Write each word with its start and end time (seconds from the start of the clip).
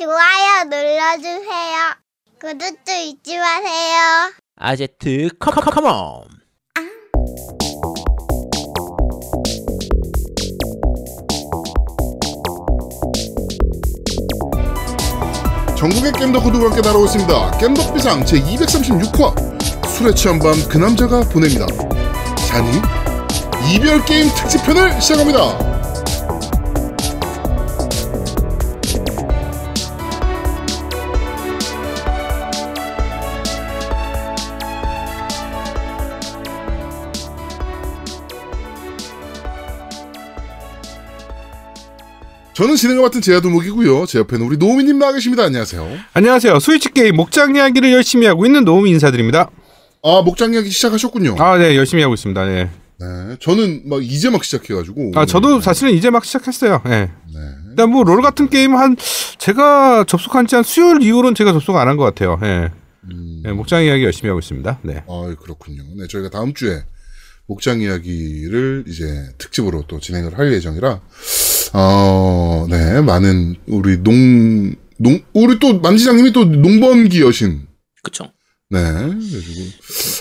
좋아요 0.00 0.64
눌러주세요. 0.64 1.76
구독도 2.40 2.90
잊지 2.90 3.36
마세요. 3.36 4.32
아제트 4.56 5.28
컴컴컴온 5.38 6.40
전국의 15.76 16.12
겜덕 16.12 16.44
후두가 16.44 16.66
함께 16.66 16.80
날아오고 16.82 17.06
있습니다. 17.06 17.50
겜덕 17.58 17.94
비상 17.94 18.22
제236화 18.24 19.88
술에 19.88 20.14
취한 20.14 20.38
밤 20.38 20.52
그 20.68 20.78
남자가 20.78 21.20
보냅니다. 21.22 21.66
자니 22.48 22.70
이별 23.72 24.04
게임 24.04 24.28
특집편을 24.34 25.00
시작합니다. 25.00 25.69
저는 42.60 42.76
진행을 42.76 43.00
맡은 43.00 43.22
제야도목이고요. 43.22 44.04
제 44.04 44.18
옆에는 44.18 44.44
우리 44.44 44.58
노우미님 44.58 44.98
나와 44.98 45.14
계십니다. 45.14 45.44
안녕하세요. 45.44 45.96
안녕하세요. 46.12 46.58
스위치 46.60 46.90
게임 46.92 47.16
목장 47.16 47.56
이야기를 47.56 47.90
열심히 47.90 48.26
하고 48.26 48.44
있는 48.44 48.66
노우미 48.66 48.90
인사드립니다. 48.90 49.50
아 50.02 50.20
목장 50.22 50.52
이야기 50.52 50.68
시작하셨군요. 50.68 51.36
아, 51.38 51.56
네, 51.56 51.74
열심히 51.74 52.02
하고 52.02 52.12
있습니다. 52.12 52.44
네. 52.44 52.68
네, 53.00 53.36
저는 53.40 53.88
막 53.88 54.04
이제 54.04 54.28
막 54.28 54.44
시작해가지고. 54.44 55.12
아, 55.14 55.24
저도 55.24 55.62
사실은 55.62 55.94
이제 55.94 56.10
막 56.10 56.22
시작했어요. 56.22 56.82
네. 56.84 57.10
네. 57.32 57.40
일단 57.70 57.88
뭐 57.90 58.02
롤 58.04 58.20
같은 58.20 58.50
게임 58.50 58.74
한 58.76 58.94
제가 59.38 60.04
접속한 60.06 60.46
지 60.46 60.56
한 60.56 60.62
수요일 60.62 61.00
이후로는 61.00 61.34
제가 61.34 61.54
접속 61.54 61.76
안 61.78 61.88
한 61.88 61.96
것 61.96 62.04
같아요. 62.04 62.38
네. 62.42 62.68
음, 63.10 63.40
네, 63.42 63.52
목장 63.52 63.82
이야기 63.82 64.04
열심히 64.04 64.28
하고 64.28 64.38
있습니다. 64.38 64.80
네. 64.82 65.02
아 65.08 65.34
그렇군요. 65.40 65.82
네, 65.96 66.06
저희가 66.08 66.28
다음 66.28 66.52
주에 66.52 66.82
목장 67.46 67.80
이야기를 67.80 68.84
이제 68.86 69.30
특집으로 69.38 69.84
또 69.88 69.98
진행을 69.98 70.38
할 70.38 70.52
예정이라, 70.52 71.00
어, 71.72 72.66
네, 72.68 73.00
많은 73.00 73.56
우리 73.66 74.02
농, 74.02 74.74
농, 74.98 75.20
우리 75.32 75.58
또 75.58 75.78
만지장님이 75.80 76.32
또 76.32 76.44
농번기 76.44 77.20
여신. 77.22 77.62
그쵸 78.02 78.24
네, 78.70 78.80
그래가지고, 78.80 79.62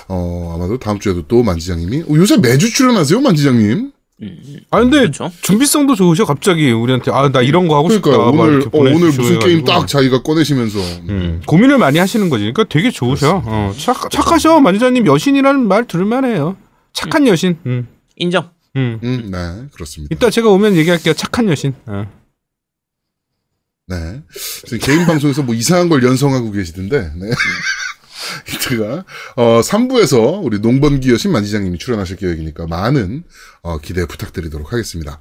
어, 0.08 0.54
아마도 0.56 0.78
다음 0.80 1.00
주에도 1.00 1.28
또 1.28 1.44
만지장님이, 1.44 2.04
어, 2.04 2.16
요새 2.16 2.38
매주 2.38 2.72
출연하세요, 2.72 3.22
만지장님? 3.22 3.92
음, 4.22 4.38
아, 4.70 4.82
근데 4.82 5.00
그렇죠 5.00 5.32
준비성도 5.42 5.96
좋으셔. 5.96 6.26
갑자기 6.26 6.72
우리한테 6.72 7.10
아, 7.10 7.32
나 7.32 7.42
이런 7.42 7.70
거 7.70 7.78
하고 7.78 7.90
싶다. 7.90 8.10
그러니까 8.10 8.32
막 8.34 8.44
오늘, 8.44 8.54
이렇게 8.62 8.78
어, 8.78 8.82
오늘 8.82 9.08
무슨 9.08 9.40
게임 9.40 9.60
해가지고. 9.60 9.66
딱 9.66 9.88
자기가 9.88 10.24
꺼내시면서. 10.24 10.78
음, 11.08 11.42
고민을 11.46 11.78
많이 11.78 12.00
하시는 12.00 12.30
거지. 12.30 12.42
그러니까 12.42 12.66
되게 12.66 12.92
좋으셔. 12.92 13.42
어, 13.46 13.74
착, 13.78 14.12
착하셔. 14.12 14.60
만지자님 14.60 15.06
여신이라는 15.06 15.66
말 15.68 15.86
들을만해요. 15.88 16.58
착한 16.92 17.28
여신. 17.28 17.58
음, 17.66 17.88
인정 18.18 18.50
음. 18.80 19.00
음, 19.04 19.32
네, 19.32 19.68
그렇습니다. 19.74 20.14
이따 20.16 20.30
제가 20.30 20.50
오면 20.50 20.76
얘기할게요. 20.76 21.14
착한 21.14 21.50
여신. 21.50 21.74
어. 21.86 22.06
네. 23.88 24.22
개인 24.82 25.06
방송에서 25.06 25.42
뭐 25.44 25.56
이상한 25.56 25.90
걸 25.90 26.04
연성하고 26.04 26.52
계시던데, 26.52 27.12
네. 27.16 27.30
이따가, 28.54 29.04
어, 29.36 29.62
3부에서 29.62 30.44
우리 30.44 30.60
농번기 30.60 31.10
여신 31.12 31.32
만지장님이 31.32 31.80
출연하실 31.80 32.18
계획이니까 32.18 32.68
많은, 32.68 33.24
어, 33.64 33.80
기대 33.80 34.06
부탁드리도록 34.06 34.72
하겠습니다. 34.72 35.20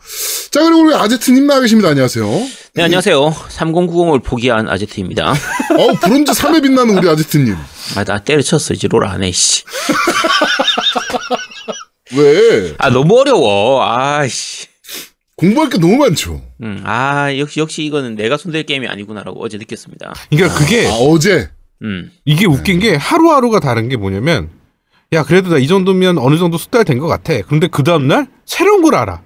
자, 0.51 0.63
그리고 0.63 0.81
우리 0.83 0.95
아제트님 0.95 1.47
나와 1.47 1.61
계십니다. 1.61 1.89
안녕하세요. 1.91 2.27
네 2.75 2.83
안녕하세요 2.85 3.31
3090을 3.31 4.23
포기한 4.23 4.69
아제트입니다 4.69 5.31
어, 5.33 5.93
브론즈 6.01 6.33
3에 6.33 6.63
빛나는 6.63 6.99
우리 6.99 7.09
아제트님. 7.09 7.55
아 7.97 8.05
나 8.05 8.19
때려쳤어 8.19 8.75
이제 8.75 8.87
롤 8.89 9.05
안 9.07 9.23
해 9.23 9.33
씨. 9.33 9.65
왜? 12.17 12.75
아 12.79 12.91
너무 12.91 13.19
어려워 13.21 13.83
아씨 13.85 14.67
공부할 15.37 15.71
게 15.71 15.79
너무 15.79 15.97
많죠. 15.99 16.43
음, 16.63 16.83
아 16.85 17.37
역시 17.39 17.61
역시 17.61 17.85
이거는 17.85 18.17
내가 18.17 18.37
손댈 18.37 18.65
게임이 18.65 18.89
아니구나라고 18.89 19.43
어제 19.43 19.57
느꼈습니다 19.59 20.13
그러니까 20.31 20.59
그게 20.59 20.87
아, 20.89 20.93
어제. 20.95 21.51
음 21.83 22.11
이게 22.25 22.47
웃긴 22.47 22.81
게 22.81 22.97
하루하루가 22.97 23.61
다른 23.61 23.89
게 23.89 23.97
뭐냐면 23.97 24.51
야 25.13 25.23
그래도 25.23 25.51
나 25.51 25.59
이 25.59 25.69
정도면 25.69 26.19
어느 26.19 26.37
정도 26.39 26.59
숙달 26.59 26.85
된 26.85 26.99
것 26.99 27.07
같아. 27.07 27.41
그런데 27.43 27.69
그 27.69 27.85
다음 27.85 28.09
날 28.09 28.27
새로운 28.45 28.83
걸 28.83 28.95
알아. 28.97 29.23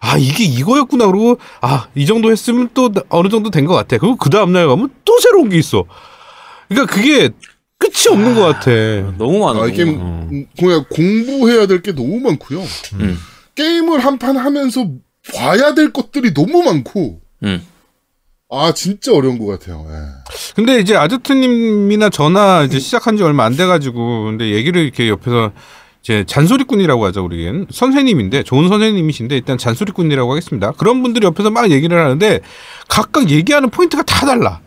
아 0.00 0.16
이게 0.18 0.44
이거였구나 0.44 1.06
그러고 1.06 1.38
아 1.60 1.88
이 1.94 2.06
정도 2.06 2.30
했으면 2.32 2.68
또 2.74 2.90
어느 3.10 3.28
정도 3.28 3.50
된 3.50 3.66
것 3.66 3.74
같아. 3.74 3.98
그리고 3.98 4.16
그 4.16 4.30
다음 4.30 4.52
날 4.52 4.66
가면 4.66 4.88
또 5.04 5.18
새로운 5.20 5.50
게 5.50 5.58
있어. 5.58 5.84
그러니까 6.68 6.92
그게 6.94 7.30
끝이 7.84 8.12
없는 8.14 8.34
것 8.34 8.40
같아. 8.42 8.70
너무 9.18 9.38
많아 9.40 9.62
아, 9.64 9.66
이게, 9.66 9.84
많아. 9.84 9.98
음, 10.02 10.46
그냥 10.58 10.84
공부해야 10.90 11.66
될 11.66 11.82
게 11.82 11.92
너무 11.92 12.18
많고요. 12.20 12.62
음, 12.94 13.18
게임을 13.54 13.98
한 14.00 14.18
판 14.18 14.36
하면서 14.36 14.88
봐야 15.34 15.74
될 15.74 15.92
것들이 15.92 16.32
너무 16.32 16.62
많고, 16.62 17.20
음. 17.42 17.62
아, 18.50 18.72
진짜 18.72 19.12
어려운 19.12 19.38
것 19.38 19.46
같아요. 19.46 19.86
예. 19.90 19.94
근데 20.54 20.78
이제 20.78 20.94
아저트님이나 20.96 22.08
저나 22.10 22.62
이제 22.62 22.78
시작한 22.78 23.16
지 23.16 23.22
얼마 23.22 23.44
안 23.44 23.56
돼가지고 23.56 24.24
근데 24.26 24.50
얘기를 24.52 24.82
이렇게 24.82 25.08
옆에서 25.08 25.50
이제 26.02 26.22
잔소리꾼이라고 26.26 27.04
하죠 27.06 27.24
우리는 27.24 27.66
선생님인데 27.70 28.42
좋은 28.44 28.68
선생님이신데 28.68 29.34
일단 29.36 29.58
잔소리꾼이라고 29.58 30.30
하겠습니다. 30.30 30.72
그런 30.72 31.02
분들이 31.02 31.26
옆에서 31.26 31.50
막 31.50 31.70
얘기를 31.70 31.98
하는데 31.98 32.40
각각 32.88 33.30
얘기하는 33.30 33.70
포인트가 33.70 34.02
다 34.04 34.26
달라. 34.26 34.60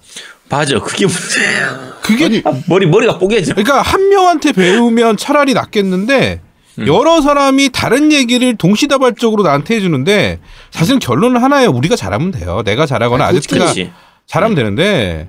맞아. 0.50 0.80
그게 0.80 1.06
문제예요 1.06 1.98
그게 2.02 2.26
아니, 2.26 2.42
아, 2.46 2.54
머리 2.68 2.86
머리가 2.86 3.18
뽀개져. 3.18 3.54
그러니까 3.54 3.82
한 3.82 4.10
명한테 4.10 4.54
배우면 4.54 5.18
차라리 5.18 5.54
낫겠는데 5.54 6.42
여러 6.86 7.22
사람이 7.22 7.70
다른 7.74 8.12
얘기를 8.12 8.56
동시다발적으로 8.56 9.44
나한테 9.44 9.76
해주는데 9.76 10.40
사실 10.72 11.00
결론은 11.00 11.42
하나예요. 11.42 11.72
우리가 11.72 11.96
잘하면 11.96 12.32
돼요. 12.32 12.62
내가 12.64 12.86
잘하거나 12.86 13.26
아저씨가 13.26 13.74
잘하면 14.28 14.56
되는데 14.56 15.28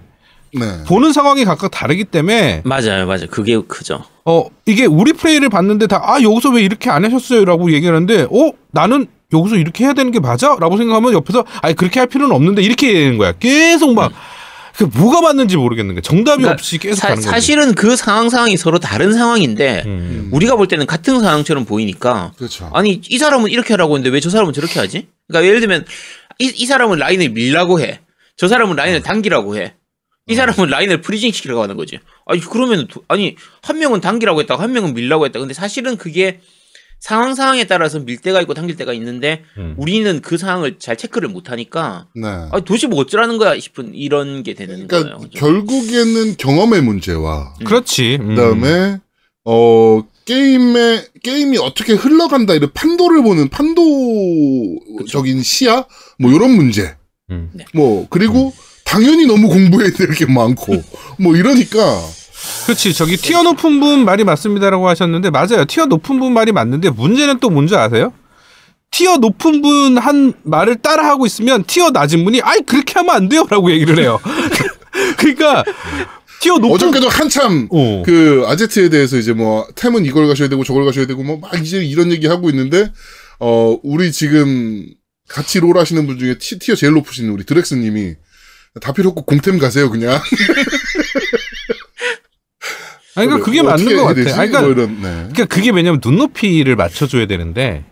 네. 0.54 0.84
보는 0.86 1.12
상황이 1.12 1.44
각각 1.44 1.70
다르기 1.70 2.04
때문에 2.04 2.62
맞아요 2.64 3.06
맞아요. 3.06 3.26
그게 3.30 3.58
크죠. 3.66 4.04
어 4.24 4.44
이게 4.66 4.84
우리 4.84 5.12
플레이를 5.14 5.48
봤는데 5.48 5.86
다 5.86 6.00
아 6.02 6.22
여기서 6.22 6.50
왜 6.50 6.62
이렇게 6.62 6.90
안 6.90 7.04
하셨어요라고 7.04 7.72
얘기하는데 7.72 8.24
어 8.30 8.52
나는 8.70 9.06
여기서 9.32 9.56
이렇게 9.56 9.84
해야 9.84 9.94
되는 9.94 10.10
게 10.12 10.20
맞아라고 10.20 10.76
생각하면 10.76 11.12
옆에서 11.14 11.44
아니 11.62 11.74
그렇게 11.74 11.98
할 11.98 12.06
필요는 12.08 12.34
없는데 12.34 12.62
이렇게 12.62 12.92
되는 12.92 13.18
거야. 13.18 13.32
계속 13.32 13.94
막 13.94 14.12
그 14.78 14.84
뭐가 14.84 15.20
맞는지 15.20 15.56
모르겠는 15.56 15.94
거야. 15.96 16.02
정답이 16.02 16.42
그러니까 16.42 16.52
없이 16.52 16.78
계속 16.78 16.94
사, 17.00 17.08
가는 17.08 17.16
거지. 17.16 17.28
사실은 17.28 17.74
그 17.74 17.96
상황 17.96 18.28
상황이 18.30 18.56
서로 18.56 18.78
다른 18.78 19.12
상황인데 19.12 19.82
음. 19.86 20.28
우리가 20.32 20.54
볼 20.54 20.68
때는 20.68 20.86
같은 20.86 21.18
상황처럼 21.20 21.64
보이니까 21.64 22.32
그렇죠. 22.36 22.70
아니 22.72 23.00
이 23.08 23.18
사람은 23.18 23.50
이렇게 23.50 23.72
하라고 23.74 23.96
했는데 23.96 24.14
왜 24.14 24.20
저 24.20 24.30
사람은 24.30 24.52
저렇게 24.52 24.78
하지? 24.78 25.08
그러니까 25.26 25.48
예를 25.48 25.60
들면 25.60 25.84
이, 26.38 26.52
이 26.54 26.64
사람은 26.66 26.98
라인을 26.98 27.30
밀라고 27.30 27.80
해. 27.80 28.00
저 28.36 28.46
사람은 28.46 28.76
라인을 28.76 29.02
당기라고 29.02 29.56
해. 29.56 29.74
이 30.28 30.34
사람은 30.36 30.68
라인을 30.70 31.00
freezing 31.00 31.32
시키려고 31.32 31.60
하는 31.62 31.76
거지. 31.76 31.98
아니 32.26 32.40
그러면 32.40 32.86
도- 32.86 33.02
아니 33.08 33.34
한 33.62 33.78
명은 33.80 34.00
당기라고 34.00 34.40
했다가 34.40 34.62
한 34.62 34.72
명은 34.72 34.94
밀라고 34.94 35.24
했다. 35.26 35.40
근데 35.40 35.54
사실은 35.54 35.96
그게 35.96 36.40
상황 37.00 37.34
상황에 37.34 37.64
따라서 37.64 38.00
밀 38.00 38.18
때가 38.18 38.40
있고 38.42 38.54
당길 38.54 38.76
때가 38.76 38.92
있는데 38.94 39.44
음. 39.56 39.74
우리는 39.78 40.20
그 40.20 40.36
상황을 40.36 40.78
잘 40.78 40.96
체크를 40.96 41.28
못 41.28 41.50
하니까 41.50 42.06
네. 42.14 42.26
아니 42.26 42.64
도대체 42.64 42.86
뭐 42.88 42.98
어쩌라는 43.00 43.38
거야 43.38 43.58
싶은 43.58 43.94
이런 43.94 44.42
게 44.42 44.54
되는 44.54 44.86
그러니까 44.88 45.16
거예요. 45.16 45.30
결국에는 45.32 46.36
경험의 46.36 46.82
문제와 46.82 47.54
그렇지. 47.64 48.18
음. 48.20 48.34
그다음에 48.34 48.98
어 49.44 50.02
게임의 50.24 51.06
게임이 51.22 51.58
어떻게 51.58 51.94
흘러간다 51.94 52.54
이런 52.54 52.70
판도를 52.74 53.22
보는 53.22 53.48
판도적인 53.48 55.42
시야 55.42 55.84
뭐 56.18 56.32
이런 56.32 56.50
문제. 56.50 56.96
음. 57.30 57.50
뭐 57.74 58.06
그리고 58.10 58.52
당연히 58.84 59.26
너무 59.26 59.48
공부해야 59.48 59.90
될 59.92 60.14
게 60.14 60.26
많고 60.26 60.74
뭐 61.18 61.36
이러니까 61.36 61.78
그렇지. 62.66 62.92
저기 62.94 63.16
tier 63.16 63.42
높은 63.42 63.80
분 63.80 64.04
말이 64.04 64.24
맞습니다라고 64.24 64.88
하셨는데 64.88 65.30
맞아요. 65.30 65.64
tier 65.66 65.86
높은 65.86 66.18
분 66.20 66.32
말이 66.34 66.52
맞는데 66.52 66.90
문제는 66.90 67.38
또 67.40 67.50
뭔지 67.50 67.74
아세요? 67.76 68.12
tier 68.90 69.16
높은 69.18 69.60
분 69.62 69.98
한 69.98 70.32
말을 70.44 70.76
따라하고 70.76 71.26
있으면 71.26 71.64
tier 71.64 71.90
낮은 71.90 72.24
분이 72.24 72.40
아이 72.42 72.60
그렇게 72.60 72.94
하면 72.94 73.14
안 73.14 73.28
돼요라고 73.28 73.70
얘기를 73.72 73.98
해요. 73.98 74.18
그러니까 75.18 75.64
tier 76.40 76.54
높은 76.58 76.70
어저께도 76.74 77.08
한참 77.08 77.68
어. 77.70 78.02
그 78.06 78.44
아제트에 78.46 78.88
대해서 78.88 79.16
이제 79.18 79.32
뭐 79.32 79.66
템은 79.74 80.06
이걸 80.06 80.26
가셔야 80.28 80.48
되고 80.48 80.62
저걸 80.64 80.84
가셔야 80.84 81.06
되고 81.06 81.22
뭐 81.22 81.38
막 81.40 81.54
이제 81.60 81.78
이런 81.84 82.10
얘기 82.12 82.26
하고 82.26 82.48
있는데 82.50 82.92
어 83.40 83.76
우리 83.82 84.10
지금 84.12 84.86
같이 85.28 85.60
롤 85.60 85.76
하시는 85.78 86.06
분 86.06 86.18
중에 86.18 86.38
티, 86.38 86.58
tier 86.58 86.74
제일 86.74 86.92
높으신 86.94 87.28
우리 87.28 87.44
드렉스님이 87.44 88.14
다 88.80 88.92
필요 88.92 89.08
없고 89.10 89.22
공템 89.24 89.58
가세요 89.58 89.90
그냥. 89.90 90.18
아니 93.18 93.26
그러니까 93.26 93.44
그게 93.44 93.62
뭐 93.62 93.70
맞는 93.72 93.96
것 93.96 94.04
같아. 94.04 94.20
아니, 94.40 94.50
그러니까 94.50 94.60
뭐 94.62 94.70
이런 94.70 94.94
네. 94.96 95.00
그러니까 95.32 95.44
그게 95.46 95.70
왜냐면 95.70 96.00
눈높이를 96.04 96.76
맞춰줘야 96.76 97.26
되는데 97.26 97.84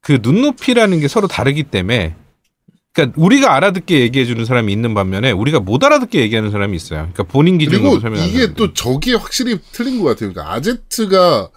그 0.00 0.18
눈높이라는 0.22 1.00
게 1.00 1.08
서로 1.08 1.26
다르기 1.28 1.64
때문에 1.64 2.14
그러니까 2.92 3.20
우리가 3.20 3.54
알아듣게 3.54 4.00
얘기해 4.00 4.24
주는 4.26 4.44
사람이 4.44 4.72
있는 4.72 4.94
반면에 4.94 5.30
우리가 5.30 5.60
못 5.60 5.82
알아듣게 5.84 6.20
얘기하는 6.20 6.50
사람이 6.50 6.76
있어요. 6.76 7.08
그러니까 7.12 7.22
본인 7.24 7.56
기준으로 7.58 8.00
설명하는 8.00 8.28
이게 8.28 8.38
사람들. 8.40 8.54
또 8.56 8.74
저기에 8.74 9.14
확실히 9.14 9.58
틀린 9.72 9.98
것 10.02 10.04
같아요. 10.08 10.32
그러니까 10.32 10.52
아제트가 10.54 11.50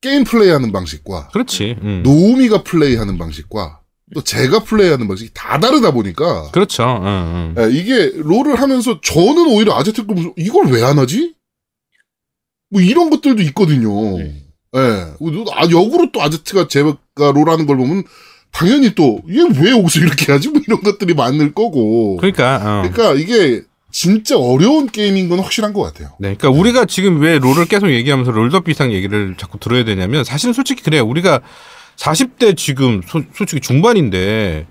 게임 0.00 0.24
플레이하는 0.24 0.72
방식과 0.72 1.28
그렇지. 1.28 1.76
음. 1.82 2.02
노우미가 2.04 2.62
플레이하는 2.64 3.18
방식과 3.18 3.80
또 4.14 4.22
제가 4.22 4.60
플레이하는 4.64 5.08
방식이 5.08 5.30
다 5.32 5.58
다르다 5.58 5.92
보니까 5.92 6.50
그렇죠. 6.50 7.00
응, 7.02 7.54
응. 7.56 7.62
예, 7.64 7.70
이게 7.74 8.12
롤을 8.16 8.60
하면서 8.60 9.00
저는 9.00 9.46
오히려 9.48 9.74
아제트 9.74 10.04
보면서 10.06 10.32
이걸 10.36 10.66
왜 10.66 10.82
안 10.82 10.98
하지? 10.98 11.34
뭐 12.72 12.80
이런 12.80 13.10
것들도 13.10 13.42
있거든요. 13.42 14.18
네. 14.18 14.34
예. 14.74 14.78
아, 15.54 15.64
역으로 15.70 16.10
또 16.12 16.22
아제트가 16.22 16.66
제가 16.68 16.96
롤하는 17.16 17.66
걸 17.66 17.76
보면 17.76 18.04
당연히 18.50 18.94
또 18.94 19.20
얘 19.28 19.42
왜 19.60 19.70
여기서 19.70 20.00
이렇게 20.00 20.32
하지? 20.32 20.48
뭐 20.48 20.60
이런 20.66 20.80
것들이 20.82 21.12
많을 21.14 21.52
거고. 21.52 22.16
그러니까 22.16 22.56
어. 22.56 22.88
그러니까 22.90 23.12
이게 23.14 23.62
진짜 23.90 24.38
어려운 24.38 24.86
게임인 24.88 25.28
건 25.28 25.40
확실한 25.40 25.74
것 25.74 25.82
같아요. 25.82 26.08
네, 26.18 26.34
그러니까 26.34 26.48
우리가 26.50 26.86
지금 26.86 27.20
왜 27.20 27.38
롤을 27.38 27.66
계속 27.66 27.90
얘기하면서 27.90 28.30
롤더비상 28.32 28.92
얘기를 28.92 29.34
자꾸 29.36 29.58
들어야 29.58 29.84
되냐면 29.84 30.24
사실은 30.24 30.54
솔직히 30.54 30.82
그래요. 30.82 31.04
우리가 31.06 31.40
40대 31.96 32.56
지금 32.56 33.02
소- 33.06 33.22
솔직히 33.34 33.60
중반인데 33.60 34.66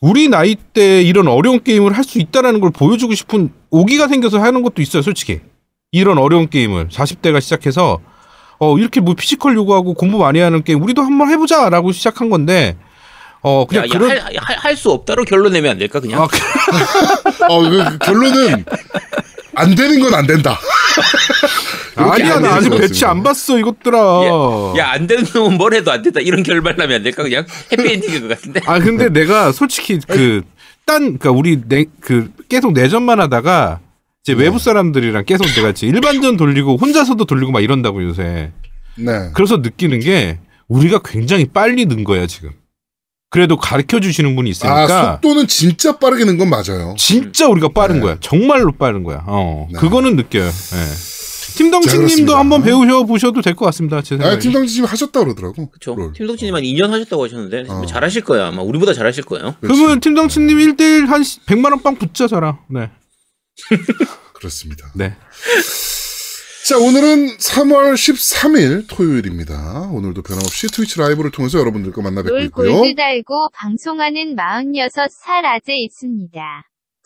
우리 0.00 0.28
나이 0.28 0.56
때 0.74 1.02
이런 1.02 1.28
어려운 1.28 1.62
게임을 1.62 1.92
할 1.96 2.02
수 2.04 2.18
있다라는 2.18 2.60
걸 2.60 2.70
보여주고 2.72 3.14
싶은 3.14 3.50
오기가 3.70 4.08
생겨서 4.08 4.40
하는 4.40 4.62
것도 4.62 4.82
있어요. 4.82 5.02
솔직히 5.02 5.38
이런 5.98 6.18
어려운 6.18 6.48
게임을 6.48 6.88
40대가 6.88 7.40
시작해서 7.40 8.00
어 8.58 8.78
이렇게 8.78 9.00
뭐 9.00 9.14
피지컬 9.14 9.54
요구하고 9.54 9.94
공부 9.94 10.18
많이 10.18 10.40
하는 10.40 10.62
게임 10.64 10.82
우리도 10.82 11.02
한번 11.02 11.28
해보자라고 11.30 11.92
시작한 11.92 12.30
건데 12.30 12.76
어 13.42 13.66
그냥 13.66 13.88
그런 13.88 14.10
할수 14.58 14.90
없다로 14.90 15.24
결론 15.24 15.52
내면 15.52 15.72
안 15.72 15.78
될까 15.78 16.00
그냥? 16.00 16.22
아, 16.22 16.26
그- 16.26 17.44
어, 17.48 17.60
그, 17.62 17.84
그 17.84 17.98
결론은 17.98 18.64
안 19.56 19.74
되는 19.76 20.00
건 20.00 20.14
안 20.14 20.26
된다. 20.26 20.58
아니야 21.96 22.36
안나 22.36 22.54
아직 22.56 22.70
것 22.70 22.76
배치 22.78 22.88
같습니다. 23.04 23.10
안 23.10 23.22
봤어 23.22 23.58
이것들아. 23.58 23.98
야 24.78 24.90
안 24.92 25.06
되는 25.06 25.24
놈은 25.32 25.56
뭘 25.58 25.74
해도 25.74 25.92
안 25.92 26.02
된다 26.02 26.18
이런 26.20 26.42
결말 26.42 26.74
나면 26.76 26.96
안 26.96 27.02
될까 27.04 27.22
그냥 27.22 27.46
해피엔딩일 27.70 28.22
것 28.22 28.28
같은데. 28.30 28.60
아 28.66 28.78
근데 28.80 29.08
내가 29.10 29.52
솔직히 29.52 29.98
그 30.00 30.42
딴 30.86 31.18
그러니까 31.18 31.30
우리 31.30 31.62
내 31.66 31.86
그 32.00 32.30
계속 32.48 32.72
내전만 32.72 33.18
하다가 33.20 33.80
이제 34.24 34.34
네. 34.34 34.44
외부 34.44 34.58
사람들이랑 34.58 35.24
계속 35.26 35.44
내가 35.54 35.70
이제 35.70 35.86
일반전 35.86 36.38
돌리고 36.38 36.76
혼자서도 36.78 37.26
돌리고 37.26 37.52
막 37.52 37.60
이런다고 37.62 38.02
요새. 38.02 38.52
네. 38.96 39.30
그래서 39.34 39.58
느끼는 39.58 40.00
게 40.00 40.38
우리가 40.68 41.00
굉장히 41.04 41.44
빨리 41.44 41.84
는 41.84 42.04
거야 42.04 42.26
지금. 42.26 42.50
그래도 43.28 43.56
가르쳐 43.58 44.00
주시는 44.00 44.34
분이 44.34 44.48
아, 44.48 44.52
있으니까 44.52 45.12
속도는 45.14 45.46
진짜 45.48 45.98
빠르게 45.98 46.24
는 46.24 46.38
건 46.38 46.48
맞아요. 46.48 46.94
진짜 46.96 47.48
우리가 47.48 47.68
빠른 47.68 47.96
네. 47.96 48.00
거야. 48.02 48.16
정말로 48.20 48.72
빠른 48.72 49.02
거야. 49.02 49.24
어. 49.26 49.68
네. 49.70 49.78
그거는 49.78 50.16
느껴요. 50.16 50.44
예. 50.46 51.14
팀덩치 51.56 51.88
자, 51.88 51.92
님도 51.96 52.06
그렇습니다. 52.06 52.38
한번 52.38 52.62
배우셔 52.62 53.04
보셔도 53.04 53.42
될 53.42 53.54
것 53.54 53.66
같습니다. 53.66 54.00
제 54.02 54.14
아, 54.14 54.18
생각에. 54.18 54.38
팀장님 54.38 54.68
지금 54.68 54.88
하셨다 54.88 55.20
그러더라고. 55.20 55.68
그렇죠. 55.68 55.94
롤. 55.94 56.12
팀동치님 56.14 56.54
한 56.54 56.62
2년 56.62 56.88
하셨다고 56.90 57.24
하셨는데 57.24 57.64
어. 57.68 57.84
잘하실 57.86 58.22
거야. 58.22 58.46
아마 58.48 58.62
우리보다 58.62 58.94
잘하실 58.94 59.24
거예요. 59.24 59.54
그러면 59.60 60.00
팀덩치 60.00 60.40
님 60.40 60.56
1대1 60.58 61.06
한 61.08 61.20
100만 61.22 61.70
원 61.72 61.82
빵 61.82 61.96
붙자 61.96 62.26
저랑. 62.26 62.58
네. 62.70 62.88
그렇습니다. 64.34 64.90
네. 64.94 65.16
자, 66.66 66.78
오늘은 66.78 67.36
3월 67.36 67.92
13일 67.94 68.86
토요일입니다. 68.88 69.90
오늘도 69.92 70.22
변함없이 70.22 70.66
트위치 70.68 70.98
라이브를 70.98 71.30
통해서 71.30 71.58
여러분들과 71.58 72.00
만나 72.02 72.22
뵙고 72.22 72.34
롤 72.34 72.44
있고요. 72.46 72.76
골드 72.78 72.94
달고 72.94 73.50
방송하는 73.54 74.34
46살 74.34 75.44
아재 75.44 75.74
있습니다. 75.76 76.40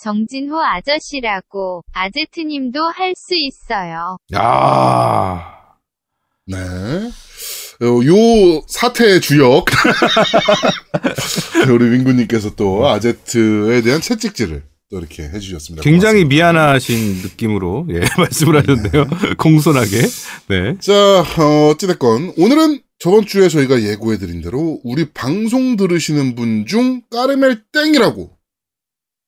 정진호 0.00 0.60
아저씨라고 0.60 1.82
아제트님도 1.92 2.80
할 2.94 3.14
수 3.16 3.34
있어요. 3.34 4.16
야. 4.34 5.58
네. 6.46 6.56
어, 7.80 7.84
요 8.06 8.62
사태의 8.68 9.20
주역 9.20 9.66
우리 11.72 11.90
민구님께서 11.90 12.54
또 12.54 12.88
아제트에 12.88 13.82
대한 13.82 14.00
채찍질을 14.00 14.62
또 14.90 14.98
이렇게 14.98 15.24
해주셨습니다. 15.24 15.82
굉장히 15.82 16.22
고맙습니다. 16.22 16.28
미안하신 16.34 17.16
느낌으로 17.22 17.86
예, 17.90 18.00
말씀을 18.18 18.56
하셨네요. 18.56 19.06
공손하게. 19.36 20.00
네. 20.48 20.78
자, 20.80 20.94
어, 21.38 21.68
어찌됐건 21.70 22.34
오늘은 22.38 22.80
저번 22.98 23.26
주에 23.26 23.48
저희가 23.48 23.82
예고해드린 23.82 24.40
대로 24.40 24.80
우리 24.84 25.10
방송 25.12 25.76
들으시는 25.76 26.34
분 26.34 26.64
중 26.66 27.02
까르멜 27.10 27.56
땡이라고 27.72 28.30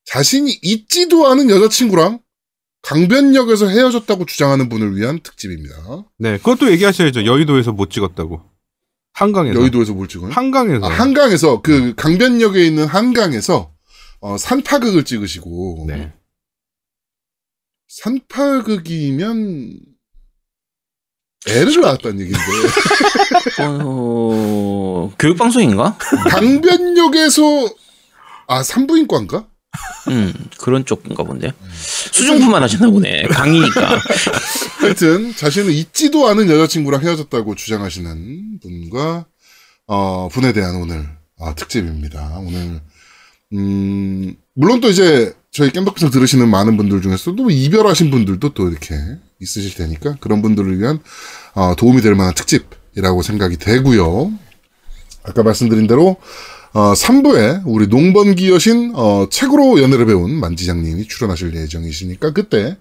자신이 0.07 0.59
있지도 0.63 1.29
않은 1.29 1.51
여자친구랑 1.51 2.21
강변역에서 2.83 3.69
헤어졌다고 3.69 4.25
주장하는 4.25 4.71
분을 4.71 4.97
위한 4.97 5.21
특집입니다. 5.23 5.75
네. 6.19 6.39
그것도 6.39 6.71
얘기하셔야죠. 6.73 7.27
여의도에서 7.27 7.73
못 7.73 7.91
찍었다고. 7.91 8.41
한강에서. 9.13 9.61
여의도에서 9.61 9.93
뭘 9.93 10.09
찍어요? 10.09 10.31
한강에서. 10.33 10.87
아, 10.87 10.89
한강에서 10.89 11.61
그 11.61 11.95
강변역에 11.97 12.65
있는 12.65 12.87
한강에서 12.87 13.71
어, 14.21 14.37
산파극을 14.37 15.05
찍으시고 15.05 15.85
네. 15.89 16.13
산파극이면 17.89 19.81
애를 21.49 21.81
낳았다는 21.81 22.21
얘기인데 22.21 22.41
어, 23.63 25.13
교육 25.19 25.39
방송인가? 25.39 25.97
강변역에서 26.29 27.43
아 28.47 28.63
산부인과인가? 28.63 29.49
음 30.09 30.35
그런 30.59 30.85
쪽인가 30.85 31.23
본데. 31.23 31.53
수중부만 32.13 32.63
하셨나 32.63 32.91
보네. 32.91 33.23
강의니까. 33.29 34.01
하여튼 34.81 35.35
자신은 35.35 35.73
있지도 35.73 36.27
않은 36.29 36.51
여자친구랑 36.51 37.03
헤어졌다고 37.03 37.55
주장하시는 37.55 38.61
분과 38.61 39.27
어, 39.87 40.29
분에 40.29 40.53
대한 40.53 40.77
오늘 40.77 41.09
아, 41.39 41.55
특집입니다. 41.55 42.39
오늘 42.39 42.81
음, 43.53 44.35
물론 44.55 44.81
또 44.81 44.89
이제 44.89 45.35
저희 45.51 45.71
깸덕비상 45.71 46.13
들으시는 46.13 46.49
많은 46.49 46.77
분들 46.77 47.03
중에서도 47.03 47.35
뭐 47.43 47.51
이별하신 47.51 48.11
분들도 48.11 48.51
또 48.55 48.69
이렇게 48.69 48.95
있으실 49.41 49.75
테니까 49.75 50.17
그런 50.21 50.43
분들을 50.43 50.79
위한 50.79 51.01
어, 51.55 51.75
도움이 51.77 52.01
될 52.03 52.15
만한 52.15 52.35
특집이라고 52.35 53.23
생각이 53.23 53.57
되고요. 53.57 54.33
아까 55.25 55.43
말씀드린 55.43 55.87
대로 55.87 56.17
어, 56.73 56.93
3부에 56.93 57.63
우리 57.67 57.89
농번기 57.89 58.49
여신 58.51 58.93
어, 58.95 59.27
책으로 59.29 59.83
연애를 59.83 60.07
배운 60.07 60.33
만지장님이 60.39 61.09
출연하실 61.09 61.55
예정이시니까 61.57 62.33
그때 62.33 62.77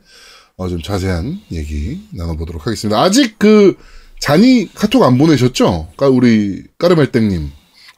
어, 0.58 0.68
좀 0.70 0.82
자세한 0.82 1.40
얘기 1.52 2.02
나눠보도록 2.14 2.68
하겠습니다. 2.68 3.02
아직 3.02 3.40
그 3.40 3.76
잔이 4.20 4.70
카톡 4.76 5.04
안 5.04 5.18
보내셨죠? 5.18 5.88
까- 5.98 6.10
우리 6.10 6.64
까르멜땡님. 6.78 7.50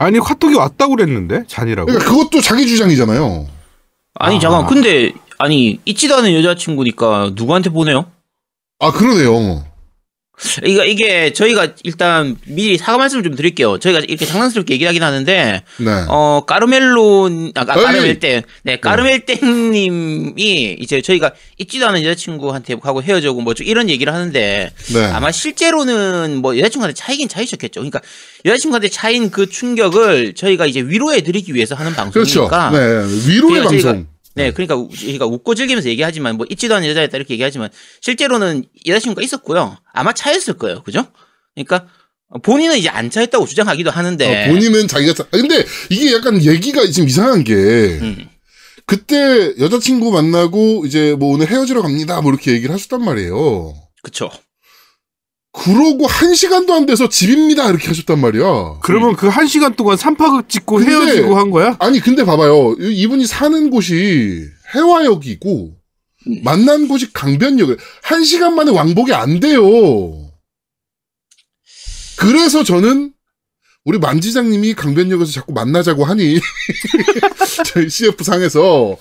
아니, 0.01 0.20
카톡이 0.20 0.55
왔다고 0.55 0.96
그랬는데? 0.96 1.43
잔이라고. 1.48 1.86
그러니까 1.86 2.10
그것도 2.12 2.41
자기 2.41 2.65
주장이잖아요. 2.65 3.48
아니 4.15 4.38
아. 4.38 4.39
잠깐 4.39 4.65
근데 4.65 5.13
아니 5.38 5.79
있지도 5.86 6.15
않은 6.17 6.34
여자친구니까 6.34 7.31
누구한테 7.36 7.70
보내요? 7.70 8.05
아 8.79 8.91
그러네요. 8.91 9.63
이거 10.65 10.83
이게 10.83 11.33
저희가 11.33 11.69
일단 11.83 12.36
미리 12.45 12.77
사과 12.77 12.98
말씀을 12.98 13.24
좀 13.24 13.36
드릴게요. 13.36 13.77
저희가 13.77 14.00
이렇게 14.00 14.25
장난스럽게 14.25 14.74
얘기하긴 14.74 15.03
하는데 15.03 15.63
네. 15.77 16.05
어 16.07 16.43
까르멜론 16.48 17.51
아 17.55 17.65
까-. 17.65 17.75
까르멜땡 17.75 18.41
네 18.63 18.79
까르멜땡님이 18.79 20.77
이제 20.79 21.01
저희가 21.01 21.31
있지도 21.60 21.88
않은 21.88 22.03
여자친구한테 22.03 22.75
하고 22.81 23.03
헤어져고 23.03 23.41
뭐좀 23.41 23.67
이런 23.67 23.89
얘기를 23.89 24.13
하는데 24.13 24.71
네. 24.93 25.05
아마 25.05 25.31
실제로는 25.31 26.38
뭐 26.38 26.57
여자친구한테 26.57 26.93
차이긴 26.93 27.27
차이셨겠죠. 27.27 27.81
그러니까 27.81 28.01
여자친구한테 28.45 28.89
차인 28.89 29.29
그 29.29 29.50
충격을 29.50 30.33
저희가 30.33 30.65
이제 30.65 30.81
위로해 30.81 31.21
드리기 31.21 31.53
위해서 31.53 31.75
하는 31.75 31.93
그렇죠. 32.12 32.48
방송이니까 32.48 32.71
네. 32.71 33.31
위로의 33.31 33.62
그러니까 33.63 33.89
방송. 33.91 34.07
네, 34.35 34.51
그러니까 34.51 34.75
우- 34.75 34.89
저희가 34.95 35.25
웃고 35.25 35.55
즐기면서 35.55 35.89
얘기하지만 35.89 36.38
뭐 36.38 36.45
있지도 36.50 36.75
않은 36.75 36.88
여자였다 36.88 37.17
이렇게 37.17 37.33
얘기하지만 37.33 37.69
실제로는 38.01 38.63
여자친구가 38.85 39.21
있었고요. 39.23 39.77
아마 39.93 40.13
차였을 40.13 40.53
거예요. 40.57 40.83
그죠? 40.83 41.05
그러니까 41.55 41.88
본인은 42.43 42.77
이제 42.77 42.88
안 42.88 43.09
차였다고 43.09 43.45
주장하기도 43.45 43.91
하는데 43.91 44.25
어, 44.47 44.53
본인은 44.53 44.88
자기가 44.88 45.13
차- 45.13 45.23
아, 45.23 45.27
근데 45.31 45.65
이게 45.89 46.13
약간 46.13 46.41
얘기가 46.43 46.85
지금 46.88 47.09
이상한 47.09 47.43
게 47.43 47.53
음, 47.53 48.29
그때 48.85 49.53
여자친구 49.59 50.11
만나고 50.11 50.85
이제 50.85 51.13
뭐 51.17 51.33
오늘 51.33 51.47
헤어지러 51.50 51.81
갑니다. 51.81 52.21
뭐 52.21 52.31
이렇게 52.31 52.51
얘기를 52.53 52.73
하셨단 52.73 53.03
말이에요. 53.03 53.73
그쵸. 54.01 54.29
그러고 55.53 56.08
한 56.08 56.34
시간도 56.34 56.74
안 56.74 56.86
돼서 56.86 57.10
집입니다. 57.10 57.67
이렇게 57.70 57.88
하셨단 57.88 58.20
말이야. 58.20 58.79
그러면 58.81 59.15
그 59.15 59.27
한 59.27 59.48
시간 59.48 59.75
동안 59.75 59.98
삼파극 59.98 60.48
찍고 60.50 60.77
근데- 60.77 60.91
헤어지고 60.91 61.38
한 61.38 61.51
거야? 61.51 61.75
아니 61.79 62.00
근데 62.00 62.24
봐봐요. 62.24 62.75
이- 62.79 63.01
이분이 63.01 63.25
사는 63.27 63.70
곳이 63.70 64.46
해화역이고 64.74 65.75
음. 66.27 66.41
만난 66.43 66.88
곳이 66.88 67.12
강변역을 67.12 67.77
한 68.03 68.24
시간 68.24 68.55
만에 68.55 68.72
왕복이 68.72 69.13
안 69.13 69.39
돼요. 69.39 69.62
그래서 72.17 72.63
저는 72.63 73.13
우리 73.84 73.98
만지장님이 73.98 74.75
강변역에서 74.75 75.31
자꾸 75.31 75.53
만나자고 75.53 76.05
하니 76.05 76.39
저희 77.65 77.89
CF 77.89 78.24
상에서 78.24 78.96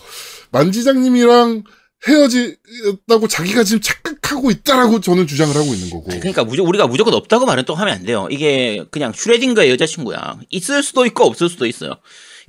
만지장님이랑 0.53 1.63
헤어지다고 2.07 3.29
자기가 3.29 3.63
지금 3.65 3.81
착각하고 3.81 4.51
있다라고 4.51 5.01
저는 5.01 5.27
주장을 5.27 5.55
하고 5.55 5.75
있는 5.75 5.91
거고. 5.91 6.07
그러니까 6.07 6.45
무조, 6.45 6.65
우리가 6.65 6.87
무조건 6.87 7.15
없다고 7.15 7.45
말은 7.47 7.65
또 7.65 7.75
하면 7.75 7.95
안 7.95 8.05
돼요. 8.05 8.27
이게 8.31 8.85
그냥 8.91 9.13
슈레딩거의 9.13 9.71
여자친구야. 9.71 10.41
있을 10.51 10.83
수도 10.83 11.05
있고 11.07 11.25
없을 11.25 11.49
수도 11.49 11.67
있어요. 11.67 11.97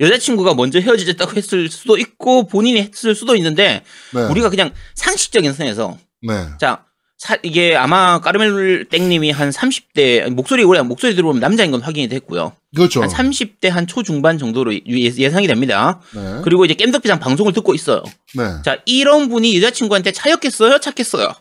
여자친구가 0.00 0.54
먼저 0.54 0.80
헤어지겠다고 0.80 1.36
했을 1.36 1.68
수도 1.68 1.98
있고 1.98 2.46
본인이 2.46 2.80
했을 2.80 3.14
수도 3.14 3.36
있는데 3.36 3.82
네. 4.14 4.22
우리가 4.22 4.48
그냥 4.48 4.72
상식적인 4.94 5.52
선에서 5.52 5.98
네. 6.22 6.46
자 6.58 6.86
사- 7.22 7.38
이게 7.44 7.76
아마 7.76 8.18
까르멜 8.20 8.88
땡님이 8.88 9.30
한 9.30 9.50
30대 9.50 10.28
목소리 10.30 10.64
우리 10.64 10.82
목소리 10.82 11.14
들어보면 11.14 11.40
남자인 11.40 11.70
건 11.70 11.80
확인이 11.80 12.08
됐고요. 12.08 12.56
그렇죠. 12.74 13.00
한 13.00 13.08
30대 13.08 13.68
한 13.68 13.86
초중반 13.86 14.38
정도로 14.38 14.74
예- 14.74 14.80
예상이 14.88 15.46
됩니다. 15.46 16.00
네. 16.16 16.40
그리고 16.42 16.64
이제 16.64 16.74
겜덕비상 16.74 17.20
방송을 17.20 17.52
듣고 17.52 17.74
있어요. 17.76 18.02
네. 18.34 18.42
자 18.64 18.78
이런 18.86 19.28
분이 19.28 19.56
여자친구한테 19.58 20.10
차였겠어요? 20.10 20.80
찾겠어요? 20.80 21.32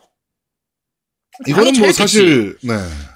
이거는 1.47 1.73
뭐. 1.79 1.91
사실 1.91 2.55
네. 2.61 2.73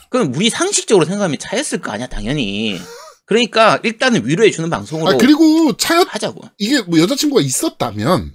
그럼 0.10 0.34
우리 0.34 0.50
상식적으로 0.50 1.06
생각하면 1.06 1.38
차였을 1.40 1.82
거 1.82 1.92
아니야, 1.92 2.08
당연히. 2.08 2.80
그러니까 3.26 3.80
일단은 3.84 4.26
위로해 4.28 4.50
주는 4.50 4.70
방송으로 4.72 5.12
아 5.12 5.18
그리고 5.18 5.78
차였 5.78 6.08
하자고. 6.10 6.42
이게 6.58 6.82
뭐 6.82 6.98
여자친구가 7.00 7.42
있었다면 7.42 8.34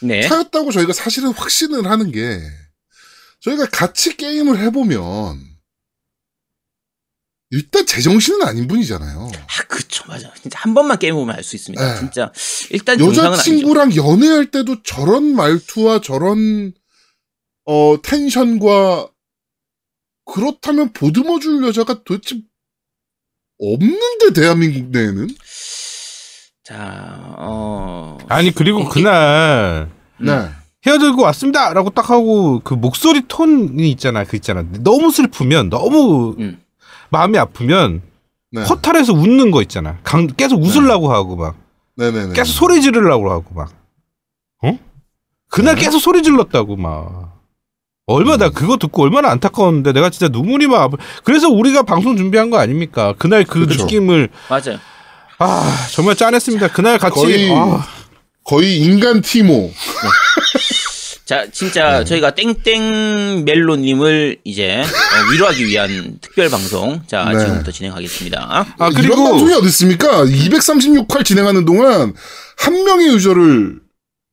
네. 0.00 0.22
차였다고 0.22 0.72
저희가 0.72 0.94
사실은 0.94 1.32
확신을 1.32 1.90
하는 1.90 2.10
게 2.10 2.40
저희가 3.46 3.66
같이 3.66 4.16
게임을 4.16 4.58
해보면 4.58 5.40
일단 7.50 7.86
제정신은 7.86 8.42
아닌 8.42 8.66
분이잖아요. 8.66 9.30
아, 9.32 9.62
그쵸, 9.68 10.04
맞아. 10.08 10.34
진짜 10.34 10.58
한 10.58 10.74
번만 10.74 10.98
게임해보면 10.98 11.36
알 11.36 11.44
수 11.44 11.54
있습니다. 11.54 11.94
네. 11.94 12.00
진짜. 12.00 12.32
일단. 12.70 12.98
여자친구랑 12.98 13.94
연애할 13.94 14.50
때도 14.50 14.82
저런 14.82 15.36
말투와 15.36 16.00
저런 16.00 16.72
어 17.66 18.02
텐션과 18.02 19.08
그렇다면 20.24 20.92
보듬어 20.92 21.38
줄 21.38 21.62
여자가 21.64 22.02
도대체 22.02 22.40
없는데 23.60 24.32
대한민국 24.34 24.90
내에는 24.90 25.28
자, 26.64 27.34
어. 27.38 28.18
아니 28.28 28.52
그리고 28.52 28.88
그날 28.88 29.88
음. 30.20 30.65
네. 30.86 30.90
헤어지고 30.92 31.22
왔습니다 31.22 31.72
라고 31.74 31.90
딱 31.90 32.10
하고 32.10 32.60
그 32.62 32.74
목소리 32.74 33.22
톤이 33.26 33.90
있잖아 33.90 34.24
그 34.24 34.36
있잖아 34.36 34.64
너무 34.82 35.10
슬프면 35.10 35.68
너무 35.68 36.34
음. 36.38 36.60
마음이 37.10 37.36
아프면 37.38 38.02
네. 38.52 38.62
허탈해서 38.62 39.12
웃는 39.12 39.50
거 39.50 39.62
있잖아 39.62 39.98
강, 40.04 40.26
계속 40.28 40.62
웃으려고 40.62 41.12
하고 41.12 41.36
막 41.36 41.56
네네네. 41.96 42.34
계속 42.34 42.52
소리 42.52 42.80
지르려고 42.80 43.30
하고 43.30 43.54
막 43.54 43.70
어? 44.62 44.78
그날 45.48 45.74
네. 45.74 45.82
계속 45.82 45.98
소리 45.98 46.22
질렀다고 46.22 46.76
막 46.76 47.32
얼마나 48.06 48.36
나 48.46 48.50
그거 48.50 48.76
듣고 48.76 49.02
얼마나 49.02 49.30
안타까웠는데 49.30 49.92
내가 49.92 50.10
진짜 50.10 50.28
눈물이 50.28 50.68
막 50.68 50.82
아프- 50.82 50.96
그래서 51.24 51.48
우리가 51.48 51.82
방송 51.82 52.16
준비한 52.16 52.50
거 52.50 52.58
아닙니까 52.58 53.14
그날 53.18 53.44
그 53.44 53.66
그쵸. 53.66 53.82
느낌을 53.84 54.28
맞아요. 54.48 54.78
아 55.38 55.68
정말 55.92 56.14
짠했습니다 56.14 56.68
그날 56.68 56.98
같이 56.98 57.14
거의 57.16 57.50
아, 57.52 57.84
거의 58.44 58.78
인간 58.78 59.20
티모. 59.22 59.72
자, 61.26 61.42
네. 61.42 61.50
진짜 61.50 62.04
저희가 62.04 62.30
땡땡 62.36 63.44
멜로님을 63.44 64.36
이제 64.44 64.80
어, 64.80 65.32
위로하기 65.32 65.66
위한 65.66 66.18
특별 66.20 66.48
방송. 66.48 67.02
자, 67.08 67.28
네. 67.32 67.38
지금부터 67.40 67.72
진행하겠습니다. 67.72 68.66
아 68.78 68.88
이런 68.88 68.94
그리고 68.94 69.24
방송이 69.24 69.52
어디 69.54 69.66
있습니까? 69.66 70.24
236화 70.24 71.24
진행하는 71.24 71.64
동안 71.64 72.14
한 72.56 72.84
명의 72.84 73.08
유저를 73.08 73.80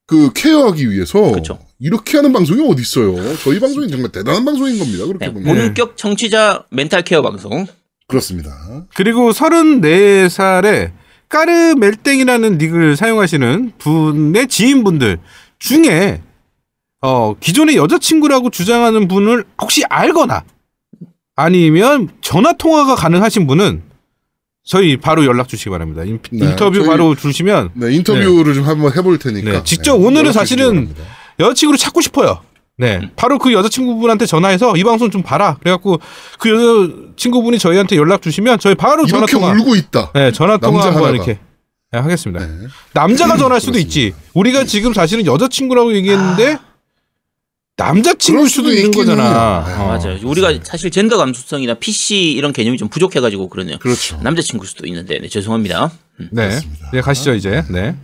그 0.06 0.32
케어하기 0.34 0.92
위해서 0.92 1.32
그쵸. 1.32 1.58
이렇게 1.80 2.18
하는 2.18 2.32
방송이 2.32 2.64
어디 2.70 2.84
있어요? 2.84 3.16
저희 3.38 3.60
방송이 3.60 3.90
정말 3.90 4.12
대단한 4.12 4.46
방송인 4.46 4.78
겁니다. 4.78 5.06
그렇게 5.08 5.26
네, 5.26 5.34
보면 5.34 5.56
본격 5.56 5.98
청취자 5.98 6.66
멘탈 6.70 7.02
케어 7.02 7.24
방송. 7.24 7.66
그렇습니다. 8.08 8.52
그리고 8.94 9.32
34살에 9.32 10.92
까르멜땡이라는 11.28 12.60
닉을 12.60 12.96
사용하시는 12.98 13.72
분의 13.80 14.48
지인분들 14.48 15.18
중에 15.58 16.22
어, 17.05 17.36
기존의 17.39 17.75
여자친구라고 17.75 18.50
주장하는 18.50 19.07
분을 19.10 19.43
혹시 19.62 19.83
알거나 19.89 20.43
아니면 21.36 22.10
전화 22.22 22.53
통화가 22.53 22.95
가능하신 22.95 23.45
분은 23.45 23.83
저희 24.65 24.95
바로 24.95 25.25
연락 25.25 25.50
주시기 25.50 25.69
바랍니다. 25.69 26.03
인, 26.05 26.19
네, 26.31 26.55
터뷰 26.55 26.77
저희- 26.77 26.88
바로 26.88 27.13
주시면 27.15 27.72
네, 27.74 27.93
인터뷰를 27.93 28.53
좀 28.53 28.65
한번 28.65 28.95
해볼 28.95 29.19
테니까. 29.19 29.51
네, 29.51 29.62
직접 29.65 29.95
오늘은 29.95 30.15
연락 30.27 30.31
주시기 30.31 30.39
사실은. 30.62 30.95
여자친구를 31.39 31.77
찾고 31.77 32.00
싶어요. 32.00 32.39
네. 32.77 33.00
음. 33.03 33.10
바로 33.17 33.38
그 33.38 33.51
여자친구분한테 33.51 34.25
전화해서 34.25 34.77
이 34.77 34.83
방송 34.86 35.12
좀 35.12 35.22
봐라. 35.22 35.57
그래갖고 35.60 36.00
그 36.39 36.50
여자친구분이 37.12 37.60
저희한테 37.60 37.98
연락 37.98 38.22
주시면 38.22 38.60
저희 38.60 38.75
바로 38.75 39.05
전화 39.05 39.25
이렇게 39.25 39.33
통화. 39.33 39.51
울고 39.51 39.75
있다. 39.75 40.12
네, 40.13 40.31
전화 40.31 40.55
통화 40.57 40.86
한번. 40.86 41.13
이렇게 41.13 41.39
네, 41.91 42.00
하겠습니다. 42.00 42.45
네. 42.45 42.53
남자가 42.93 43.36
전화할 43.38 43.60
수도 43.60 43.74
그렇습니다. 43.74 43.79
있지. 43.79 44.13
우리가 44.33 44.63
지금 44.63 44.93
사실은 44.93 45.25
여자친구라고 45.25 45.93
얘기했는데 45.95 46.57
남자친구일 47.75 48.50
수도 48.50 48.70
수도 48.70 48.74
있는 48.74 48.92
거잖아. 48.92 49.65
해요. 49.65 49.75
어. 49.82 49.88
맞아요. 49.88 50.20
우리가 50.24 50.60
사실 50.63 50.92
젠더 50.92 51.18
감수성이나 51.18 51.75
PC 51.75 52.32
이런 52.32 52.53
개념이 52.53 52.77
좀 52.77 52.88
부족해가지고 52.88 53.50
그러네요. 53.50 53.80
그렇죠. 53.80 54.20
남자친구일 54.22 54.68
수도 54.68 54.86
있는데, 54.88 55.20
네, 55.20 55.27
죄송합니다. 55.27 55.92
음. 56.20 56.30
네. 56.32 56.50
그렇습니다. 56.50 56.92
네, 56.92 57.01
가시죠 57.01 57.34
이제. 57.34 57.63
네. 57.70 57.96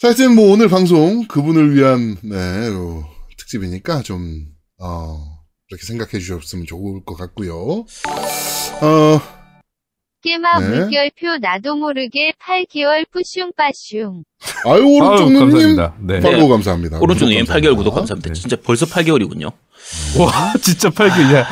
자, 0.00 0.08
하여튼 0.08 0.36
뭐 0.36 0.52
오늘 0.52 0.68
방송 0.68 1.26
그분을 1.26 1.74
위한 1.74 2.16
네, 2.22 2.68
요, 2.68 3.08
특집이니까 3.36 4.02
좀 4.02 4.46
어, 4.80 5.18
이렇게 5.68 5.84
생각해 5.84 6.20
주셨으면 6.20 6.66
좋을 6.66 7.04
것 7.04 7.16
같고요. 7.16 7.84
어, 8.80 9.20
깨마 10.22 10.58
네. 10.60 10.68
물결표 10.80 11.38
나도 11.40 11.76
모르게 11.76 12.32
8개월 12.44 13.06
뿌슝빠슝. 13.12 14.24
아유 14.66 14.72
아유, 14.74 14.84
오른쪽님 14.86 15.38
감사합니다. 15.38 15.94
네. 16.00 16.20
팔로우 16.20 16.48
감사합니다. 16.48 16.98
오른쪽 17.00 17.28
님 17.28 17.44
구독 17.44 17.54
8개월 17.56 17.76
구독 17.76 17.94
감사합니다. 17.94 18.28
네. 18.28 18.34
진짜 18.34 18.56
벌써 18.62 18.86
8개월이군요. 18.86 19.52
와, 20.18 20.52
진짜 20.60 20.90
팔기. 20.90 21.20
야. 21.34 21.46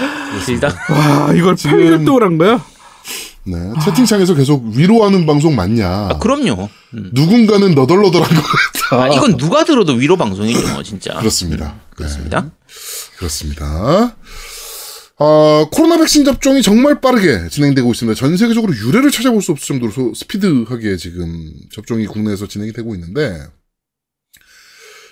길다. 0.44 0.68
와, 0.90 1.32
이걸 1.32 1.54
지금- 1.56 1.78
8개월 1.78 2.04
동안 2.04 2.23
한 2.25 2.38
거야? 2.38 2.64
네, 3.49 3.54
채팅창에서 3.85 4.35
계속 4.35 4.64
위로하는 4.75 5.25
방송 5.25 5.54
맞냐? 5.54 5.88
아, 5.88 6.18
그럼요. 6.18 6.68
음. 6.94 7.11
누군가는 7.12 7.73
너덜너덜한 7.76 8.28
것 8.28 8.42
같다. 8.42 9.04
아, 9.04 9.08
이건 9.08 9.37
누가 9.37 9.64
들어도 9.64 9.92
위로 9.92 10.16
방송이죠, 10.16 10.82
진짜. 10.82 11.14
그렇습니다. 11.14 11.76
그렇습니다. 11.94 12.40
네, 12.40 12.49
그렇습니다. 13.18 14.16
어, 15.18 15.68
코로나 15.70 15.96
백신 15.99 16.25
접종이 16.25 16.61
정말 16.62 17.00
빠르게 17.00 17.49
진행되고 17.49 17.90
있습니다. 17.90 18.18
전 18.18 18.37
세계적으로 18.37 18.75
유례를 18.76 19.11
찾아볼 19.11 19.40
수 19.40 19.52
없을 19.52 19.66
정도로 19.66 19.90
소- 19.90 20.12
스피드하게 20.14 20.96
지금 20.99 21.52
접종이 21.73 22.06
국내에서 22.06 22.46
진행이 22.46 22.73
되고 22.73 22.94
있는데, 22.94 23.40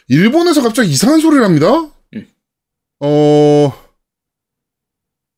일본에서 0.08 0.60
갑자기 0.62 0.90
이상한 0.90 1.20
소리를 1.20 1.42
합니다. 1.42 1.70
음. 2.14 2.26
어, 3.00 3.72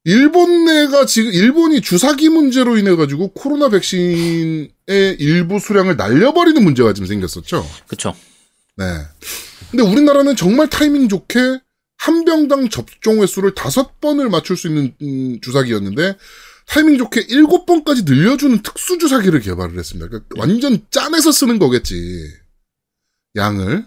일본 0.02 0.64
내가 0.64 1.06
지금, 1.06 1.32
일본이 1.32 1.80
주사기 1.80 2.28
문제로 2.28 2.76
인해 2.76 2.96
가지고 2.96 3.28
코로나 3.28 3.68
백신의 3.68 4.68
일부 5.18 5.60
수량을 5.60 5.96
날려버리는 5.96 6.62
문제가 6.62 6.92
지금 6.92 7.06
생겼었죠. 7.06 7.64
그쵸. 7.86 8.14
네. 8.76 8.84
근데 9.70 9.84
우리나라는 9.84 10.34
정말 10.34 10.68
타이밍 10.68 11.08
좋게 11.08 11.60
한 12.06 12.24
병당 12.24 12.68
접종 12.68 13.20
횟수를 13.20 13.54
다섯 13.56 14.00
번을 14.00 14.30
맞출 14.30 14.56
수 14.56 14.68
있는 14.68 14.94
음, 15.02 15.40
주사기였는데 15.40 16.16
타이밍 16.68 16.98
좋게 16.98 17.26
일곱 17.28 17.66
번까지 17.66 18.04
늘려주는 18.04 18.62
특수 18.62 18.98
주사기를 18.98 19.40
개발을 19.40 19.76
했습니다. 19.76 20.08
그러니까 20.08 20.28
완전 20.38 20.86
짠해서 20.90 21.32
쓰는 21.32 21.58
거겠지. 21.58 22.32
양을. 23.34 23.86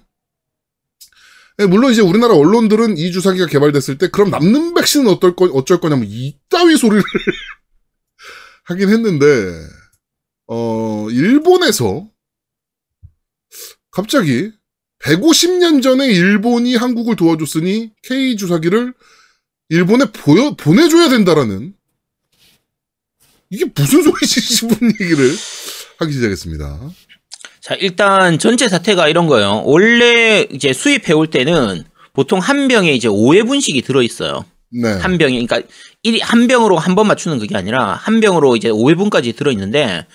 예, 1.60 1.66
물론 1.66 1.94
이제 1.94 2.02
우리나라 2.02 2.34
언론들은 2.36 2.98
이 2.98 3.12
주사기가 3.14 3.46
개발됐을 3.46 3.98
때 3.98 4.10
그럼 4.10 4.32
남는 4.32 4.74
백신은 4.74 5.08
어떨 5.08 5.38
거 5.38 5.46
어쩔 5.46 5.80
거냐면 5.80 6.06
이따위 6.10 6.76
소리를 6.76 7.02
하긴 8.66 8.90
했는데 8.90 9.26
어 10.48 11.08
일본에서 11.10 12.10
갑자기 13.92 14.52
150년 15.04 15.82
전에 15.82 16.08
일본이 16.08 16.76
한국을 16.76 17.16
도와줬으니 17.16 17.92
K 18.04 18.36
주사기를 18.36 18.94
일본에 19.70 20.06
보여, 20.12 20.52
보내줘야 20.56 21.10
된다라는 21.10 21.74
이게 23.50 23.66
무슨 23.76 24.04
소리지 24.04 24.42
싶은 24.42 24.92
얘기를 25.02 25.32
하기 26.00 26.12
시작했습니다. 26.14 26.80
자, 27.62 27.76
일단 27.76 28.40
전체 28.40 28.68
사태가 28.68 29.10
이런 29.10 29.28
거예요. 29.28 29.64
원래 29.66 30.46
이제 30.52 30.74
수입해 30.74 31.14
올 31.14 31.28
때는 31.30 31.84
보통 32.14 32.40
한 32.40 32.68
병에 32.68 32.94
이제 32.94 33.08
5회분씩이 33.08 33.84
들어있어요. 33.86 34.46
네. 34.72 34.88
한 34.94 35.18
병이 35.18 35.46
그러니까 35.48 35.68
일- 36.04 36.22
한 36.22 36.48
병으로 36.48 36.78
한 36.78 36.96
번 36.96 37.08
맞추는 37.08 37.40
그게 37.40 37.56
아니라 37.58 37.94
한 37.96 38.20
병으로 38.20 38.56
이제 38.56 38.70
5회분까지 38.70 39.36
들어 39.36 39.52
있는데 39.52 40.06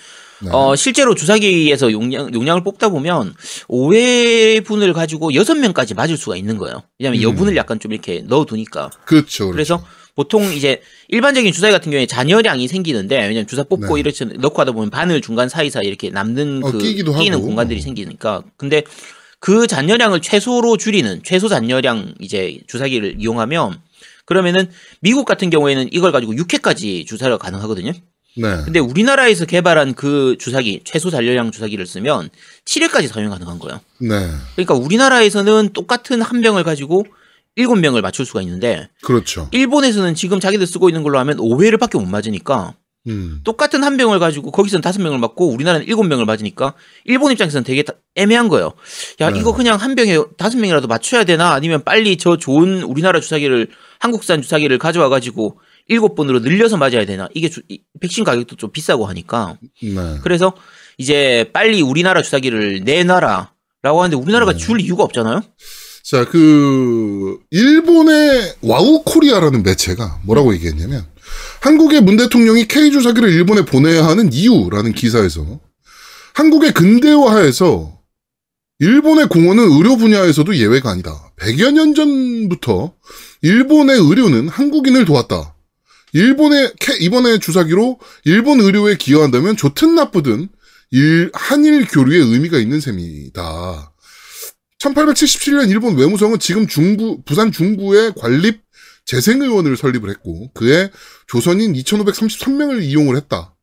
네. 0.41 0.49
어 0.51 0.75
실제로 0.75 1.15
주사기에서 1.15 1.91
용량 1.91 2.33
용량을 2.33 2.63
뽑다 2.63 2.89
보면 2.89 3.33
5회분을 3.69 4.93
가지고 4.93 5.31
6명까지 5.31 5.95
맞을 5.95 6.17
수가 6.17 6.35
있는 6.35 6.57
거예요. 6.57 6.83
왜냐면 6.99 7.19
음. 7.19 7.23
여분을 7.23 7.55
약간 7.55 7.79
좀 7.79 7.93
이렇게 7.93 8.21
넣어 8.25 8.45
두니까. 8.45 8.89
그렇죠. 9.05 9.51
그래서 9.51 9.83
보통 10.15 10.53
이제 10.53 10.81
일반적인 11.09 11.51
주사기 11.51 11.73
같은 11.73 11.91
경우에 11.91 12.05
잔여량이 12.05 12.67
생기는데 12.67 13.17
왜냐면 13.17 13.47
주사 13.47 13.63
뽑고 13.63 13.95
네. 13.95 13.99
이렇게 13.99 14.25
넣고 14.25 14.61
하다 14.61 14.71
보면 14.71 14.89
바늘 14.89 15.21
중간 15.21 15.49
사이사이 15.49 15.85
이렇게 15.85 16.09
남는 16.09 16.63
어, 16.63 16.71
그 16.71 16.77
끼기도 16.77 17.13
끼는 17.13 17.37
하고. 17.37 17.45
공간들이 17.45 17.81
생기니까 17.81 18.43
근데 18.57 18.83
그 19.39 19.67
잔여량을 19.67 20.21
최소로 20.21 20.77
줄이는 20.77 21.21
최소 21.23 21.49
잔여량 21.49 22.15
이제 22.19 22.59
주사기를 22.67 23.17
이용하면 23.19 23.81
그러면은 24.25 24.69
미국 25.01 25.25
같은 25.25 25.49
경우에는 25.49 25.89
이걸 25.91 26.11
가지고 26.11 26.33
6회까지 26.33 27.05
주사가 27.05 27.37
가능하거든요. 27.37 27.91
네. 28.37 28.57
근데 28.65 28.79
우리나라에서 28.79 29.45
개발한 29.45 29.93
그 29.93 30.35
주사기 30.39 30.81
최소 30.83 31.09
잔여량 31.09 31.51
주사기를 31.51 31.85
쓰면 31.85 32.29
7회까지 32.65 33.07
사용 33.07 33.29
가능한 33.29 33.59
거예요. 33.59 33.79
네. 33.99 34.29
그러니까 34.55 34.73
우리나라에서는 34.73 35.69
똑같은 35.73 36.21
한 36.21 36.41
병을 36.41 36.63
가지고 36.63 37.05
7명을 37.57 38.01
맞출 38.01 38.25
수가 38.25 38.41
있는데 38.41 38.89
그렇죠. 39.01 39.47
일본에서는 39.51 40.15
지금 40.15 40.39
자기들 40.41 40.67
쓰고 40.67 40.89
있는 40.89 41.03
걸로 41.03 41.17
하면 41.19 41.37
5회를 41.37 41.79
밖에 41.79 41.97
못 41.97 42.05
맞으니까 42.05 42.73
음. 43.07 43.39
똑같은 43.43 43.83
한 43.83 43.97
병을 43.97 44.17
가지고 44.19 44.51
거기서는 44.51 44.81
다섯 44.81 44.99
명을 45.01 45.19
맞고 45.19 45.47
우리나라는 45.51 45.87
일곱 45.87 46.03
명을 46.03 46.25
맞으니까 46.25 46.73
일본 47.05 47.31
입장에서는 47.31 47.63
되게 47.63 47.83
다- 47.83 47.93
애매한 48.15 48.49
거예요. 48.49 48.73
야 49.21 49.29
네. 49.29 49.39
이거 49.39 49.53
그냥 49.53 49.77
한 49.79 49.95
병에 49.95 50.17
다섯 50.37 50.57
명이라도 50.57 50.87
맞춰야 50.87 51.23
되나 51.23 51.51
아니면 51.53 51.83
빨리 51.85 52.17
저 52.17 52.35
좋은 52.35 52.81
우리나라 52.83 53.19
주사기를 53.21 53.67
한국산 53.99 54.41
주사기를 54.41 54.77
가져와 54.79 55.07
가지고 55.09 55.59
일곱 55.87 56.15
번으로 56.15 56.39
늘려서 56.39 56.77
맞아야 56.77 57.05
되나 57.05 57.27
이게 57.33 57.49
주- 57.49 57.61
이- 57.69 57.81
백신 57.99 58.23
가격도 58.23 58.55
좀 58.55 58.71
비싸고 58.71 59.05
하니까 59.05 59.57
네. 59.81 60.19
그래서 60.23 60.53
이제 60.97 61.49
빨리 61.53 61.81
우리나라 61.81 62.21
주사기를 62.21 62.81
내놔라라고 62.83 63.49
하는데 64.01 64.15
우리나라가 64.15 64.53
네. 64.53 64.57
줄 64.57 64.79
이유가 64.81 65.03
없잖아요. 65.03 65.41
자, 66.03 66.23
그, 66.25 67.39
일본의 67.49 68.55
와우 68.61 69.01
코리아라는 69.03 69.63
매체가 69.63 70.19
뭐라고 70.23 70.53
얘기했냐면, 70.53 71.03
한국의 71.61 72.01
문 72.01 72.15
대통령이 72.15 72.67
K 72.67 72.91
주사기를 72.91 73.27
일본에 73.31 73.65
보내야 73.65 74.05
하는 74.05 74.31
이유라는 74.31 74.93
기사에서, 74.93 75.59
한국의 76.35 76.73
근대화에서, 76.73 77.97
일본의 78.77 79.29
공헌은 79.29 79.71
의료 79.71 79.97
분야에서도 79.97 80.55
예외가 80.57 80.91
아니다. 80.91 81.31
100여 81.37 81.71
년 81.71 81.95
전부터, 81.95 82.93
일본의 83.41 83.97
의료는 83.99 84.47
한국인을 84.49 85.05
도왔다. 85.05 85.54
일본의, 86.15 86.71
이번에 87.01 87.39
주사기로 87.39 87.99
일본 88.23 88.61
의료에 88.61 88.95
기여한다면 88.95 89.57
좋든 89.57 89.95
나쁘든, 89.95 90.47
일, 90.91 91.29
한일 91.33 91.87
교류의 91.87 92.21
의미가 92.21 92.57
있는 92.57 92.79
셈이다. 92.79 93.91
1877년 94.79 95.69
일본 95.69 95.97
외무성은 95.97 96.39
지금 96.39 96.67
중부, 96.67 97.23
부산 97.25 97.51
중구의 97.51 98.13
관립 98.15 98.61
재생의원을 99.03 99.75
설립을 99.75 100.09
했고, 100.09 100.53
그에 100.53 100.89
조선인 101.27 101.73
2533명을 101.73 102.81
이용을 102.81 103.17
했다. 103.17 103.53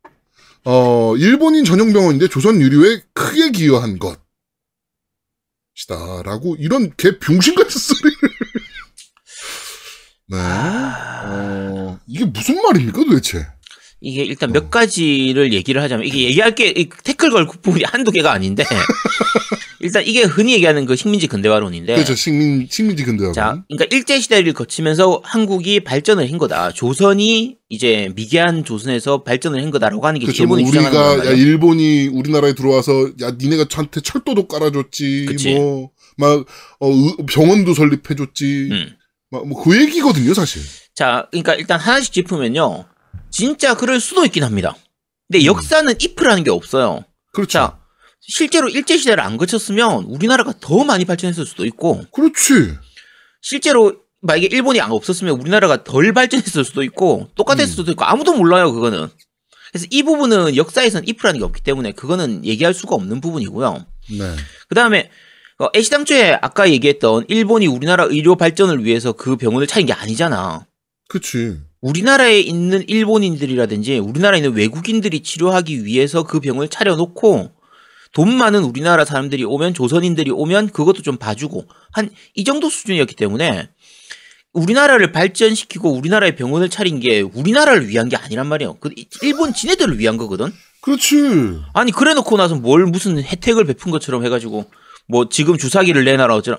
어, 0.66 1.16
일본인 1.16 1.64
전용 1.64 1.94
병원인데 1.94 2.28
조선 2.28 2.60
유류에 2.60 3.00
크게 3.14 3.50
기여한 3.52 3.98
것. 3.98 4.20
이다. 5.84 6.22
라고, 6.22 6.54
이런 6.58 6.92
개 6.98 7.18
병신 7.18 7.54
같은 7.54 7.70
소리를. 7.80 8.18
네. 10.28 10.38
어, 10.38 11.98
이게 12.06 12.24
무슨 12.24 12.60
말입니까, 12.62 13.04
도대체? 13.04 13.46
이게 14.00 14.22
일단 14.24 14.50
어. 14.50 14.52
몇 14.52 14.70
가지를 14.70 15.52
얘기를 15.52 15.80
하자면 15.82 16.06
이게 16.06 16.24
얘기할 16.24 16.54
게이 16.56 16.88
태클 17.04 17.30
걸 17.30 17.46
부분이 17.46 17.84
한두 17.84 18.10
개가 18.10 18.32
아닌데 18.32 18.64
일단 19.78 20.02
이게 20.04 20.22
흔히 20.22 20.54
얘기하는 20.54 20.86
그 20.86 20.96
식민지 20.96 21.28
근대화론인데 21.28 21.94
그렇죠. 21.94 22.14
식민, 22.16 22.66
식민지 22.68 23.04
근대화가. 23.04 23.32
자, 23.32 23.62
그러니까 23.68 23.96
일제 23.96 24.18
시대를 24.20 24.54
거치면서 24.54 25.20
한국이 25.24 25.80
발전을 25.80 26.28
한 26.30 26.38
거다. 26.38 26.72
조선이 26.72 27.58
이제 27.68 28.10
미개한 28.16 28.64
조선에서 28.64 29.22
발전을 29.22 29.62
한 29.62 29.70
거다라고 29.70 30.04
하는 30.04 30.18
게 30.18 30.26
그렇죠. 30.26 30.42
일본이 30.44 30.62
뭐 30.64 30.70
우리가 30.72 31.18
야. 31.26 31.30
일본이 31.30 32.08
우리나라에 32.08 32.54
들어와서 32.54 33.10
야 33.22 33.32
니네가 33.38 33.66
저한테 33.68 34.00
철도도 34.00 34.48
깔아줬지. 34.48 35.26
뭐 35.58 35.90
막 36.18 36.44
어, 36.80 36.88
의- 36.90 37.16
병원도 37.26 37.72
설립해줬지 37.72 38.68
음. 38.70 38.88
막뭐그 39.32 39.80
얘기거든요 39.80 40.34
사실. 40.34 40.62
자, 40.94 41.26
그러니까 41.30 41.54
일단 41.54 41.80
하나씩 41.80 42.12
짚으면요. 42.12 42.84
진짜 43.30 43.74
그럴 43.74 43.98
수도 43.98 44.24
있긴 44.26 44.44
합니다. 44.44 44.76
근데 45.26 45.44
음. 45.44 45.46
역사는 45.46 45.94
if라는 46.00 46.44
게 46.44 46.50
없어요. 46.50 47.04
그렇죠. 47.32 47.52
자, 47.52 47.78
실제로 48.20 48.68
일제 48.68 48.98
시대를 48.98 49.22
안 49.22 49.38
거쳤으면 49.38 50.04
우리나라가 50.04 50.52
더 50.60 50.84
많이 50.84 51.06
발전했을 51.06 51.46
수도 51.46 51.64
있고 51.64 52.04
그렇지. 52.12 52.76
실제로 53.40 53.96
만약에 54.20 54.48
일본이 54.52 54.80
안 54.80 54.92
없었으면 54.92 55.40
우리나라가 55.40 55.82
덜 55.82 56.12
발전했을 56.12 56.64
수도 56.64 56.84
있고 56.84 57.30
똑같았을 57.34 57.72
음. 57.72 57.74
수도 57.74 57.90
있고 57.92 58.04
아무도 58.04 58.34
몰라요 58.34 58.72
그거는. 58.72 59.08
그래서 59.72 59.86
이 59.90 60.02
부분은 60.02 60.56
역사에선 60.56 61.04
if라는 61.08 61.40
게 61.40 61.44
없기 61.44 61.62
때문에 61.62 61.92
그거는 61.92 62.44
얘기할 62.44 62.74
수가 62.74 62.94
없는 62.94 63.22
부분이고요. 63.22 63.86
네. 64.18 64.36
그 64.68 64.74
다음에 64.74 65.08
어, 65.08 65.10
애시당초에 65.74 66.38
아까 66.40 66.70
얘기했던 66.70 67.26
일본이 67.28 67.66
우리나라 67.66 68.04
의료 68.04 68.36
발전을 68.36 68.84
위해서 68.84 69.12
그 69.12 69.36
병원을 69.36 69.66
차린 69.66 69.86
게 69.86 69.92
아니잖아. 69.92 70.66
그치. 71.08 71.58
우리나라에 71.80 72.40
있는 72.40 72.84
일본인들이라든지 72.88 73.98
우리나라에 73.98 74.38
있는 74.38 74.54
외국인들이 74.54 75.20
치료하기 75.20 75.84
위해서 75.84 76.22
그 76.22 76.40
병을 76.40 76.68
차려놓고 76.68 77.50
돈 78.12 78.34
많은 78.34 78.62
우리나라 78.62 79.04
사람들이 79.04 79.42
오면 79.44 79.74
조선인들이 79.74 80.30
오면 80.30 80.68
그것도 80.70 81.02
좀 81.02 81.16
봐주고 81.16 81.66
한 81.92 82.10
이 82.34 82.44
정도 82.44 82.68
수준이었기 82.70 83.16
때문에 83.16 83.68
우리나라를 84.52 85.12
발전시키고 85.12 85.90
우리나라의 85.92 86.36
병원을 86.36 86.68
차린 86.68 87.00
게 87.00 87.20
우리나라를 87.22 87.88
위한 87.88 88.08
게 88.08 88.16
아니란 88.16 88.46
말이에요. 88.46 88.74
그 88.80 88.90
일본 89.22 89.54
지네들을 89.54 89.98
위한 89.98 90.16
거거든. 90.18 90.52
그렇지. 90.82 91.16
아니 91.72 91.90
그래놓고 91.90 92.36
나서 92.36 92.54
뭘 92.54 92.84
무슨 92.86 93.22
혜택을 93.22 93.64
베푼 93.64 93.90
것처럼 93.90 94.24
해가지고 94.24 94.66
뭐 95.08 95.28
지금 95.28 95.56
주사기를 95.58 96.04
내놔라 96.04 96.34
어쩌라. 96.36 96.58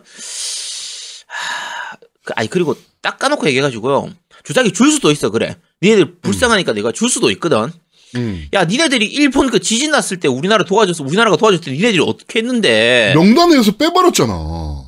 하, 1.27 1.97
그- 2.25 2.33
아니 2.35 2.49
그리고 2.49 2.75
딱 3.01 3.19
까놓고 3.19 3.47
얘기해가지고요. 3.47 4.09
주사기 4.43 4.73
줄 4.73 4.91
수도 4.91 5.11
있어 5.11 5.29
그래. 5.29 5.57
니네들 5.81 6.15
불쌍하니까 6.21 6.73
내가 6.73 6.91
줄 6.91 7.09
수도 7.09 7.31
있거든. 7.31 7.71
음. 8.15 8.45
야 8.53 8.65
니네들이 8.65 9.05
일본 9.05 9.49
그 9.49 9.59
지진 9.59 9.91
났을 9.91 10.19
때 10.19 10.27
우리나라 10.27 10.63
도와줬어. 10.65 11.03
우리나라가 11.03 11.35
도와줬을 11.37 11.63
때 11.65 11.71
니네들이 11.71 11.99
어떻게 12.01 12.39
했는데? 12.39 13.13
명단에서 13.15 13.71
빼버렸잖아. 13.73 14.33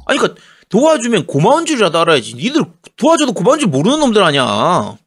아니 0.05 0.19
그러니까 0.19 0.39
도와주면 0.69 1.25
고마운 1.25 1.65
줄이라도 1.65 1.99
알아야지. 1.99 2.35
니들 2.35 2.63
도와줘도 2.97 3.33
고마운 3.33 3.59
줄 3.59 3.69
모르는 3.69 3.99
놈들 3.99 4.21
아니야. 4.23 4.43
아 4.43 4.97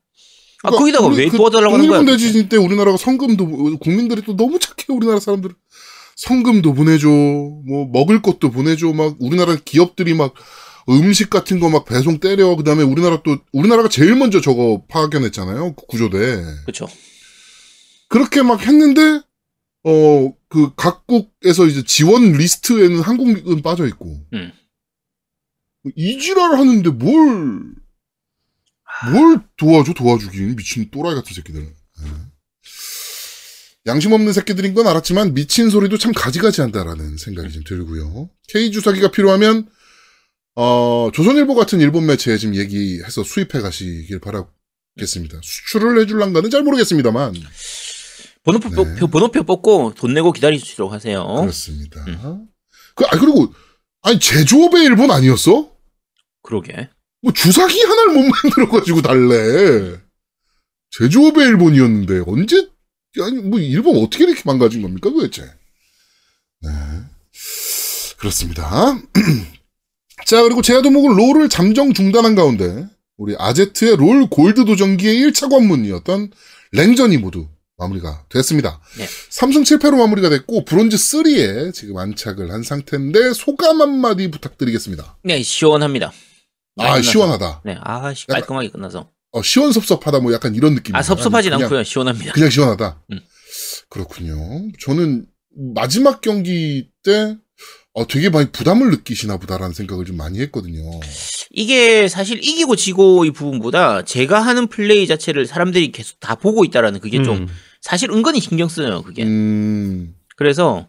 그러니까 0.62 0.78
거기다가 0.78 1.06
우리 1.06 1.16
왜그 1.18 1.36
도와달라고 1.36 1.74
하는 1.74 1.86
거야? 1.86 1.98
독일군 2.00 2.18
대지진 2.18 2.48
때 2.48 2.56
우리나라가 2.56 2.96
성금도 2.96 3.78
국민들이 3.78 4.22
또 4.22 4.36
너무 4.36 4.58
착해 4.58 4.86
우리나라 4.88 5.20
사람들. 5.20 5.50
성금도 6.18 6.74
보내줘, 6.74 7.08
뭐 7.08 7.86
먹을 7.92 8.20
것도 8.22 8.50
보내줘, 8.50 8.92
막 8.92 9.16
우리나라 9.20 9.54
기업들이 9.56 10.14
막 10.14 10.34
음식 10.88 11.30
같은 11.30 11.60
거 11.60 11.68
막 11.68 11.84
배송 11.84 12.18
때려. 12.18 12.56
그다음에 12.56 12.82
우리나라 12.82 13.22
또 13.22 13.38
우리나라가 13.52 13.88
제일 13.88 14.16
먼저 14.16 14.40
저거 14.40 14.84
파견했잖아요. 14.88 15.74
그 15.76 15.86
구조대. 15.86 16.42
그렇죠. 16.64 16.88
그렇게 18.08 18.42
막 18.42 18.60
했는데 18.66 19.20
어 19.84 20.32
그 20.50 20.74
각국에서 20.76 21.66
이제 21.66 21.82
지원 21.84 22.32
리스트에는 22.32 23.00
한국은 23.02 23.60
빠져 23.60 23.86
있고 23.86 24.18
음. 24.32 24.50
이 25.94 26.18
지랄 26.18 26.54
하는데 26.58 26.88
뭘 26.90 27.74
뭘 29.12 29.40
도와줘 29.58 29.92
도와주긴 29.92 30.56
미친 30.56 30.90
또라이 30.90 31.14
같은 31.14 31.34
새끼들. 31.34 31.62
예. 31.62 32.06
양심 33.88 34.12
없는 34.12 34.32
새끼들인 34.32 34.74
건 34.74 34.86
알았지만 34.86 35.34
미친 35.34 35.70
소리도 35.70 35.98
참 35.98 36.12
가지가지 36.12 36.60
한다라는 36.60 37.16
생각이 37.16 37.50
좀 37.52 37.64
들고요. 37.64 38.30
K 38.48 38.70
주사기가 38.70 39.10
필요하면 39.10 39.68
어 40.54 41.10
조선일보 41.14 41.54
같은 41.54 41.80
일본 41.80 42.06
매체에 42.06 42.36
지금 42.36 42.54
얘기해서 42.54 43.24
수입해 43.24 43.60
가시길 43.60 44.20
바라겠습니다. 44.20 45.40
수출을 45.42 46.00
해줄란가는 46.02 46.50
잘 46.50 46.62
모르겠습니다만 46.62 47.34
번호표, 48.44 48.68
네. 48.70 48.74
뽑- 49.00 49.10
번호표 49.10 49.42
뽑고 49.44 49.94
돈 49.96 50.14
내고 50.14 50.32
기다리시도록 50.32 50.92
하세요. 50.92 51.24
그렇습니다. 51.40 52.04
그, 52.94 53.04
아, 53.04 53.18
그리고, 53.18 53.52
아니, 54.02 54.18
제조업의 54.18 54.84
일본 54.84 55.10
아니었어? 55.10 55.70
그러게. 56.42 56.88
뭐, 57.20 57.32
주사기 57.32 57.80
하나를 57.82 58.14
못 58.14 58.22
만들어가지고 58.22 59.02
달래. 59.02 60.00
제조업의 60.92 61.46
일본이었는데, 61.46 62.22
언제, 62.26 62.68
아니, 63.22 63.38
뭐, 63.38 63.58
일본 63.58 63.96
어떻게 64.02 64.24
이렇게 64.24 64.42
망가진 64.44 64.82
겁니까, 64.82 65.10
도대체? 65.10 65.42
네. 66.60 66.70
그렇습니다. 68.18 68.98
자, 70.26 70.42
그리고 70.42 70.62
제야도목은 70.62 71.16
롤을 71.16 71.48
잠정 71.48 71.92
중단한 71.92 72.34
가운데, 72.34 72.86
우리 73.16 73.34
아제트의 73.38 73.96
롤 73.96 74.28
골드 74.28 74.64
도전기의 74.64 75.16
1차 75.22 75.50
관문이었던 75.50 76.30
랭전이 76.72 77.18
모두 77.18 77.48
마무리가 77.76 78.24
됐습니다. 78.28 78.80
네. 78.96 79.06
삼성 79.28 79.62
7패로 79.62 79.96
마무리가 79.96 80.28
됐고 80.28 80.64
브론즈 80.64 80.96
3에 80.96 81.72
지금 81.72 81.96
안착을 81.96 82.50
한 82.50 82.62
상태인데 82.62 83.32
소감 83.32 83.80
한마디 83.80 84.30
부탁드리겠습니다. 84.30 85.18
네, 85.22 85.42
시원합니다. 85.42 86.12
아. 86.76 87.00
시원하다. 87.00 87.62
네, 87.64 87.76
아, 87.80 88.14
씨, 88.14 88.26
깔끔하게 88.26 88.70
끝나서. 88.70 89.10
어, 89.32 89.42
시원섭섭하다 89.42 90.20
뭐 90.20 90.32
약간 90.32 90.54
이런 90.54 90.74
느낌. 90.74 90.94
아, 90.94 91.02
섭섭하진 91.02 91.50
그냥, 91.50 91.64
않고요. 91.64 91.84
시원합니다. 91.84 92.32
그냥 92.32 92.50
시원하다. 92.50 93.02
음. 93.12 93.20
그렇군요. 93.88 94.36
저는 94.80 95.26
마지막 95.74 96.20
경기 96.20 96.90
때 97.02 97.36
어, 97.94 98.06
되게 98.06 98.30
많이 98.30 98.50
부담을 98.52 98.90
느끼시나 98.90 99.38
보다라는 99.38 99.74
생각을 99.74 100.04
좀 100.04 100.16
많이 100.16 100.40
했거든요. 100.40 100.82
이게 101.50 102.06
사실 102.08 102.38
이기고 102.38 102.76
지고 102.76 103.24
이 103.24 103.30
부분보다 103.32 104.04
제가 104.04 104.40
하는 104.40 104.68
플레이 104.68 105.06
자체를 105.06 105.46
사람들이 105.46 105.90
계속 105.92 106.20
다 106.20 106.34
보고 106.34 106.64
있다라는 106.64 107.00
그게 107.00 107.22
좀 107.22 107.38
음. 107.38 107.48
사실 107.80 108.10
은근히 108.10 108.40
신경 108.40 108.68
쓰여요, 108.68 109.02
그게. 109.02 109.24
음, 109.24 110.14
그래서 110.36 110.88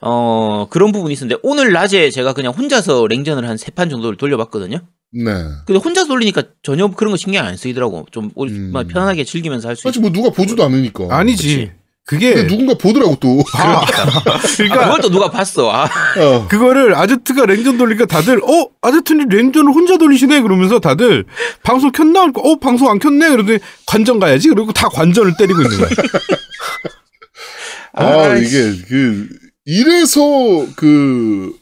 어 0.00 0.66
그런 0.70 0.92
부분이 0.92 1.12
있었는데 1.12 1.40
오늘 1.42 1.72
낮에 1.72 2.10
제가 2.10 2.32
그냥 2.32 2.52
혼자서 2.52 3.06
랭전을 3.08 3.48
한 3.48 3.56
세 3.56 3.70
판 3.74 3.88
정도를 3.90 4.16
돌려봤거든요. 4.16 4.78
네. 5.10 5.32
근데 5.66 5.80
혼자 5.82 6.04
돌리니까 6.06 6.42
전혀 6.62 6.86
그런 6.88 7.10
거 7.12 7.16
신경 7.16 7.46
안 7.46 7.56
쓰이더라고. 7.56 8.06
좀 8.10 8.30
음. 8.38 8.70
막 8.72 8.86
편안하게 8.88 9.24
즐기면서 9.24 9.68
할수 9.68 9.80
있어. 9.80 9.88
사실 9.88 10.02
뭐 10.02 10.10
누가 10.12 10.30
보지도 10.30 10.62
않으니까. 10.64 11.06
아니지. 11.10 11.72
근데 12.04 12.32
그게 12.34 12.46
누군가 12.46 12.74
보더라고 12.74 13.16
또. 13.20 13.42
아, 13.54 13.82
아, 13.82 13.84
그러니까 14.56 14.84
그걸 14.86 15.00
또 15.02 15.10
누가 15.10 15.30
봤어. 15.30 15.70
아, 15.70 15.84
어. 15.84 16.48
그거를 16.48 16.94
아제트가 16.94 17.44
랭전 17.46 17.76
돌리니까 17.76 18.06
다들 18.06 18.40
어 18.42 18.68
아제트님 18.80 19.28
랭전을 19.28 19.72
혼자 19.72 19.98
돌리시네 19.98 20.40
그러면서 20.42 20.78
다들 20.80 21.24
방송 21.62 21.92
켰나 21.92 22.20
그러니까 22.20 22.40
어 22.42 22.56
방송 22.56 22.90
안 22.90 22.98
켰네 22.98 23.28
그러더니 23.30 23.58
관전 23.86 24.20
가야지 24.20 24.48
그리고 24.48 24.72
다 24.72 24.88
관전을 24.88 25.34
때리고 25.38 25.60
있는 25.62 25.78
거야. 25.78 25.88
아, 27.92 28.04
아이씨. 28.30 28.56
이게 28.56 28.82
그 28.88 29.28
이래서 29.68 30.66
그 30.76 31.54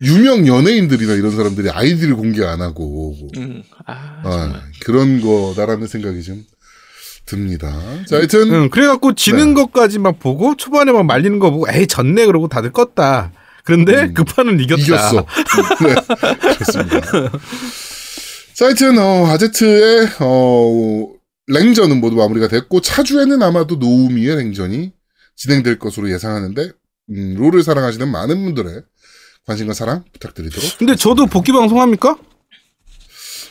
유명 0.00 0.46
연예인들이나 0.46 1.12
이런 1.12 1.36
사람들이 1.36 1.68
아이디를 1.68 2.16
공개 2.16 2.42
안 2.42 2.62
하고 2.62 3.14
음, 3.36 3.62
아, 3.84 4.22
아. 4.24 4.62
그런 4.84 5.20
거다라는 5.20 5.86
생각이 5.86 6.22
좀 6.22 6.44
듭니다. 7.26 7.70
자, 8.08 8.16
하여튼 8.16 8.52
응, 8.54 8.70
그래갖고 8.70 9.14
지는 9.14 9.48
네. 9.48 9.54
것까지만 9.54 10.18
보고 10.18 10.56
초반에 10.56 10.92
막 10.92 11.04
말리는 11.04 11.38
거 11.38 11.50
보고 11.50 11.66
에이 11.70 11.86
졌네 11.86 12.24
그러고 12.24 12.48
다들 12.48 12.72
껐다. 12.72 13.32
그런데 13.64 14.04
음. 14.04 14.14
그 14.14 14.24
판은 14.24 14.58
이겼다. 14.58 14.82
이겼어. 14.82 15.26
네, 15.84 15.94
그렇습니다. 16.54 17.00
자, 18.54 18.64
하여튼 18.64 18.98
어, 18.98 19.26
아제트의 19.26 20.08
어, 20.20 21.12
랭전은 21.48 22.00
모두 22.00 22.16
마무리가 22.16 22.48
됐고 22.48 22.80
차주에는 22.80 23.42
아마도 23.42 23.76
노우미의 23.76 24.36
랭전이 24.36 24.92
진행될 25.36 25.78
것으로 25.78 26.10
예상하는데 26.10 26.70
음, 27.10 27.34
롤을 27.38 27.62
사랑하시는 27.62 28.08
많은 28.08 28.44
분들의 28.44 28.82
관심과 29.46 29.74
사랑 29.74 30.04
부탁드리도록. 30.12 30.78
근데 30.78 30.94
저도 30.94 31.26
복귀 31.26 31.52
방송 31.52 31.80
합니까? 31.80 32.16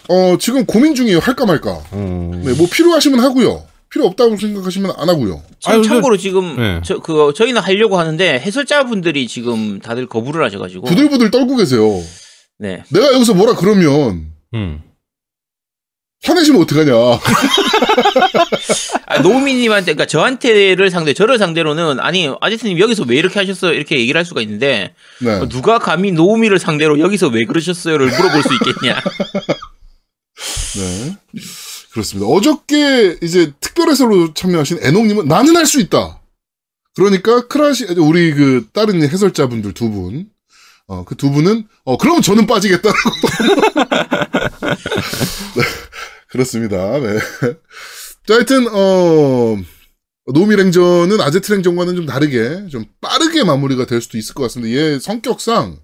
어, 0.10 0.38
지금 0.40 0.66
고민 0.66 0.96
중이에요. 0.96 1.20
할까 1.20 1.46
말까. 1.46 1.84
음. 1.94 2.44
네, 2.44 2.54
뭐 2.54 2.68
필요하시면 2.72 3.20
하고요. 3.20 3.66
필요 3.90 4.06
없다고 4.06 4.38
생각하시면 4.38 4.94
안 4.96 5.10
하고요. 5.10 5.44
아니, 5.66 5.82
근데- 5.82 5.88
참고로 5.90 6.16
지금 6.18 6.56
네. 6.56 6.82
저 6.84 7.00
그거 7.00 7.34
저희는 7.34 7.62
하려고 7.62 8.00
하는데 8.00 8.40
해설자분들이 8.40 9.28
지금 9.28 9.80
다들 9.80 10.08
거부를 10.08 10.46
하셔가지고 10.46 10.88
부들부들 10.88 11.30
떨고 11.30 11.58
계세요. 11.58 11.84
네 12.58 12.84
내가 12.90 13.12
여기서 13.14 13.34
뭐라 13.34 13.54
그러면 13.56 14.28
음. 14.54 14.82
화내시면 16.24 16.62
어떡하냐. 16.62 16.92
아, 19.08 19.18
노우미님한테 19.20 19.94
그러니까 19.94 20.06
저한테를 20.06 20.90
상대 20.92 21.14
저를 21.14 21.38
상대로는 21.40 22.00
아니 22.00 22.30
아제트님 22.40 22.80
여기서 22.80 23.04
왜 23.08 23.18
이렇게 23.18 23.40
하셨어요 23.40 23.74
이렇게 23.74 23.98
얘기를 24.00 24.18
할 24.18 24.24
수가 24.26 24.42
있는데 24.42 24.94
네. 25.20 25.32
어, 25.32 25.50
누가 25.50 25.80
감히 25.80 26.12
노우미를 26.12 26.60
상대로 26.60 27.00
여기서 27.00 27.28
왜 27.30 27.44
그러셨어요를 27.46 28.06
물어볼 28.08 28.44
수 28.44 28.50
있겠냐 28.54 29.02
네. 30.76 31.18
그렇습니다. 31.92 32.28
어저께 32.30 33.18
이제 33.22 33.52
특별 33.60 33.90
해설로 33.90 34.34
참여하신 34.34 34.80
애농님은 34.84 35.28
나는 35.28 35.58
할 35.58 35.66
수 35.66 35.82
있다. 35.82 36.22
그러니까 36.96 37.48
크라시 37.48 37.86
우리 37.98 38.34
그 38.34 38.68
다른 38.74 39.02
해설자분들 39.02 39.74
두 39.74 39.90
분, 39.90 40.28
어 40.88 41.04
그 41.04 41.16
두 41.16 41.32
분은 41.32 41.68
어 41.84 41.98
그럼 41.98 42.22
저는 42.22 42.48
빠지겠다고. 42.48 42.96
네, 45.56 45.64
그렇습니다. 46.32 47.00
네. 47.00 47.20
자, 48.26 48.36
하여튼 48.36 48.68
어 48.72 49.58
노미 50.34 50.56
랭전은 50.56 51.20
아제트 51.20 51.52
랭전과는 51.52 51.96
좀 51.96 52.06
다르게 52.06 52.68
좀 52.70 52.86
빠르게 53.02 53.44
마무리가 53.44 53.86
될 53.86 54.02
수도 54.02 54.18
있을 54.18 54.34
것 54.34 54.44
같습니다. 54.44 54.76
얘 54.76 55.00
성격상 55.00 55.80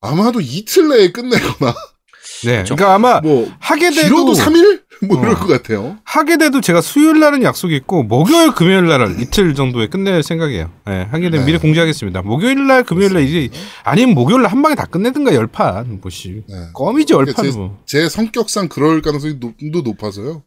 아마도 0.00 0.40
이틀 0.40 0.88
내에 0.88 1.10
끝내거나 1.10 1.74
네. 2.44 2.62
그러니까 2.64 2.94
아마 2.94 3.20
뭐 3.20 3.50
하게 3.58 3.90
돼도 3.90 4.02
길어도 4.02 4.32
3일? 4.32 4.82
뭐 5.02 5.18
이럴 5.20 5.34
어. 5.34 5.38
것 5.38 5.46
같아요. 5.46 5.98
하게 6.04 6.38
돼도 6.38 6.60
제가 6.62 6.80
수요일 6.80 7.20
날은 7.20 7.42
약속이 7.42 7.74
있고 7.76 8.02
목요일 8.02 8.52
금요일 8.52 8.86
날은 8.88 9.20
이틀 9.20 9.54
정도에 9.54 9.88
끝낼 9.88 10.22
생각이에요. 10.22 10.70
네, 10.86 11.06
하게 11.10 11.24
되면 11.30 11.40
네. 11.40 11.52
미리 11.52 11.58
공지하겠습니다. 11.58 12.22
목요일 12.22 12.66
날 12.66 12.82
금요일 12.82 13.12
날 13.12 13.22
이제 13.22 13.48
아니면 13.84 14.14
목요일 14.14 14.42
날 14.42 14.46
한 14.52 14.62
방에 14.62 14.74
다 14.74 14.86
끝내든가 14.86 15.34
열판 15.34 16.00
뭐씨 16.00 16.42
네. 16.48 16.54
껌이지 16.72 17.12
열판 17.12 17.44
제, 17.44 17.56
뭐. 17.56 17.78
제 17.84 18.08
성격상 18.08 18.68
그럴 18.68 19.02
가능성이 19.02 19.34
높, 19.38 19.54
도 19.72 19.82
높아서요. 19.82 20.42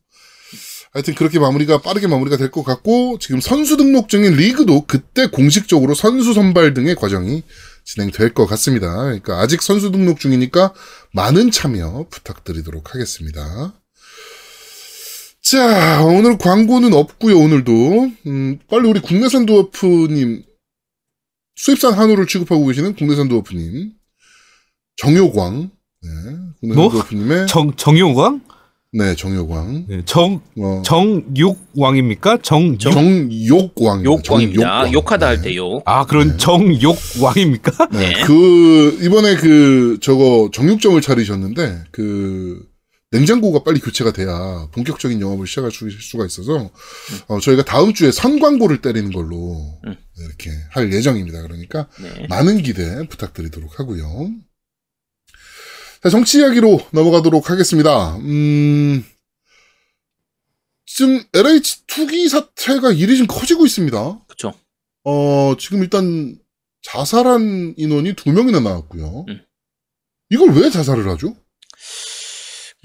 하여튼 0.92 1.14
그렇게 1.14 1.38
마무리가 1.38 1.82
빠르게 1.82 2.08
마무리가 2.08 2.38
될 2.38 2.50
것 2.50 2.64
같고 2.64 3.20
지금 3.20 3.40
선수 3.40 3.78
등록 3.78 4.10
중인 4.10 4.34
리그도 4.34 4.86
그때 4.88 5.28
공식적으로 5.28 5.94
선수 5.94 6.34
선발 6.34 6.74
등의 6.74 6.96
과정이 6.96 7.44
진행될 7.94 8.34
것 8.34 8.46
같습니다. 8.46 8.96
그러니까 8.96 9.40
아직 9.40 9.62
선수 9.62 9.92
등록 9.92 10.20
중이니까 10.20 10.74
많은 11.14 11.50
참여 11.50 12.06
부탁드리도록 12.10 12.94
하겠습니다. 12.94 13.74
자, 15.42 16.04
오늘 16.04 16.38
광고는 16.38 16.94
없고요. 16.94 17.40
오늘도 17.40 18.12
음, 18.28 18.60
빨리 18.70 18.88
우리 18.88 19.00
국내산 19.00 19.48
도어프님 19.48 20.44
수입산 21.56 21.94
한우를 21.94 22.28
취급하고 22.28 22.68
계시는 22.68 22.96
국내산 22.96 23.28
도어프님 23.28 23.94
정효광 24.98 25.72
네, 26.02 26.10
국내산 26.60 26.84
뭐? 26.84 26.92
도어프님의 26.92 27.48
정 27.48 27.76
정용왕? 27.76 28.42
네 28.92 29.16
정효광 29.16 29.86
네, 29.88 30.02
정 30.06 30.42
어, 30.60 30.82
정욕왕입니까? 30.84 32.40
정 32.42 32.76
정... 32.80 32.92
정욕광 32.92 34.04
욕광입니다 34.04 34.92
욕하다 34.92 35.28
할때 35.28 35.56
욕 35.56 35.84
아 35.86 36.06
그런 36.08 36.40
정욕왕입니까? 36.40 37.88
네. 37.92 38.24
그 38.26 38.98
이번에 39.04 39.36
그 39.36 40.00
저거 40.02 40.50
정육점을 40.52 41.00
차리셨는데 41.02 41.84
그 41.92 42.68
냉장고가 43.12 43.64
빨리 43.64 43.80
교체가 43.80 44.12
돼야 44.12 44.68
본격적인 44.72 45.22
영업을 45.22 45.46
시작할 45.46 45.70
수- 45.72 45.90
수가 45.92 46.26
있어서 46.26 46.72
어, 47.28 47.40
저희가 47.40 47.66
다음 47.66 47.94
주에 47.94 48.12
선 48.12 48.40
광고를 48.40 48.82
때리는 48.82 49.12
걸로 49.12 49.80
음. 49.86 49.96
이렇게 50.20 50.50
할 50.72 50.92
예정입니다. 50.92 51.42
그러니까 51.44 51.88
네. 52.02 52.26
많은 52.28 52.62
기대 52.64 53.08
부탁드리도록 53.08 53.80
하고요. 53.80 54.30
자, 56.02 56.10
정치 56.10 56.40
이야기로 56.40 56.80
넘어가도록 56.92 57.50
하겠습니다. 57.50 58.16
음, 58.18 59.04
지금 60.86 61.22
LH 61.34 61.82
투기 61.88 62.30
사태가 62.30 62.94
일이 62.94 63.18
좀 63.18 63.28
커지고 63.28 63.66
있습니다. 63.66 64.20
그쵸 64.28 64.54
어, 65.04 65.56
지금 65.60 65.82
일단 65.82 66.38
자살한 66.82 67.76
인원이 67.78 68.14
두 68.14 68.32
명이나 68.32 68.60
나왔고요. 68.62 69.26
음. 69.28 69.42
이걸 70.30 70.52
왜 70.52 70.70
자살을 70.70 71.08
하죠? 71.10 71.36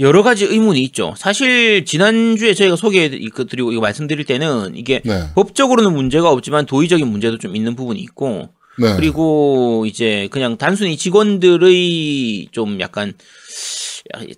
여러 0.01 0.25
가지 0.25 0.45
의문이 0.45 0.83
있죠. 0.85 1.15
사실 1.17 1.85
지난주에 1.85 2.55
저희가 2.55 2.75
소개해드리고 2.75 3.71
이거 3.71 3.81
말씀드릴 3.81 4.25
때는 4.25 4.77
이게 4.77 5.01
네. 5.05 5.29
법적으로는 5.37 5.93
문제가 5.93 6.31
없지만 6.31 6.67
도의적인 6.67 7.07
문제도 7.07 7.39
좀 7.39 7.55
있는 7.55 7.77
부분이 7.77 8.01
있고 8.01 8.49
네. 8.79 8.95
그리고 8.97 9.85
이제 9.87 10.29
그냥 10.31 10.57
단순히 10.57 10.97
직원들의 10.97 12.49
좀 12.53 12.81
약간 12.81 13.13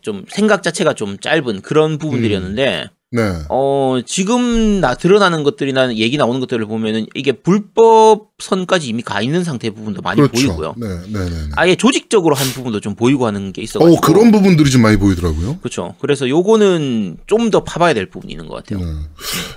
좀 0.03 0.25
생각 0.29 0.63
자체가 0.63 0.95
좀 0.95 1.19
짧은 1.19 1.63
그런 1.63 1.99
부분들이었는데 1.99 2.91
네. 3.13 3.23
어 3.49 4.01
지금 4.05 4.81
나 4.81 4.95
드러나는 4.95 5.43
것들이나 5.45 5.95
얘기 5.95 6.17
나오는 6.17 6.39
것들을 6.41 6.67
보면은 6.67 7.07
이게 7.15 7.33
불법 7.33 8.31
선까지 8.39 8.89
이미 8.89 9.03
가 9.03 9.23
있는 9.23 9.45
상태 9.45 9.71
부분도 9.71 10.03
많이 10.03 10.21
그렇죠. 10.21 10.49
보이고요. 10.49 10.75
네, 10.77 10.89
네, 10.89 11.19
네. 11.19 11.31
네. 11.31 11.37
아예 11.57 11.77
조직적으로 11.77 12.35
한 12.35 12.47
부분도 12.49 12.81
좀 12.81 12.95
보이고 12.95 13.27
하는 13.27 13.53
게 13.53 13.63
있어 13.63 13.79
가지고 13.79 13.97
어, 13.97 14.01
그런 14.01 14.33
부분들이 14.33 14.71
좀 14.71 14.83
많이 14.83 14.97
보이더라고요. 14.99 15.59
그렇죠. 15.59 15.95
그래서 16.01 16.29
요거는 16.29 17.19
좀 17.27 17.47
더 17.51 17.63
파봐야 17.63 17.95
될 17.95 18.07
부분이 18.07 18.33
있는 18.33 18.49
것 18.49 18.57
같아요. 18.57 18.85
네. 18.85 18.93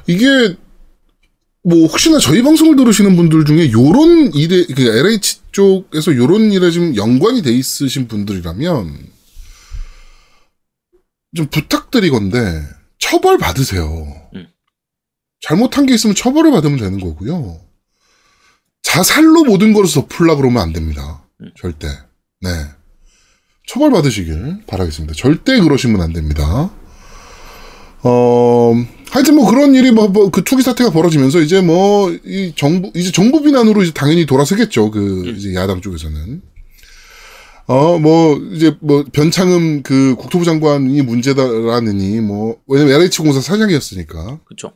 이게 0.06 0.56
뭐 1.64 1.88
혹시나 1.88 2.20
저희 2.20 2.42
방송을 2.42 2.76
들으시는 2.76 3.16
분들 3.16 3.46
중에 3.46 3.72
요런 3.72 4.34
일에 4.34 4.66
그 4.66 4.82
LH 4.82 5.40
쪽에서 5.52 6.16
요런 6.16 6.52
일에 6.52 6.72
좀 6.72 6.96
연관이 6.96 7.42
돼 7.42 7.52
있으신 7.52 8.08
분들이라면 8.08 9.08
좀 11.36 11.48
부탁드리건데 11.48 12.64
처벌 12.98 13.38
받으세요. 13.38 14.30
음. 14.36 14.48
잘못한 15.42 15.86
게 15.86 15.94
있으면 15.94 16.16
처벌을 16.16 16.52
받으면 16.52 16.78
되는 16.80 17.00
거고요. 17.00 17.60
자살로 18.82 19.44
모든 19.44 19.74
것을 19.74 20.02
덮으려 20.08 20.36
그러면 20.36 20.62
안 20.62 20.74
됩니다. 20.74 21.24
음. 21.42 21.52
절대. 21.58 21.88
네. 22.42 22.50
처벌 23.68 23.92
받으시길 23.92 24.64
바라겠습니다. 24.66 25.14
절대 25.16 25.60
그러시면 25.60 26.02
안 26.02 26.14
됩니다. 26.14 26.72
어, 28.02 28.74
하여튼 29.12 29.36
뭐 29.36 29.50
그런 29.50 29.74
일이 29.74 29.92
뭐, 29.92 30.08
뭐, 30.08 30.30
그 30.30 30.44
투기 30.44 30.62
사태가 30.62 30.92
벌어지면서 30.92 31.40
이제 31.42 31.62
뭐, 31.62 32.12
이 32.26 32.54
정부, 32.56 32.92
이제 32.96 33.12
정부 33.12 33.42
비난으로 33.42 33.82
이제 33.84 33.92
당연히 33.92 34.26
돌아서겠죠. 34.26 34.92
그, 34.92 35.34
이제 35.36 35.56
야당 35.56 35.82
쪽에서는. 35.82 36.42
어, 37.68 38.00
뭐, 38.00 38.38
이제 38.54 38.76
뭐, 38.82 39.04
변창흠 39.12 39.82
그 39.84 40.16
국토부 40.16 40.46
장관이 40.46 41.02
문제다라느니, 41.02 42.20
뭐, 42.22 42.58
왜냐면 42.68 42.94
LH 42.96 43.22
공사 43.22 43.42
사장이었으니까. 43.42 44.40
그렇죠. 44.46 44.74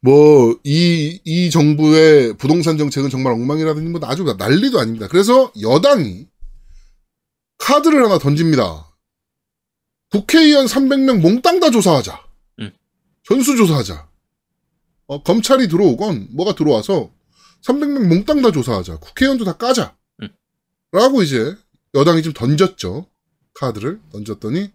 뭐, 0.00 0.56
이, 0.64 1.20
이 1.24 1.50
정부의 1.50 2.34
부동산 2.36 2.78
정책은 2.78 3.10
정말 3.10 3.32
엉망이라든지 3.32 3.90
뭐 3.90 4.00
아주 4.04 4.24
난리도 4.24 4.80
아닙니다. 4.80 5.06
그래서 5.08 5.52
여당이 5.60 6.26
카드를 7.58 8.04
하나 8.04 8.18
던집니다. 8.18 8.88
국회의원 10.10 10.66
300명 10.66 11.20
몽땅 11.20 11.60
다 11.60 11.70
조사하자. 11.70 12.31
음. 13.30 13.36
전수조사하자. 13.36 14.08
어, 15.06 15.22
검찰이 15.22 15.68
들어오건 15.68 16.28
뭐가 16.30 16.54
들어와서 16.54 17.10
300명 17.62 18.06
몽땅 18.08 18.42
다 18.42 18.50
조사하자. 18.50 18.98
국회의원도 18.98 19.44
다 19.44 19.52
까자. 19.56 19.96
음. 20.22 20.28
라고 20.90 21.22
이제 21.22 21.56
여당이 21.94 22.22
좀 22.22 22.32
던졌죠. 22.32 23.06
카드를 23.54 24.00
던졌더니 24.10 24.72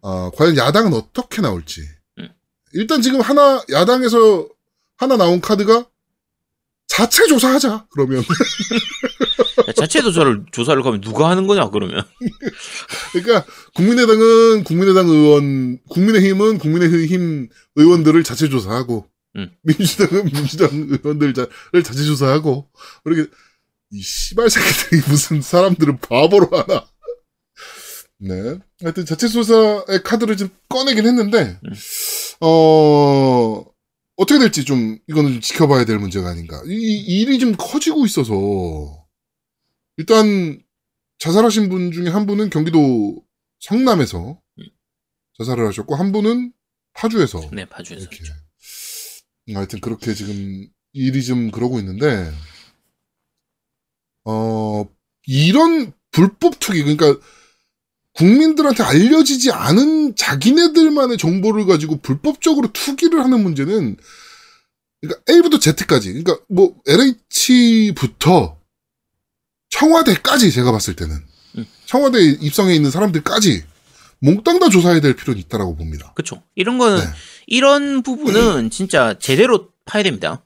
어, 0.00 0.30
과연 0.30 0.56
야당은 0.56 0.94
어떻게 0.94 1.40
나올지. 1.42 1.82
음. 2.18 2.28
일단 2.72 3.02
지금 3.02 3.20
하나 3.20 3.62
야당에서 3.70 4.48
하나 4.96 5.16
나온 5.16 5.40
카드가 5.40 5.86
자체 6.86 7.26
조사하자. 7.26 7.86
그러면 7.90 8.18
야, 8.18 8.22
자체 9.76 10.02
조사를 10.02 10.46
조사를 10.52 10.82
가면 10.82 11.00
누가 11.00 11.30
하는 11.30 11.46
거냐 11.46 11.70
그러면. 11.70 12.04
그러니까 13.12 13.44
국민의당은 13.74 14.64
국민의당 14.64 15.08
의원, 15.08 15.78
국민의힘은 15.88 16.58
국민의힘 16.58 17.48
의원들을 17.76 18.22
자체 18.24 18.48
조사하고 18.48 19.06
음. 19.36 19.50
민주당은 19.62 20.24
민주당 20.26 20.68
의원들을 20.72 21.34
자체 21.84 22.04
조사하고 22.04 22.68
이렇게 23.04 23.30
이 23.90 24.00
씨발 24.00 24.50
새끼들이 24.50 25.02
무슨 25.08 25.42
사람들은 25.42 25.98
바보로 25.98 26.48
하나. 26.50 26.86
네. 28.18 28.58
하여튼 28.80 29.04
자체 29.04 29.28
조사의 29.28 30.02
카드를 30.04 30.36
좀 30.36 30.48
꺼내긴 30.68 31.06
했는데 31.06 31.58
음. 31.64 31.72
어 32.40 33.64
어떻게 34.16 34.38
될지 34.38 34.64
좀 34.64 34.98
이거는 35.08 35.32
좀 35.32 35.40
지켜봐야 35.40 35.84
될 35.84 35.98
문제가 35.98 36.30
아닌가. 36.30 36.62
이, 36.66 36.72
이 36.72 37.20
일이 37.22 37.38
좀 37.38 37.54
커지고 37.56 38.06
있어서 38.06 39.01
일단 39.96 40.60
자살하신 41.18 41.68
분 41.68 41.92
중에 41.92 42.08
한 42.08 42.26
분은 42.26 42.50
경기도 42.50 43.22
성남에서 43.60 44.40
자살을 45.38 45.66
하셨고 45.68 45.94
한 45.94 46.12
분은 46.12 46.52
파주에서 46.94 47.50
네, 47.52 47.64
파주에서. 47.64 48.02
이렇게 48.02 48.24
하여튼 49.54 49.80
그렇게 49.80 50.14
지금 50.14 50.66
일이 50.92 51.24
좀 51.24 51.50
그러고 51.50 51.78
있는데 51.78 52.30
어 54.24 54.84
이런 55.26 55.92
불법 56.10 56.58
투기 56.60 56.82
그러니까 56.82 57.18
국민들한테 58.14 58.82
알려지지 58.82 59.52
않은 59.52 60.16
자기네들만의 60.16 61.16
정보를 61.16 61.66
가지고 61.66 61.96
불법적으로 61.96 62.72
투기를 62.72 63.20
하는 63.20 63.42
문제는 63.42 63.96
그러니까 65.00 65.22
A부터 65.30 65.58
Z까지 65.58 66.08
그러니까 66.12 66.38
뭐 66.48 66.76
LH부터 66.86 68.61
청와대까지 69.72 70.50
제가 70.52 70.70
봤을 70.72 70.94
때는 70.94 71.16
음. 71.58 71.66
청와대에 71.86 72.36
입성해 72.40 72.74
있는 72.74 72.90
사람들까지 72.90 73.64
몽땅 74.20 74.60
다 74.60 74.68
조사해야 74.68 75.00
될 75.00 75.14
필요는 75.16 75.40
있다라고 75.40 75.76
봅니다. 75.76 76.12
그렇죠. 76.14 76.42
이런 76.54 76.78
거는 76.78 76.98
네. 76.98 77.04
이런 77.46 78.02
부분은 78.02 78.70
진짜 78.70 79.14
제대로 79.18 79.70
파야 79.84 80.02
됩니다. 80.02 80.44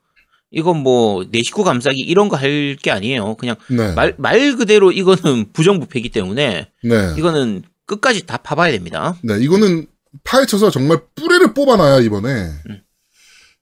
이건 0.50 0.78
뭐 0.78 1.24
내 1.30 1.42
식구 1.42 1.64
감싸기 1.64 2.00
이런 2.00 2.28
거 2.28 2.36
할 2.36 2.76
게 2.80 2.90
아니에요. 2.90 3.34
그냥 3.36 3.56
네. 3.68 3.92
말, 3.92 4.14
말 4.16 4.56
그대로 4.56 4.92
이거는 4.92 5.50
부정부패이기 5.52 6.08
때문에 6.10 6.70
네. 6.82 7.14
이거는 7.18 7.62
끝까지 7.84 8.26
다 8.26 8.38
파봐야 8.38 8.72
됩니다. 8.72 9.16
네, 9.22 9.38
이거는 9.40 9.86
파헤쳐서 10.24 10.70
정말 10.70 11.00
뿌리를 11.14 11.52
뽑아놔야 11.52 12.00
이번에 12.00 12.28
음. 12.70 12.80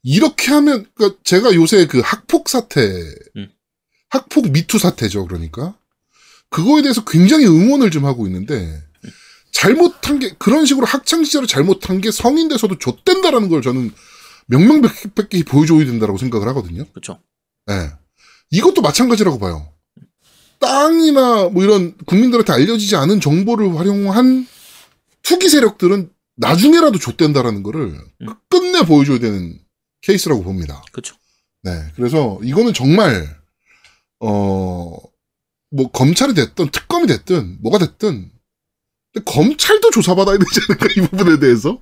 이렇게 0.02 0.52
하면 0.52 0.86
그러니까 0.94 1.18
제가 1.24 1.54
요새 1.54 1.86
그 1.86 2.00
학폭 2.04 2.48
사태, 2.48 2.80
음. 3.36 3.48
학폭 4.14 4.50
미투 4.50 4.78
사태죠, 4.78 5.26
그러니까 5.26 5.76
그거에 6.48 6.82
대해서 6.82 7.04
굉장히 7.04 7.46
응원을 7.46 7.90
좀 7.90 8.04
하고 8.04 8.26
있는데 8.26 8.80
잘못한 9.50 10.20
게 10.20 10.34
그런 10.38 10.66
식으로 10.66 10.86
학창 10.86 11.24
시절에 11.24 11.46
잘못한 11.46 12.00
게 12.00 12.10
성인 12.12 12.48
돼서도 12.48 12.78
좆된다라는 12.78 13.48
걸 13.48 13.60
저는 13.60 13.92
명명백백히 14.46 15.42
보여줘야 15.44 15.84
된다라고 15.84 16.18
생각을 16.18 16.46
하거든요. 16.48 16.84
그렇죠. 16.90 17.18
예. 17.70 17.90
이것도 18.50 18.82
마찬가지라고 18.82 19.38
봐요. 19.38 19.68
땅이나 20.60 21.48
뭐 21.48 21.64
이런 21.64 21.96
국민들한테 22.06 22.52
알려지지 22.52 22.94
않은 22.96 23.20
정보를 23.20 23.76
활용한 23.76 24.46
투기 25.22 25.48
세력들은 25.48 26.10
나중에라도 26.36 26.98
좆된다라는 26.98 27.62
거를 27.62 27.98
음. 28.20 28.26
끝내 28.48 28.82
보여줘야 28.84 29.18
되는 29.18 29.58
케이스라고 30.02 30.42
봅니다. 30.44 30.82
그렇죠. 30.92 31.16
네. 31.62 31.72
그래서 31.96 32.38
이거는 32.42 32.74
정말, 32.74 33.43
어, 34.26 34.96
뭐 35.70 35.90
검찰이 35.90 36.34
됐든 36.34 36.70
특검이 36.70 37.06
됐든 37.06 37.58
뭐가 37.62 37.78
됐든 37.78 38.30
근데 39.12 39.24
검찰도 39.24 39.90
조사받아야 39.90 40.38
되지 40.38 40.60
않을까 40.68 40.86
이 40.96 41.06
부분에 41.06 41.38
대해서. 41.38 41.80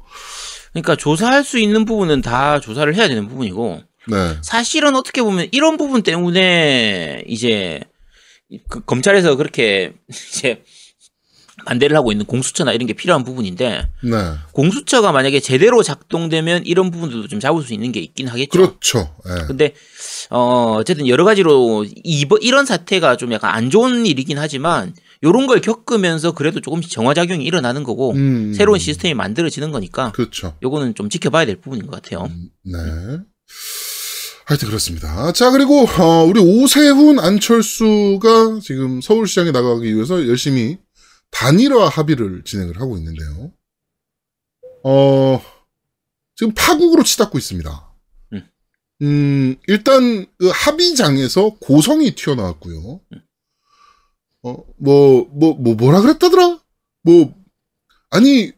그러니까 0.72 0.96
조사할 0.96 1.44
수 1.44 1.59
있는 1.59 1.85
부분은 1.85 2.22
다 2.22 2.61
조사를 2.61 2.94
해야 2.94 3.09
되는 3.09 3.28
부분이고 3.28 3.83
네. 4.09 4.37
사실은 4.42 4.96
어떻게 4.96 5.22
보면 5.22 5.48
이런 5.52 5.76
부분 5.76 6.02
때문에 6.02 7.24
이제 7.26 7.81
그 8.68 8.85
검찰에서 8.85 9.37
그렇게 9.37 9.94
이제 10.09 10.62
반대를 11.64 11.96
하고 11.96 12.12
있는 12.12 12.27
공수처나 12.27 12.72
이런 12.72 12.87
게 12.87 12.92
필요한 12.92 13.25
부분인데 13.25 13.88
네. 14.03 14.33
공수처가 14.53 15.12
만약에 15.12 15.40
제대로 15.40 15.83
작동되면 15.83 16.64
이런 16.66 16.90
부분들도 16.90 17.29
좀 17.29 17.40
잡을 17.40 17.62
수 17.62 17.75
있는 17.75 17.92
게 17.92 18.01
있긴 18.01 18.29
하겠죠. 18.29 18.51
그렇죠. 18.51 19.14
예. 19.29 19.46
근데 19.46 19.75
어 20.31 20.77
어쨌든 20.79 21.09
여러 21.09 21.25
가지로 21.25 21.87
이번 22.05 22.42
이런 22.42 22.66
사태가 22.66 23.16
좀 23.16 23.33
약간 23.33 23.55
안 23.55 23.70
좋은 23.70 24.07
일이긴 24.07 24.38
하지만 24.38 24.94
요런 25.25 25.46
걸 25.46 25.61
겪으면서 25.61 26.33
그래도 26.33 26.61
조금씩 26.61 26.90
정화작용이 26.90 27.44
일어나는 27.44 27.85
거고 27.85 28.12
음. 28.12 28.53
새로운 28.55 28.79
시스템이 28.79 29.14
만들어지는 29.14 29.70
거니까 29.70 30.12
그렇죠. 30.12 30.57
요거는 30.62 30.94
좀 30.94 31.09
지켜봐야 31.09 31.46
될 31.46 31.57
부분인 31.57 31.87
것 31.87 32.03
같아요. 32.03 32.29
음, 32.31 32.48
네. 32.64 32.79
하여튼 34.44 34.68
그렇습니다. 34.68 35.33
자, 35.33 35.51
그리고, 35.51 35.87
어, 35.98 36.25
우리 36.25 36.40
오세훈, 36.40 37.18
안철수가 37.20 38.61
지금 38.62 39.01
서울시장에 39.01 39.53
나가기 39.53 39.94
위해서 39.94 40.27
열심히 40.27 40.79
단일화 41.33 41.88
합의를 41.88 42.45
진행을 42.45 42.81
하고 42.81 42.97
있는데요. 42.99 43.53
어, 44.85 45.42
지금 46.37 46.53
파국으로 46.55 47.03
치닫고 47.03 47.38
있습니다. 47.38 47.92
음. 48.35 48.49
음, 49.03 49.57
일단, 49.66 50.27
그 50.38 50.51
합의장에서 50.53 51.57
고성이 51.61 52.14
튀어나왔고요. 52.14 53.01
어, 54.45 54.57
뭐, 54.79 55.29
뭐, 55.33 55.55
뭐, 55.55 55.75
뭐라 55.75 56.01
그랬다더라? 56.03 56.61
뭐, 57.03 57.35
아니, 58.11 58.53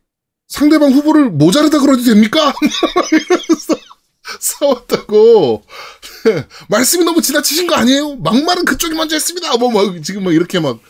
상대방 0.49 0.93
후보를 0.93 1.31
모자르다 1.31 1.79
그러도 1.81 2.03
됩니까? 2.03 2.53
이러면서 3.13 3.77
싸웠다고. 4.41 5.63
네, 6.25 6.47
말씀이 6.69 7.05
너무 7.05 7.23
지나치신 7.23 7.67
거 7.67 7.77
아니에요? 7.77 8.17
막말은 8.17 8.65
그쪽이 8.65 8.95
먼저 8.95 9.15
했습니다. 9.15 9.57
뭐, 9.59 9.71
막, 9.71 10.03
지금 10.03 10.25
막 10.25 10.35
이렇게 10.35 10.59
막 10.59 10.81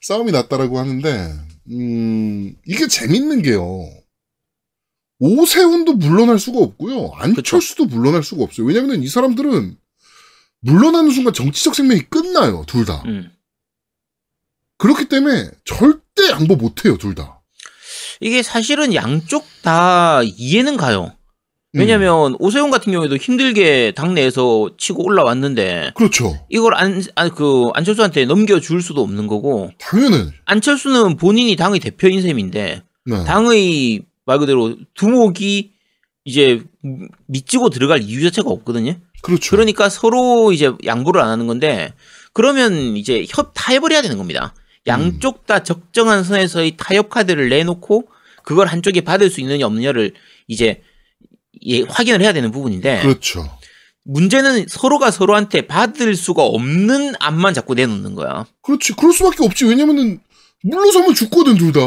싸움이 0.00 0.32
났다라고 0.32 0.78
하는데, 0.78 1.34
음, 1.70 2.54
이게 2.66 2.86
재밌는 2.86 3.42
게요. 3.42 3.88
오세훈도 5.18 5.94
물러날 5.94 6.38
수가 6.38 6.60
없고요. 6.60 7.12
안철수도 7.14 7.84
물러날 7.84 8.22
수가 8.22 8.42
없어요. 8.42 8.66
왜냐면 8.66 9.02
이 9.02 9.08
사람들은 9.08 9.76
물러나는 10.60 11.10
순간 11.10 11.34
정치적 11.34 11.74
생명이 11.74 12.02
끝나요. 12.08 12.64
둘 12.66 12.84
다. 12.86 13.02
음. 13.06 13.30
그렇기 14.78 15.08
때문에 15.08 15.50
절대 15.64 16.30
양보 16.30 16.56
못해요. 16.56 16.96
둘 16.96 17.14
다. 17.14 17.42
이게 18.20 18.42
사실은 18.42 18.94
양쪽 18.94 19.46
다 19.62 20.22
이해는 20.22 20.76
가요. 20.76 21.14
음, 21.74 21.80
왜냐면 21.80 22.36
오세훈 22.38 22.70
같은 22.70 22.92
경우에도 22.92 23.16
힘들게 23.16 23.92
당내에서 23.92 24.70
치고 24.76 25.04
올라왔는데 25.04 25.92
그렇죠. 25.94 26.36
이걸 26.48 26.74
안, 26.74 27.02
안, 27.14 27.30
그, 27.30 27.70
안철수한테 27.74 28.24
넘겨줄 28.24 28.82
수도 28.82 29.02
없는 29.02 29.26
거고, 29.28 29.70
당연은. 29.78 30.32
안철수는 30.46 31.16
본인이 31.16 31.54
당의 31.54 31.78
대표인 31.78 32.22
셈인데, 32.22 32.82
네. 33.06 33.24
당의 33.24 34.02
말 34.26 34.38
그대로 34.38 34.76
두목이 34.94 35.72
이제 36.24 36.62
밑지고 37.26 37.70
들어갈 37.70 38.02
이유 38.02 38.22
자체가 38.22 38.50
없거든요. 38.50 38.96
그렇죠. 39.22 39.50
그러니까 39.50 39.88
서로 39.88 40.52
이제 40.52 40.72
양보를 40.84 41.20
안 41.20 41.28
하는 41.28 41.46
건데 41.46 41.92
그러면 42.32 42.96
이제 42.96 43.26
협 43.28 43.52
타협을 43.54 43.92
해야 43.92 44.02
되는 44.02 44.16
겁니다. 44.16 44.54
양쪽 44.86 45.46
다 45.46 45.62
적정한 45.62 46.24
선에서의 46.24 46.76
타협 46.76 47.10
카드를 47.10 47.48
내놓고 47.48 48.04
그걸 48.42 48.66
한쪽이 48.66 49.02
받을 49.02 49.30
수 49.30 49.40
있느냐 49.40 49.66
없느냐를 49.66 50.12
이제 50.46 50.82
예, 51.66 51.82
확인을 51.82 52.22
해야 52.22 52.32
되는 52.32 52.50
부분인데 52.50 53.02
그렇죠. 53.02 53.48
문제는 54.04 54.66
서로가 54.68 55.10
서로한테 55.10 55.66
받을 55.66 56.16
수가 56.16 56.42
없는 56.42 57.14
안만 57.20 57.54
자꾸 57.54 57.74
내놓는 57.74 58.14
거야. 58.14 58.46
그렇지. 58.62 58.94
그럴 58.94 59.12
수밖에 59.12 59.44
없지. 59.44 59.66
왜냐면은 59.66 60.20
물러서면 60.62 61.14
죽거든 61.14 61.56
둘 61.56 61.72
다. 61.72 61.80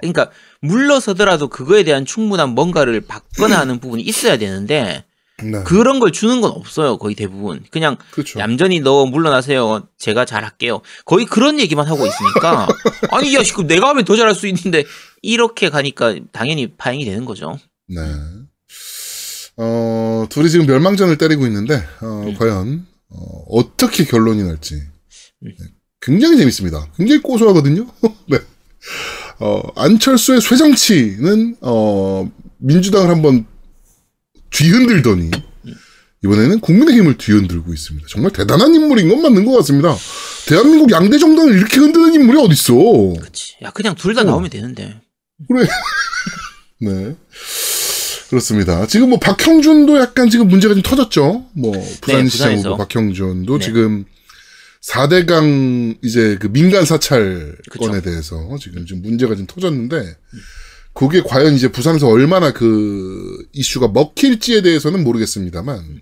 그러니까 0.00 0.30
물러서더라도 0.60 1.48
그거에 1.48 1.82
대한 1.82 2.04
충분한 2.04 2.50
뭔가를 2.50 3.00
받거나 3.02 3.58
하는 3.58 3.78
부분이 3.78 4.02
있어야 4.02 4.36
되는데 4.36 5.04
네. 5.42 5.62
그런 5.64 6.00
걸 6.00 6.12
주는 6.12 6.40
건 6.40 6.52
없어요. 6.52 6.96
거의 6.96 7.14
대부분. 7.14 7.62
그냥 7.70 7.98
그렇죠. 8.10 8.40
얌전히 8.40 8.80
너 8.80 9.04
물러나세요. 9.06 9.86
제가 9.98 10.24
잘할게요. 10.24 10.80
거의 11.04 11.26
그런 11.26 11.60
얘기만 11.60 11.86
하고 11.86 12.06
있으니까 12.06 12.66
아니 13.12 13.34
야 13.34 13.42
지금 13.42 13.66
내가 13.66 13.88
하면 13.90 14.04
더 14.04 14.16
잘할 14.16 14.34
수 14.34 14.46
있는데 14.46 14.84
이렇게 15.22 15.68
가니까 15.68 16.14
당연히 16.32 16.74
파행이 16.74 17.04
되는 17.04 17.24
거죠. 17.26 17.58
네. 17.88 18.00
어, 19.58 20.26
둘이 20.28 20.50
지금 20.50 20.66
멸망전을 20.66 21.16
때리고 21.18 21.46
있는데, 21.46 21.82
어, 22.02 22.24
음. 22.26 22.34
과연, 22.34 22.86
어, 23.10 23.76
떻게 23.76 24.04
결론이 24.04 24.42
날지. 24.42 24.74
네. 25.40 25.50
굉장히 26.00 26.36
재밌습니다. 26.36 26.90
굉장히 26.96 27.22
고소하거든요? 27.22 27.86
네. 28.28 28.38
어, 29.40 29.62
안철수의 29.76 30.40
쇠정치는, 30.40 31.56
어, 31.62 32.30
민주당을 32.58 33.08
한번 33.10 33.46
뒤흔들더니, 34.50 35.30
이번에는 36.24 36.60
국민의힘을 36.60 37.18
뒤흔들고 37.18 37.72
있습니다. 37.72 38.08
정말 38.10 38.32
대단한 38.32 38.74
인물인 38.74 39.08
건 39.08 39.22
맞는 39.22 39.44
것 39.44 39.52
같습니다. 39.58 39.94
대한민국 40.48 40.90
양대 40.90 41.18
정당을 41.18 41.54
이렇게 41.56 41.78
흔드는 41.78 42.14
인물이 42.14 42.38
어딨어. 42.40 42.74
그렇지. 43.20 43.56
야 43.62 43.70
그냥 43.70 43.94
둘 43.94 44.14
다 44.14 44.24
나오면 44.24 44.50
되는데. 44.50 45.00
네. 46.80 47.16
그렇습니다. 48.28 48.86
지금 48.86 49.10
뭐 49.10 49.18
박형준도 49.18 49.98
약간 49.98 50.30
지금 50.30 50.48
문제가 50.48 50.74
좀 50.74 50.82
터졌죠. 50.82 51.46
뭐 51.54 51.72
부산시장 52.00 52.24
부산에서. 52.24 52.68
후보 52.70 52.76
박형준도 52.78 53.58
네. 53.58 53.64
지금 53.64 54.04
4대강 54.88 55.98
이제 56.04 56.36
그 56.40 56.48
민간 56.48 56.84
사찰 56.84 57.56
그쵸. 57.70 57.86
건에 57.86 58.00
대해서 58.00 58.36
지금 58.60 58.86
좀 58.86 59.02
문제가 59.02 59.34
좀 59.34 59.46
터졌는데 59.46 60.16
그게 60.94 61.22
과연 61.22 61.54
이제 61.54 61.70
부산에서 61.70 62.08
얼마나 62.08 62.52
그 62.52 63.36
이슈가 63.52 63.88
먹힐지에 63.88 64.62
대해서는 64.62 65.04
모르겠습니다만 65.04 66.00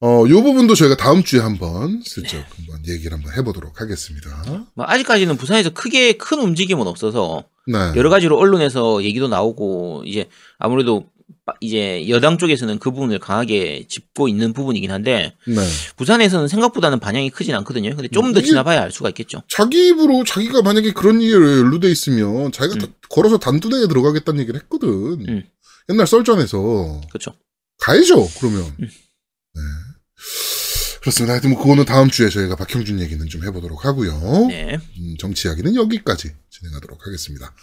어, 0.00 0.24
요 0.28 0.42
부분도 0.42 0.74
저희가 0.74 0.96
다음 0.96 1.22
주에 1.22 1.40
한번 1.40 2.02
슬쩍 2.04 2.44
한번 2.56 2.86
얘기를 2.86 3.12
한번 3.12 3.32
해보도록 3.34 3.80
하겠습니다. 3.80 4.44
뭐 4.74 4.84
아직까지는 4.88 5.36
부산에서 5.36 5.70
크게 5.70 6.14
큰 6.14 6.38
움직임은 6.40 6.86
없어서 6.86 7.44
네. 7.66 7.78
여러 7.96 8.10
가지로 8.10 8.38
언론에서 8.38 9.02
얘기도 9.02 9.28
나오고 9.28 10.04
이제 10.06 10.28
아무래도 10.58 11.08
빠- 11.44 11.54
이제 11.60 12.08
여당 12.08 12.38
쪽에서는 12.38 12.78
그 12.78 12.90
부분을 12.90 13.18
강하게 13.18 13.86
짚고 13.88 14.28
있는 14.28 14.52
부분이긴 14.52 14.90
한데 14.90 15.34
네. 15.46 15.54
부산에서는 15.96 16.48
생각보다는 16.48 16.98
반향이 17.00 17.30
크진 17.30 17.54
않거든요. 17.56 17.94
근데 17.94 18.08
좀 18.08 18.32
더 18.32 18.40
지나봐야 18.40 18.82
알 18.82 18.90
수가 18.90 19.08
있겠죠. 19.10 19.42
자기 19.48 19.88
입으로 19.88 20.24
자기가 20.24 20.62
만약에 20.62 20.92
그런 20.92 21.20
일에 21.20 21.34
연루돼 21.34 21.90
있으면 21.90 22.50
자기가 22.52 22.86
다- 22.86 22.92
걸어서 23.08 23.38
단두대에 23.38 23.86
들어가겠다는 23.88 24.40
얘기를 24.40 24.58
했거든. 24.60 24.88
음. 25.28 25.42
옛날 25.88 26.06
썰전에서 26.06 27.00
그렇죠. 27.10 27.34
가야죠. 27.78 28.28
그러면. 28.40 28.62
음. 28.80 28.88
네. 29.54 29.60
그렇습니다. 31.00 31.34
하여튼 31.34 31.50
뭐 31.50 31.60
그거는 31.62 31.84
다음 31.84 32.10
주에 32.10 32.28
저희가 32.28 32.56
박형준 32.56 32.98
얘기는 33.00 33.24
좀 33.28 33.44
해보도록 33.44 33.84
하고요. 33.84 34.46
네. 34.48 34.76
음, 34.98 35.14
정치 35.20 35.46
이야기는 35.46 35.76
여기까지 35.76 36.32
진행하도록 36.58 37.06
하겠습니다. 37.06 37.54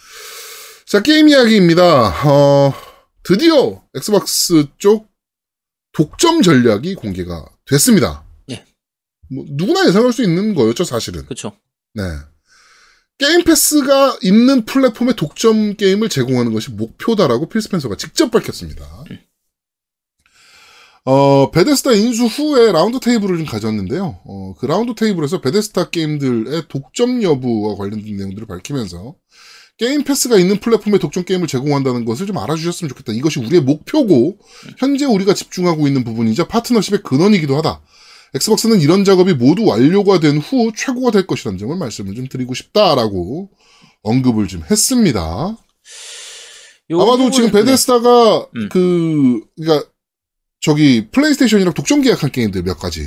자 0.86 1.02
게임 1.02 1.28
이야기입니다. 1.28 2.28
어, 2.28 2.74
드디어 3.22 3.82
엑스박스 3.94 4.66
쪽 4.78 5.08
독점 5.92 6.42
전략이 6.42 6.94
공개가 6.96 7.46
됐습니다. 7.66 8.24
예. 8.50 8.64
뭐 9.30 9.44
누구나 9.48 9.86
예상할 9.88 10.12
수 10.12 10.22
있는 10.22 10.54
거였죠, 10.54 10.84
사실은. 10.84 11.24
그렇죠. 11.24 11.56
네. 11.94 12.02
게임 13.16 13.44
패스가 13.44 14.18
있는 14.22 14.64
플랫폼에 14.64 15.14
독점 15.14 15.76
게임을 15.76 16.08
제공하는 16.08 16.52
것이 16.52 16.72
목표다라고 16.72 17.48
필 17.48 17.62
스펜서가 17.62 17.96
직접 17.96 18.30
밝혔습니다. 18.30 19.04
어, 21.06 21.50
베데스다 21.50 21.92
인수 21.92 22.24
후에 22.24 22.72
round 22.72 22.98
table을 22.98 23.36
좀 23.36 23.46
가졌는데요. 23.46 24.20
어, 24.24 24.54
그 24.58 24.64
round 24.66 24.94
table에서 24.94 25.40
베데스다 25.42 25.90
게임들의 25.90 26.62
독점 26.68 27.22
여부와 27.22 27.76
관련된 27.76 28.16
내용들을 28.16 28.46
밝히면서 28.46 29.14
게임 29.76 30.04
패스가 30.04 30.38
있는 30.38 30.60
플랫폼에 30.60 30.98
독점 30.98 31.24
게임을 31.24 31.46
제공한다는 31.48 32.04
것을 32.06 32.26
좀 32.26 32.38
알아주셨으면 32.38 32.88
좋겠다. 32.88 33.12
이것이 33.12 33.40
우리의 33.40 33.60
목표고 33.62 34.38
현재 34.78 35.04
우리가 35.04 35.34
집중하고 35.34 35.86
있는 35.88 36.04
부분이자 36.04 36.46
파트너십의 36.48 37.02
근원이기도 37.02 37.56
하다. 37.56 37.82
엑스박스는 38.34 38.80
이런 38.80 39.04
작업이 39.04 39.34
모두 39.34 39.64
완료가 39.64 40.20
된 40.20 40.38
후 40.38 40.72
최고가 40.74 41.10
될 41.10 41.26
것이라는 41.26 41.58
점을 41.58 41.76
말씀을 41.76 42.14
좀 42.14 42.28
드리고 42.28 42.54
싶다라고 42.54 43.50
언급을 44.02 44.46
좀 44.48 44.62
했습니다. 44.70 45.56
요 46.90 47.00
아마도 47.00 47.30
지금 47.30 47.48
부분은- 47.50 47.52
네. 47.52 47.58
베데스다가 47.64 48.46
음. 48.56 48.68
그 48.70 49.40
그러니까 49.56 49.88
저기 50.64 51.08
플레이스테이션이랑 51.12 51.74
독점 51.74 52.00
계약한 52.00 52.32
게임들 52.32 52.62
몇 52.62 52.78
가지. 52.78 53.06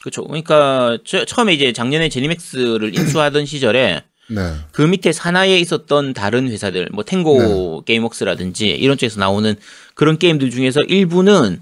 그렇죠. 0.00 0.24
그러니까 0.24 0.96
처, 1.04 1.26
처음에 1.26 1.52
이제 1.52 1.74
작년에 1.74 2.08
제니맥스를 2.08 2.96
인수하던 2.98 3.44
시절에 3.44 4.02
네. 4.30 4.54
그 4.72 4.80
밑에 4.80 5.12
산하에 5.12 5.58
있었던 5.58 6.14
다른 6.14 6.48
회사들, 6.48 6.88
뭐 6.92 7.04
탱고 7.04 7.82
게임웍스라든지 7.84 8.68
이런 8.68 8.96
쪽에서 8.96 9.20
나오는 9.20 9.54
그런 9.94 10.18
게임들 10.18 10.50
중에서 10.50 10.80
일부는 10.80 11.60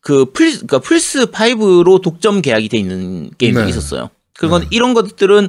그 0.00 0.26
플, 0.26 0.52
그러니까 0.52 0.78
플스 0.78 1.26
5로 1.26 2.00
독점 2.00 2.42
계약이 2.42 2.68
돼 2.68 2.78
있는 2.78 3.30
게임들이 3.38 3.64
네. 3.64 3.70
있었어요. 3.70 4.10
그건 4.34 4.62
네. 4.62 4.68
이런 4.70 4.94
것들은 4.94 5.48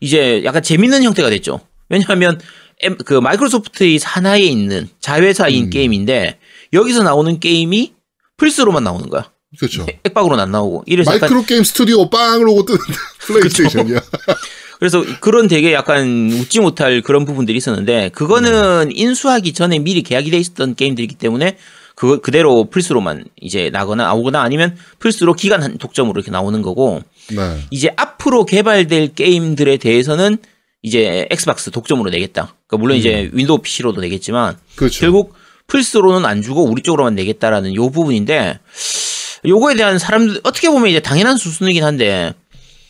이제 0.00 0.40
약간 0.44 0.62
재밌는 0.62 1.02
형태가 1.02 1.28
됐죠. 1.28 1.60
왜냐하면 1.90 2.40
엠- 2.80 2.96
그 2.96 3.12
마이크로소프트의 3.12 3.98
산하에 3.98 4.40
있는 4.40 4.88
자회사인 5.00 5.64
음. 5.64 5.70
게임인데 5.70 6.38
여기서 6.72 7.02
나오는 7.02 7.38
게임이 7.38 7.92
플스로만 8.40 8.82
나오는 8.82 9.08
거야. 9.10 9.30
그렇죠. 9.58 9.86
액박으로는 10.04 10.42
안 10.42 10.50
나오고. 10.50 10.84
이래서 10.86 11.10
마이크로 11.10 11.42
게임 11.42 11.62
스튜디오 11.62 12.08
빵으로 12.08 12.64
뜨는 12.64 12.80
플레이스테이션이야. 13.26 14.00
그래서 14.78 15.04
그런 15.20 15.46
되게 15.46 15.74
약간 15.74 16.30
웃지 16.32 16.60
못할 16.60 17.02
그런 17.02 17.26
부분들이 17.26 17.58
있었는데 17.58 18.08
그거는 18.14 18.90
인수하기 18.92 19.52
전에 19.52 19.78
미리 19.78 20.02
계약이 20.02 20.30
돼 20.30 20.38
있었던 20.38 20.74
게임들이기 20.74 21.16
때문에 21.16 21.58
그거 21.94 22.18
그대로 22.18 22.70
플스로만 22.70 23.24
이제 23.42 23.68
나거나 23.68 24.04
나오거나 24.04 24.40
아니면 24.40 24.74
플스로 25.00 25.34
기간 25.34 25.62
한 25.62 25.76
독점으로 25.76 26.18
이렇게 26.18 26.30
나오는 26.30 26.62
거고 26.62 27.02
네. 27.28 27.58
이제 27.70 27.92
앞으로 27.96 28.46
개발될 28.46 29.14
게임들에 29.14 29.76
대해서는 29.76 30.38
이제 30.80 31.26
엑스박스 31.30 31.70
독점으로 31.70 32.08
내겠다. 32.08 32.54
그러니까 32.66 32.76
물론 32.78 32.96
이제 32.96 33.28
윈도우 33.34 33.58
PC로도 33.58 34.00
내겠지만 34.00 34.56
그렇죠. 34.76 35.00
결국 35.00 35.34
플스로는 35.70 36.26
안 36.26 36.42
주고 36.42 36.64
우리 36.64 36.82
쪽으로만 36.82 37.14
내겠다라는 37.14 37.74
요 37.76 37.90
부분인데 37.90 38.58
요거에 39.46 39.76
대한 39.76 39.98
사람들 39.98 40.40
어떻게 40.42 40.68
보면 40.68 40.88
이제 40.88 41.00
당연한 41.00 41.36
수순이긴 41.36 41.84
한데 41.84 42.34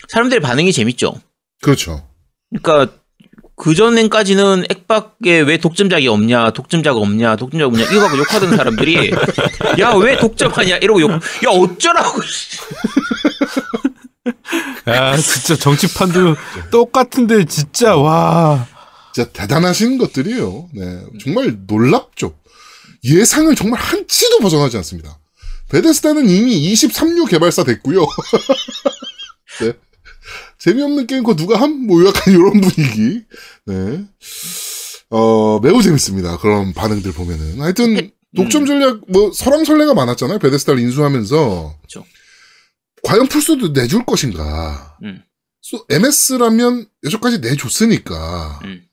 사람들의 0.09 0.41
반응이 0.41 0.73
재밌죠. 0.73 1.15
그렇죠. 1.63 2.03
그러니까 2.51 2.93
그 3.55 3.75
전엔까지는 3.75 4.65
액박에 4.71 5.41
왜 5.41 5.59
독점작이 5.59 6.09
없냐, 6.09 6.51
독점작 6.53 6.97
없냐, 6.97 7.37
독점작 7.37 7.69
없냐 7.69 7.85
이거 7.85 8.01
갖고 8.01 8.17
욕하던 8.19 8.57
사람들이 8.57 9.11
야 9.79 9.95
왜 9.97 10.17
독점하냐 10.17 10.79
이러고 10.79 11.03
욕, 11.03 11.11
야 11.11 11.19
어쩌라고. 11.51 12.23
야, 14.89 15.17
진짜 15.17 15.57
정치판도 15.57 16.37
똑같은데 16.71 17.45
진짜 17.45 17.97
와. 17.97 18.67
진짜 19.13 19.31
대단하신 19.31 19.99
것들이에요. 19.99 20.69
네. 20.73 21.03
정말 21.23 21.57
놀랍죠. 21.67 22.40
예상을 23.05 23.55
정말 23.55 23.81
한치도 23.81 24.39
벗어나지 24.39 24.77
않습니다. 24.79 25.19
베데스다는 25.71 26.29
이미 26.29 26.73
23류 26.73 27.29
개발사 27.29 27.65
됐고요. 27.65 28.01
네. 29.61 29.73
재미없는 30.59 31.07
게임 31.07 31.23
그거 31.23 31.37
누가 31.37 31.61
함? 31.61 31.87
뭐 31.87 32.05
약간 32.07 32.35
이런 32.35 32.61
분위기. 32.61 33.25
네. 33.67 34.05
어, 35.11 35.59
매우 35.61 35.83
재밌습니다. 35.83 36.39
그런 36.39 36.73
반응들 36.73 37.13
보면은. 37.13 37.61
하여튼 37.61 38.11
독점 38.37 38.67
전략 38.67 39.01
뭐 39.09 39.33
설왕설래가 39.33 39.95
많았잖아요. 39.95 40.39
베데스다를 40.39 40.81
인수하면서. 40.81 41.79
그쵸. 41.83 42.05
과연 43.03 43.29
풀스도 43.29 43.69
내줄 43.69 44.05
것인가. 44.05 44.99
음. 45.03 45.23
MS라면 45.89 46.87
여기까지 47.05 47.39
내줬으니까. 47.39 48.61
음. 48.65 48.85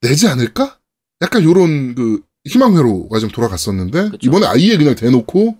내지 0.00 0.26
않을까? 0.26 0.78
약간 1.20 1.44
요런 1.44 1.94
그 1.94 2.22
희망회로가 2.44 3.18
좀 3.18 3.30
돌아갔었는데 3.30 4.10
그쵸. 4.10 4.18
이번에 4.22 4.46
아예 4.46 4.76
그냥 4.76 4.94
대놓고 4.94 5.56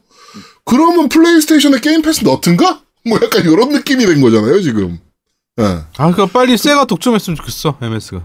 그러면 0.64 1.09
플레이스테이션에 1.09 1.80
게임 1.80 2.03
패스 2.03 2.24
넣든가? 2.24 2.83
뭐 3.05 3.18
약간 3.22 3.45
요런 3.45 3.70
느낌이 3.70 4.07
된 4.07 4.20
거잖아요 4.20 4.61
지금. 4.62 4.99
예. 5.61 5.64
아, 5.64 5.87
그러니까 5.97 6.26
빨리 6.26 6.57
세가 6.57 6.87
독점했으면 6.87 7.37
좋겠어, 7.37 7.76
MS가. 7.80 8.24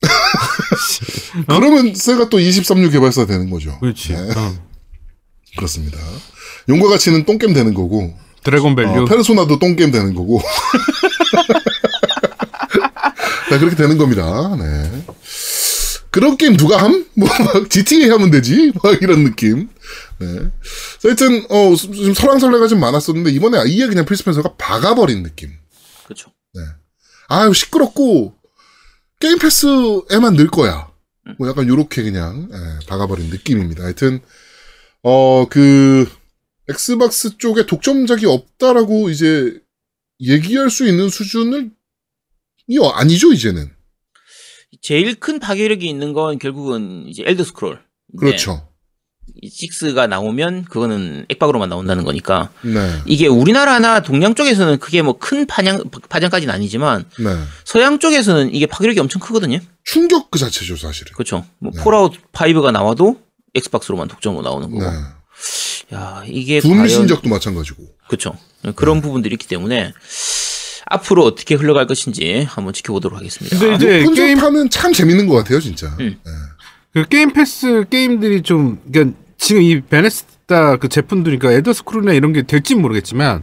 그러면 1.48 1.94
세가 1.94 2.28
또 2.28 2.38
23류 2.38 2.90
개발사 2.92 3.26
되는 3.26 3.50
거죠. 3.50 3.78
그렇지. 3.80 4.12
네, 4.12 4.30
어. 4.34 4.54
그렇습니다. 5.56 5.98
용과 6.68 6.88
같이는 6.88 7.24
똥게임 7.24 7.52
되는 7.52 7.74
거고 7.74 8.14
드래곤 8.44 8.76
밸류. 8.76 9.02
어, 9.02 9.04
페르소나도 9.04 9.58
똥게임 9.58 9.90
되는 9.90 10.14
거고. 10.14 10.40
자, 13.50 13.58
그렇게 13.58 13.76
되는 13.76 13.98
겁니다. 13.98 14.56
네. 14.56 15.04
그런 16.10 16.36
게임 16.36 16.56
누가 16.56 16.82
함? 16.82 17.06
뭐, 17.14 17.28
막 17.28 17.68
GTA 17.70 18.08
하면 18.10 18.30
되지? 18.30 18.72
막 18.82 19.00
이런 19.02 19.24
느낌. 19.24 19.68
네. 20.18 20.50
자, 20.98 21.08
하여튼, 21.08 21.46
어, 21.50 21.74
좀 21.74 22.14
설왕설래가 22.14 22.66
좀 22.66 22.80
많았었는데, 22.80 23.30
이번에 23.30 23.58
아예 23.58 23.86
그냥 23.86 24.04
필스펜서가 24.04 24.54
박아버린 24.56 25.22
느낌. 25.22 25.52
그렇죠. 26.04 26.32
아유, 27.28 27.52
시끄럽고, 27.52 28.34
게임 29.20 29.38
패스에만 29.38 30.36
낼 30.36 30.48
거야. 30.48 30.90
뭐 31.38 31.48
약간 31.48 31.68
요렇게 31.68 32.02
그냥, 32.02 32.48
예, 32.52 32.86
박아버린 32.86 33.28
느낌입니다. 33.28 33.84
하여튼, 33.84 34.20
어, 35.02 35.46
그, 35.48 36.08
엑스박스 36.68 37.36
쪽에 37.38 37.66
독점작이 37.66 38.26
없다라고 38.26 39.10
이제 39.10 39.60
얘기할 40.20 40.70
수 40.70 40.86
있는 40.86 41.10
수준을, 41.10 41.70
이 42.68 42.78
아니죠, 42.94 43.32
이제는. 43.32 43.77
제일 44.80 45.14
큰 45.18 45.38
파괴력이 45.38 45.88
있는 45.88 46.12
건 46.12 46.38
결국은 46.38 47.06
이제 47.08 47.22
엘더 47.26 47.44
스크롤. 47.44 47.80
그렇죠. 48.18 48.62
네, 49.42 49.48
6가 49.48 50.08
나오면 50.08 50.64
그거는 50.64 51.26
액박으로만 51.28 51.68
나온다는 51.68 52.02
거니까 52.04 52.50
네. 52.62 53.02
이게 53.06 53.26
우리나라나 53.26 54.00
동양 54.00 54.34
쪽에서는 54.34 54.78
그게 54.78 55.02
뭐 55.02 55.18
큰 55.18 55.46
파장 55.46 55.84
파장까지는 56.08 56.52
아니지만 56.52 57.04
네. 57.18 57.36
서양 57.64 57.98
쪽에서는 57.98 58.54
이게 58.54 58.66
파괴력이 58.66 58.98
엄청 59.00 59.20
크거든요. 59.20 59.58
충격 59.84 60.30
그 60.30 60.38
자체죠, 60.38 60.76
사실은. 60.76 61.12
그렇죠. 61.12 61.44
뭐 61.58 61.72
네. 61.74 61.82
폴아웃 61.82 62.12
5가 62.32 62.72
나와도 62.72 63.20
엑스박스로만 63.54 64.08
독점으로 64.08 64.42
나오는 64.42 64.70
거고. 64.70 64.82
네. 64.82 64.96
야, 65.94 66.22
이게 66.26 66.60
둠 66.60 66.72
과연 66.72 66.88
신작도 66.88 67.28
마찬가지고. 67.28 67.84
그렇죠. 68.08 68.36
그런 68.74 69.00
부분들이 69.00 69.34
있기 69.34 69.46
때문에 69.46 69.92
앞으로 70.90 71.24
어떻게 71.24 71.54
흘러갈 71.54 71.86
것인지 71.86 72.46
한번 72.48 72.72
지켜보도록 72.72 73.18
하겠습니다. 73.18 73.58
근데 73.58 73.74
이제 73.74 74.02
오픈소파는 74.04 74.52
게임 74.54 74.68
참 74.70 74.92
재밌는 74.92 75.26
것 75.26 75.36
같아요, 75.36 75.60
진짜. 75.60 75.88
음. 76.00 76.16
네. 76.24 76.32
그 76.94 77.08
게임 77.08 77.32
패스 77.32 77.84
게임들이 77.90 78.42
좀 78.42 78.78
그러니까 78.90 79.16
지금 79.36 79.62
이 79.62 79.80
베데스다 79.82 80.76
그 80.76 80.88
제품들이니까 80.88 81.52
엘더 81.52 81.72
스크롤이나 81.72 82.12
이런 82.12 82.32
게 82.32 82.42
될지 82.42 82.74
는 82.74 82.82
모르겠지만 82.82 83.42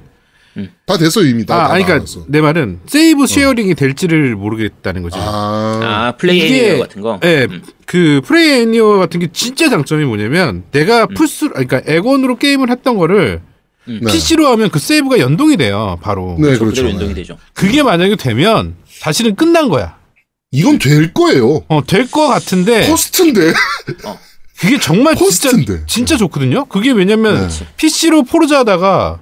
다 0.86 0.98
됐어요, 0.98 1.26
이미. 1.28 1.46
다, 1.46 1.56
아, 1.56 1.68
다 1.68 1.74
아니 1.74 1.84
그러니까 1.84 2.06
나왔어. 2.06 2.26
내 2.30 2.40
말은 2.42 2.80
save 2.86 3.28
sharing이 3.28 3.76
될지를 3.76 4.36
모르겠다는 4.38 5.04
거죠. 5.04 5.20
아, 5.20 5.80
아, 5.84 6.16
플레이 6.18 6.38
이게- 6.38 6.70
Anywhere 6.72 6.80
같은 6.80 7.02
거. 7.02 7.20
예, 7.26 7.46
음. 7.50 7.62
그 7.86 8.22
Play 8.24 8.62
Anywhere 8.62 8.98
같은 8.98 9.20
게 9.20 9.28
진짜 9.34 9.70
장점이 9.70 10.06
뭐냐면 10.06 10.64
내가 10.72 11.08
플스 11.08 11.50
그러니까 11.50 11.82
엑원으로 11.86 12.38
게임을 12.38 12.70
했던 12.70 12.96
거를 12.98 13.42
네. 13.88 14.00
PC로 14.00 14.48
하면 14.48 14.70
그 14.70 14.80
save가 14.80 15.20
연동이 15.20 15.58
돼요, 15.58 15.98
바로. 16.02 16.36
네, 16.40 16.58
그렇죠. 16.58 16.88
연동이 16.88 17.10
네. 17.10 17.14
되죠. 17.16 17.38
그게 17.54 17.84
만약에 17.84 18.16
되면 18.16 18.76
사실은 18.88 19.36
끝난 19.36 19.70
거야. 19.70 19.98
이건 20.52 20.80
될 20.80 21.14
거예요. 21.14 21.64
어, 21.68 21.82
될 21.86 22.08
거 22.10 22.28
같은데 22.30 22.88
best인데. 22.90 23.54
그게 24.58 24.80
정말 24.80 25.16
진짜 25.16 25.26
best인데. 25.50 25.84
진짜 25.86 26.18
좋거든요. 26.18 26.66
그게 26.66 26.92
왜냐면 26.92 27.48
네. 27.50 27.66
PC로 27.78 28.24
포르자 28.24 28.60
하다가 28.60 29.20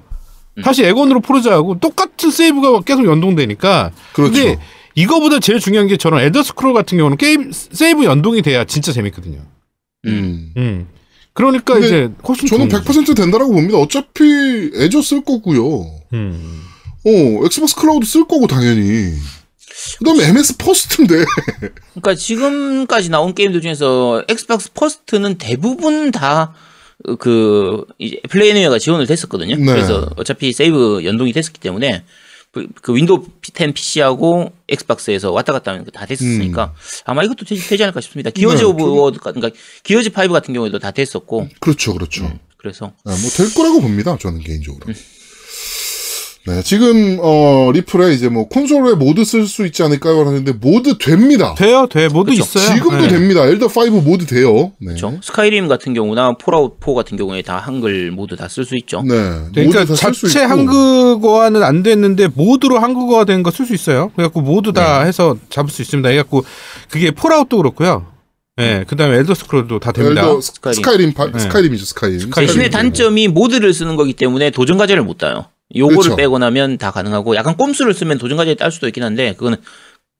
다시 0.63 0.83
에곤으로 0.83 1.21
포르자 1.21 1.51
하고 1.53 1.79
똑같은 1.79 2.29
세이브가 2.29 2.81
계속 2.81 3.05
연동되니까. 3.05 3.91
그렇죠. 4.13 4.31
근데 4.33 4.59
이거보다 4.95 5.39
제일 5.39 5.59
중요한 5.59 5.87
게 5.87 5.97
저런 5.97 6.21
엘더 6.21 6.43
스크롤 6.43 6.73
같은 6.75 6.97
경우는 6.99 7.17
게임 7.17 7.51
세이브 7.51 8.05
연동이 8.05 8.43
돼야 8.43 8.63
진짜 8.63 8.91
재밌거든요. 8.91 9.39
음. 10.05 10.51
음. 10.55 10.87
그러니까 11.33 11.77
이제 11.79 12.11
저는 12.23 12.45
좋은 12.47 12.69
거죠. 12.69 12.83
100% 12.91 13.15
된다라고 13.15 13.51
봅니다. 13.53 13.77
어차피 13.77 14.71
애저 14.75 15.01
쓸 15.01 15.21
거고요. 15.21 15.85
음. 16.13 16.63
어, 17.05 17.45
엑스박스 17.45 17.75
클라우드 17.75 18.05
쓸 18.05 18.27
거고 18.27 18.47
당연히. 18.47 19.13
그다음에 19.99 20.27
MS 20.29 20.57
퍼스트인데. 20.57 21.25
그러니까 21.93 22.15
지금까지 22.15 23.09
나온 23.09 23.33
게임들 23.33 23.61
중에서 23.61 24.23
엑스박스 24.29 24.71
퍼스트는 24.73 25.37
대부분 25.37 26.11
다그 26.11 27.85
이제 27.97 28.21
플레이어가 28.29 28.79
지원을 28.79 29.07
됐었거든요. 29.07 29.55
네. 29.55 29.65
그래서 29.65 30.09
어차피 30.15 30.53
세이브 30.53 31.01
연동이 31.03 31.33
됐었기 31.33 31.59
때문에 31.59 32.03
그, 32.53 32.67
그 32.81 32.95
윈도우 32.95 33.25
10 33.41 33.73
PC하고 33.73 34.53
엑스박스에서 34.69 35.31
왔다 35.31 35.51
갔다 35.53 35.71
하면 35.71 35.85
다 35.91 36.05
됐었으니까 36.05 36.75
아마 37.03 37.23
이것도 37.23 37.45
되지, 37.45 37.67
되지 37.67 37.83
않을까 37.83 37.99
싶습니다. 37.99 38.29
기어즈 38.29 38.57
네, 38.59 38.63
오브 38.63 38.83
워 38.83 39.19
그러니까 39.19 39.49
기어즈 39.81 40.09
5 40.09 40.31
같은 40.31 40.53
경우에도 40.53 40.77
다 40.77 40.91
됐었고 40.91 41.49
그렇죠, 41.59 41.93
그렇죠. 41.93 42.31
그래서 42.57 42.93
뭐될 43.03 43.53
거라고 43.55 43.81
봅니다. 43.81 44.17
저는 44.17 44.39
개인적으로. 44.39 44.93
네, 46.45 46.61
지금 46.61 47.19
어 47.21 47.71
리플에 47.73 48.13
이제 48.13 48.27
뭐 48.27 48.49
콘솔에 48.49 48.95
모드 48.95 49.23
쓸 49.23 49.47
수 49.47 49.65
있지 49.65 49.81
않을까요? 49.81 50.19
하는데 50.27 50.51
모드 50.51 50.97
됩니다. 50.97 51.55
돼요, 51.57 51.87
돼. 51.89 52.09
모드 52.09 52.31
그쵸. 52.31 52.43
있어요. 52.43 52.75
지금도 52.75 53.03
네. 53.03 53.07
됩니다. 53.07 53.45
엘더 53.47 53.67
5 53.67 54.01
모드 54.01 54.25
돼요. 54.25 54.73
네. 54.79 54.87
그렇죠. 54.87 55.17
스카이림 55.23 55.69
같은 55.69 55.93
경우나 55.93 56.33
폴아웃 56.37 56.79
4 56.85 56.93
같은 56.95 57.17
경우에 57.17 57.43
다 57.43 57.59
한글 57.59 58.11
모드 58.11 58.35
다 58.35 58.44
쓸 58.44 58.65
수 58.65 58.75
있죠. 58.75 59.01
네. 59.07 59.15
그러니까 59.55 59.85
자체 59.85 60.41
있고. 60.41 60.49
한국어화는 60.49 61.63
안 61.63 61.81
됐는데 61.81 62.27
모드로 62.33 62.77
한국어화 62.77 63.23
된거 63.23 63.49
쓸 63.49 63.65
수 63.65 63.73
있어요. 63.73 64.11
그래갖고 64.17 64.41
모드 64.41 64.73
다 64.73 65.03
네. 65.03 65.07
해서 65.07 65.37
잡을 65.49 65.71
수 65.71 65.81
있습니다. 65.81 66.09
그래갖고 66.09 66.43
그게 66.89 67.11
폴아웃도 67.11 67.55
그렇고요. 67.55 68.07
예, 68.59 68.83
그다음에 68.85 69.17
엘더 69.19 69.33
스크롤도 69.33 69.79
다 69.79 69.93
됩니다. 69.93 70.23
엘더 70.23 70.41
스- 70.41 70.51
스카이림. 70.55 70.75
스카이림 70.75 71.13
파- 71.13 71.31
네. 71.31 71.39
스카이림이죠, 71.39 71.85
스카이림. 71.85 72.19
스카이림. 72.19 72.47
대신에 72.47 72.65
스카이림. 72.65 72.71
단점이 72.71 73.27
모드를 73.29 73.73
쓰는 73.73 73.95
거기 73.95 74.11
때문에 74.13 74.51
도전 74.51 74.77
과제를 74.77 75.03
못 75.03 75.17
따요. 75.17 75.45
요거를 75.75 75.97
그렇죠. 75.97 76.15
빼고 76.15 76.39
나면 76.39 76.77
다 76.77 76.91
가능하고 76.91 77.35
약간 77.35 77.57
꼼수를 77.57 77.93
쓰면 77.93 78.17
도전 78.17 78.37
과제 78.37 78.55
딸 78.55 78.71
수도 78.71 78.87
있긴 78.87 79.03
한데 79.03 79.33
그거는 79.33 79.57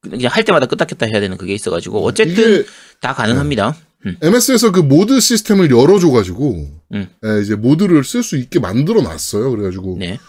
그냥 0.01 0.32
할 0.32 0.43
때마다 0.43 0.66
끄다 0.66 0.86
켰다 0.86 1.06
해야 1.06 1.22
되는 1.22 1.38
그게 1.38 1.54
있어가지고 1.54 2.04
어쨌든 2.06 2.34
이게 2.34 2.66
다 2.99 3.14
가능합니다. 3.14 3.76
음. 4.06 4.18
MS에서 4.22 4.72
그 4.72 4.80
모드 4.82 5.20
시스템을 5.20 5.72
열어줘가지고 5.72 6.68
음. 6.93 7.08
예, 7.26 7.41
이제 7.41 7.56
모드를 7.56 8.04
쓸 8.04 8.22
수 8.22 8.38
있게 8.38 8.60
만들어놨어요. 8.60 9.49
그래가지고 9.51 9.97
네. 9.99 10.20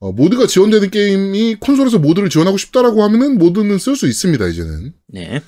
어, 0.00 0.12
모드가 0.12 0.46
지원되는 0.46 0.90
게임이 0.90 1.56
콘솔에서 1.60 1.98
모드를 1.98 2.28
지원하고 2.28 2.58
싶다라고 2.58 3.02
하면은 3.04 3.38
모드는 3.38 3.78
쓸 3.78 3.96
수 3.96 4.06
있습니다. 4.06 4.46
이제는. 4.48 4.92
네. 5.08 5.40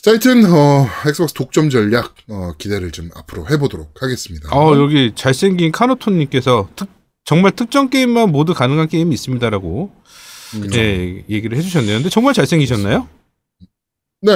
자, 0.00 0.12
하여튼 0.12 0.44
어, 0.46 0.88
엑스박스 1.06 1.34
독점 1.34 1.68
전략 1.68 2.14
어, 2.28 2.52
기대를 2.56 2.90
좀 2.90 3.10
앞으로 3.14 3.48
해보도록 3.50 4.02
하겠습니다. 4.02 4.48
어, 4.56 4.76
여기 4.76 5.12
잘생긴 5.14 5.72
카노톤님께서 5.72 6.70
특, 6.74 6.88
정말 7.24 7.52
특정 7.52 7.88
게임만 7.88 8.30
모드 8.32 8.54
가능한 8.54 8.88
게임이 8.88 9.14
있습니다라고 9.14 9.90
음. 10.54 10.70
예, 10.74 11.24
얘기를 11.30 11.56
해주셨네요. 11.56 11.96
근데 11.96 12.08
정말 12.10 12.34
잘생기셨나요? 12.34 13.08
네, 14.22 14.32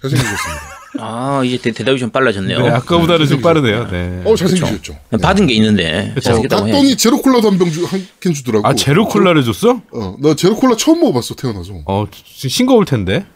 잘생기셨습니다. 0.00 0.78
아 1.00 1.42
이제 1.44 1.58
대, 1.58 1.70
대답이 1.70 1.98
좀 1.98 2.10
빨라졌네요. 2.10 2.60
네, 2.60 2.68
아까보다는 2.70 3.26
좀 3.26 3.42
빠르네요. 3.42 3.88
네. 3.90 4.22
어, 4.24 4.34
잘생기셨죠. 4.34 4.96
받은 5.20 5.46
게 5.46 5.54
있는데 5.54 6.14
땄더니 6.24 6.72
해야지. 6.72 6.96
제로 6.96 7.20
콜라도 7.20 7.50
한 7.50 7.58
병 7.58 7.68
한캔 7.68 8.32
주더라고. 8.32 8.66
아 8.66 8.74
제로 8.74 9.06
콜라를 9.06 9.44
줬어? 9.44 9.82
어, 9.92 10.16
나 10.20 10.34
제로 10.34 10.56
콜라 10.56 10.76
처음 10.76 11.00
먹어봤어 11.00 11.34
태어나서. 11.34 11.82
어 11.84 12.06
지금 12.24 12.48
싱거울 12.48 12.84
텐데. 12.86 13.26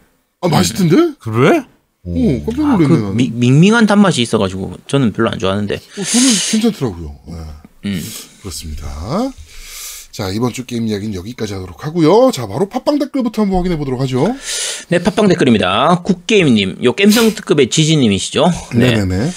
아 0.41 0.49
맛있던데? 0.49 1.15
그래? 1.19 1.65
오, 2.05 2.45
깜짝 2.47 2.63
아, 2.65 2.73
놀랐네. 2.73 2.89
그 2.89 2.93
나는. 2.95 3.17
미- 3.17 3.31
밍밍한 3.31 3.87
단맛이 3.87 4.23
있어가지고 4.23 4.75
저는 4.87 5.13
별로 5.13 5.31
안 5.31 5.39
좋아하는데. 5.39 5.75
어, 5.75 5.79
저는 6.03 6.27
괜찮더라고요. 6.51 7.17
네. 7.29 7.35
음. 7.85 8.03
그렇습니다. 8.41 8.89
자, 10.11 10.29
이번 10.31 10.53
주 10.53 10.67
게임 10.67 10.87
이야기는 10.89 11.15
여기까지 11.15 11.55
하도록 11.55 11.87
하고요. 11.87 12.31
자, 12.33 12.47
바로 12.47 12.69
팟빵 12.69 12.99
댓글부터 12.99 13.43
한번 13.43 13.59
확인해 13.59 13.77
보도록 13.79 14.01
하죠. 14.03 14.35
네 14.89 15.03
팟빵 15.03 15.29
댓글입니다. 15.29 16.03
국게임님, 16.05 16.85
요 16.85 16.93
겜성 16.93 17.35
특급의 17.35 17.71
지지님이시죠? 17.71 18.51
네. 18.75 18.91
네네네. 18.97 19.31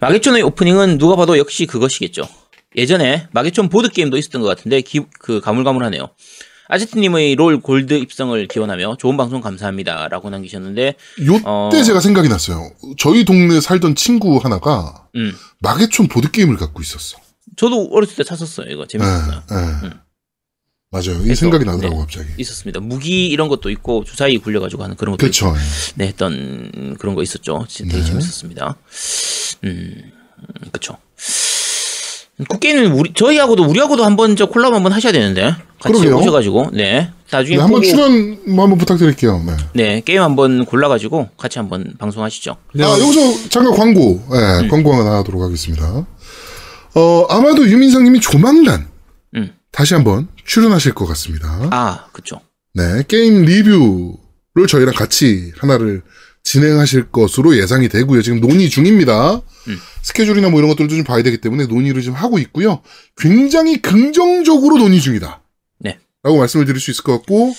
마계촌의 0.00 0.42
오프닝은 0.42 0.98
누가 0.98 1.16
봐도 1.16 1.38
역시 1.38 1.64
그것이겠죠. 1.66 2.28
예전에 2.76 3.26
마계촌 3.32 3.70
보드 3.70 3.88
게임도 3.88 4.18
있었던 4.18 4.42
것 4.42 4.48
같은데 4.48 4.82
기- 4.82 5.06
그 5.18 5.40
가물가물하네요. 5.40 6.10
아제트님의 6.70 7.34
롤 7.36 7.60
골드 7.62 7.94
입성을 7.94 8.46
기원하며 8.48 8.98
좋은 8.98 9.16
방송 9.16 9.40
감사합니다 9.40 10.08
라고 10.08 10.28
남기셨는데, 10.28 10.94
요때 11.26 11.42
어. 11.46 11.70
제가 11.82 12.00
생각이 12.00 12.28
났어요. 12.28 12.70
저희 12.98 13.24
동네에 13.24 13.62
살던 13.62 13.94
친구 13.94 14.36
하나가 14.36 15.06
음, 15.16 15.32
마계촌 15.60 16.08
보드게임을 16.08 16.58
갖고 16.58 16.82
있었어. 16.82 17.16
저도 17.58 17.88
어렸을 17.92 18.16
때 18.16 18.22
샀었어요. 18.24 18.70
이거 18.70 18.82
예, 18.82 18.86
재밌었어요. 18.86 19.42
예. 19.50 19.90
맞아요. 20.90 21.22
이 21.26 21.34
생각이 21.34 21.64
나더라고 21.66 21.96
네. 21.96 22.00
갑자기. 22.00 22.28
있었습니다. 22.38 22.80
무기 22.80 23.26
이런 23.26 23.48
것도 23.48 23.68
있고 23.70 24.04
주사위 24.04 24.38
굴려가지고 24.38 24.82
하는 24.84 24.96
그런 24.96 25.12
것도 25.12 25.18
그렇죠. 25.20 25.54
네, 25.96 26.06
했던 26.06 26.96
그런 26.98 27.14
거 27.14 27.22
있었죠. 27.22 27.66
진짜 27.68 27.92
되게 27.92 28.04
네. 28.04 28.08
재밌었습니다. 28.08 28.76
음, 29.64 30.12
그쵸. 30.72 30.96
국게는 32.48 32.92
우리, 32.92 33.12
저희하고도, 33.12 33.64
우리하고도 33.64 34.04
한번 34.04 34.36
저 34.36 34.46
콜라보 34.46 34.76
한번 34.76 34.92
하셔야 34.92 35.12
되는데. 35.12 35.54
같이 35.80 35.92
그러게요. 35.98 36.18
오셔가지고, 36.18 36.70
네. 36.72 37.10
나중에. 37.30 37.56
네, 37.56 37.62
한번 37.62 37.82
출연 37.82 38.38
뭐 38.46 38.62
한번 38.64 38.78
부탁드릴게요. 38.78 39.42
네. 39.44 39.56
네, 39.74 40.02
게임 40.04 40.22
한번 40.22 40.64
골라가지고 40.64 41.30
같이 41.36 41.58
한번 41.58 41.94
방송하시죠. 41.98 42.56
네. 42.74 42.84
아, 42.84 42.90
여기서 42.92 43.48
잠깐 43.48 43.74
광고, 43.74 44.22
예, 44.32 44.60
음. 44.62 44.68
광고 44.68 44.94
하나 44.94 45.16
하도록 45.18 45.42
하겠습니다. 45.42 46.06
어, 46.98 47.26
아마도 47.28 47.68
유민상님이 47.68 48.20
조만간 48.20 48.88
음. 49.36 49.54
다시 49.70 49.94
한번 49.94 50.26
출연하실 50.44 50.94
것 50.94 51.06
같습니다. 51.06 51.68
아, 51.70 52.06
그쵸. 52.12 52.40
네, 52.74 53.04
게임 53.06 53.44
리뷰를 53.44 54.66
저희랑 54.68 54.94
같이 54.94 55.52
하나를 55.58 56.02
진행하실 56.42 57.10
것으로 57.10 57.56
예상이 57.56 57.88
되고요. 57.88 58.22
지금 58.22 58.40
논의 58.40 58.68
중입니다. 58.68 59.34
음. 59.36 59.78
스케줄이나 60.02 60.48
뭐 60.48 60.58
이런 60.58 60.70
것들도 60.70 60.94
좀 60.94 61.04
봐야 61.04 61.22
되기 61.22 61.40
때문에 61.40 61.66
논의를 61.66 62.02
좀 62.02 62.14
하고 62.14 62.38
있고요. 62.38 62.82
굉장히 63.16 63.80
긍정적으로 63.80 64.78
논의 64.78 65.00
중이다. 65.00 65.42
네. 65.78 65.98
라고 66.24 66.38
말씀을 66.38 66.64
드릴 66.66 66.80
수 66.80 66.90
있을 66.90 67.04
것 67.04 67.12
같고, 67.12 67.54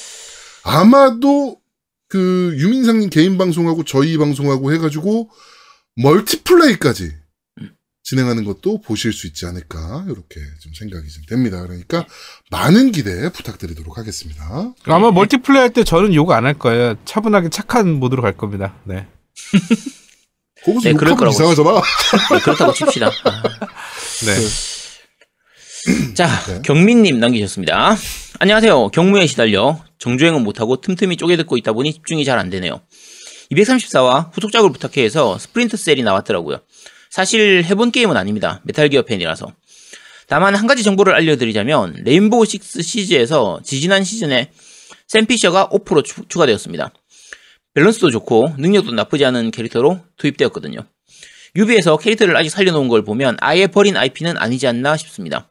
아마도 0.64 1.58
그 2.10 2.56
유민상님 2.58 3.10
개인 3.10 3.38
방송하고 3.38 3.84
저희 3.86 4.18
방송하고 4.18 4.74
해가지고 4.74 5.30
멀티플레이까지 5.96 7.04
음. 7.04 7.19
진행하는 8.10 8.44
것도 8.44 8.82
보실 8.82 9.14
수 9.14 9.28
있지 9.28 9.46
않을까 9.46 10.04
이렇게 10.08 10.40
좀 10.62 10.74
생각이 10.74 11.08
좀 11.10 11.24
됩니다. 11.30 11.62
그러니까 11.62 12.06
많은 12.50 12.92
기대 12.92 13.32
부탁드리도록 13.32 13.98
하겠습니다. 14.00 14.74
아마 14.86 15.12
멀티플레이 15.12 15.62
할 15.62 15.70
때 15.74 15.84
저는 15.84 16.16
욕 16.16 16.32
안 16.32 16.46
할 16.46 16.56
거예요. 16.56 16.96
차분하게 17.06 17.50
착한 17.50 18.00
모드로 18.00 18.24
갈 18.24 18.36
겁니다. 18.36 18.74
네. 18.86 19.06
거기서 20.66 20.90
네, 20.90 20.94
그럴 20.94 21.16
거라고 21.16 21.34
이상하잖아. 21.36 21.82
네, 22.32 22.40
그렇다고 22.40 22.74
칩시다. 22.74 23.08
아. 23.24 23.44
네. 24.26 26.14
자, 26.16 26.28
네. 26.48 26.62
경민님 26.64 27.20
남기셨습니다. 27.20 27.96
안녕하세요. 28.40 28.90
격무에 28.90 29.28
시달려 29.28 29.82
정주행은 30.00 30.44
못하고 30.44 30.82
틈틈이 30.82 31.16
쪼개듣고 31.18 31.58
있다 31.58 31.74
보니 31.74 31.94
집중이 31.94 32.26
잘 32.26 32.40
안 32.40 32.50
되네요. 32.50 32.82
234와 33.52 34.32
후속작을 34.34 34.72
부탁해 34.72 35.04
해서 35.04 35.38
스플린터 35.38 35.78
셀이 35.78 36.02
나왔더라고요. 36.04 36.60
사실 37.10 37.64
해본 37.66 37.92
게임은 37.92 38.16
아닙니다. 38.16 38.62
메탈기어 38.64 39.04
팬이라서. 39.04 39.54
다만 40.28 40.56
한 40.56 40.68
가지 40.68 40.84
정보를 40.84 41.16
알려드리자면 41.16 42.04
레인보우 42.06 42.46
식스 42.46 42.84
시즈에서 42.84 43.62
지지난 43.64 44.04
시즌에 44.04 44.52
샘 45.08 45.26
피셔가 45.26 45.70
오퍼로 45.72 46.04
추, 46.04 46.24
추가되었습니다. 46.28 46.94
밸런스도 47.74 48.12
좋고 48.12 48.56
능력도 48.58 48.92
나쁘지 48.92 49.26
않은 49.26 49.52
캐릭터로 49.52 50.00
투입되었거든요. 50.18 50.82
유비에서 51.56 51.98
캐릭터를 51.98 52.38
아직 52.38 52.50
살려놓은 52.50 52.88
걸 52.88 53.04
보면 53.04 53.38
아예 53.42 53.66
버린 53.66 53.98
IP는 53.98 54.38
아니지 54.38 54.68
않나 54.68 54.98
싶습니다. 54.98 55.50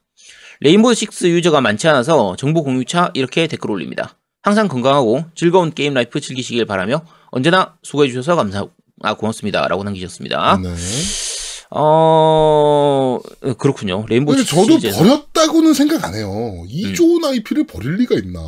레인보우 0.60 0.94
식스 0.94 1.26
유저가 1.26 1.60
많지 1.60 1.88
않아서 1.88 2.36
정보 2.36 2.62
공유차 2.62 3.10
이렇게 3.14 3.48
댓글 3.48 3.72
올립니다. 3.72 4.16
항상 4.42 4.68
건강하고 4.68 5.24
즐거운 5.34 5.72
게임 5.72 5.94
라이프 5.94 6.20
즐기시길 6.20 6.64
바라며 6.66 7.04
언제나 7.30 7.76
수고해주셔서 7.82 8.36
감사, 8.36 8.66
아, 9.02 9.14
고맙습니다. 9.14 9.66
라고 9.66 9.82
남기셨습니다. 9.82 10.58
네. 10.62 11.27
어, 11.70 13.18
그렇군요. 13.58 14.04
레인보우 14.08 14.36
근데 14.36 14.48
저도 14.48 14.64
시리즈에서. 14.78 14.98
버렸다고는 15.02 15.74
생각 15.74 16.04
안 16.04 16.14
해요. 16.14 16.64
이 16.68 16.86
음. 16.86 16.94
좋은 16.94 17.24
IP를 17.24 17.66
버릴 17.66 17.96
리가 17.96 18.14
있나. 18.16 18.40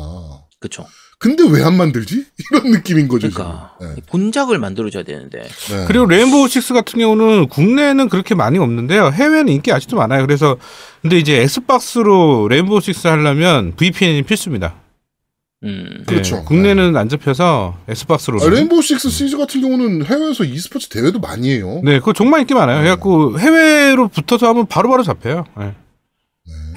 그쵸. 0.59 0.85
근데 1.19 1.43
왜 1.47 1.61
안 1.63 1.77
만들지? 1.77 2.25
이런 2.51 2.71
느낌인 2.71 3.07
거죠. 3.07 3.29
그러니까. 3.29 3.73
네. 3.79 3.87
본작을 4.07 4.57
만들어줘야 4.57 5.03
되는데. 5.03 5.41
네. 5.41 5.85
그리고 5.87 6.05
레인보우 6.07 6.47
식스 6.47 6.73
같은 6.73 6.97
경우는 6.99 7.47
국내에는 7.47 8.09
그렇게 8.09 8.33
많이 8.33 8.57
없는데요. 8.57 9.11
해외는 9.11 9.49
인기 9.53 9.71
아직도 9.71 9.97
많아요. 9.97 10.25
그래서 10.25 10.57
근데 11.03 11.19
이제 11.19 11.41
엑스박스로 11.41 12.47
레인보우 12.47 12.81
식스 12.81 13.07
하려면 13.07 13.73
VPN이 13.75 14.23
필수입니다. 14.23 14.80
음, 15.63 16.03
그렇죠. 16.07 16.37
네, 16.37 16.43
국내는 16.45 16.97
안 16.97 17.07
잡혀서 17.07 17.77
엑스박스로. 17.87 18.41
아, 18.41 18.49
레인보우 18.49 18.81
식스 18.81 19.09
시리즈 19.09 19.37
같은 19.37 19.61
경우는 19.61 20.05
해외에서 20.05 20.43
e스포츠 20.43 20.89
대회도 20.89 21.19
많이 21.19 21.51
해요. 21.51 21.81
네, 21.83 21.99
그거 21.99 22.13
정말 22.13 22.41
인기 22.41 22.53
많아요. 22.55 22.79
그래갖고 22.79 23.39
해외로 23.39 24.07
붙어서 24.07 24.47
하면 24.49 24.65
바로바로 24.65 25.03
잡혀요. 25.03 25.45
네. 25.57 25.75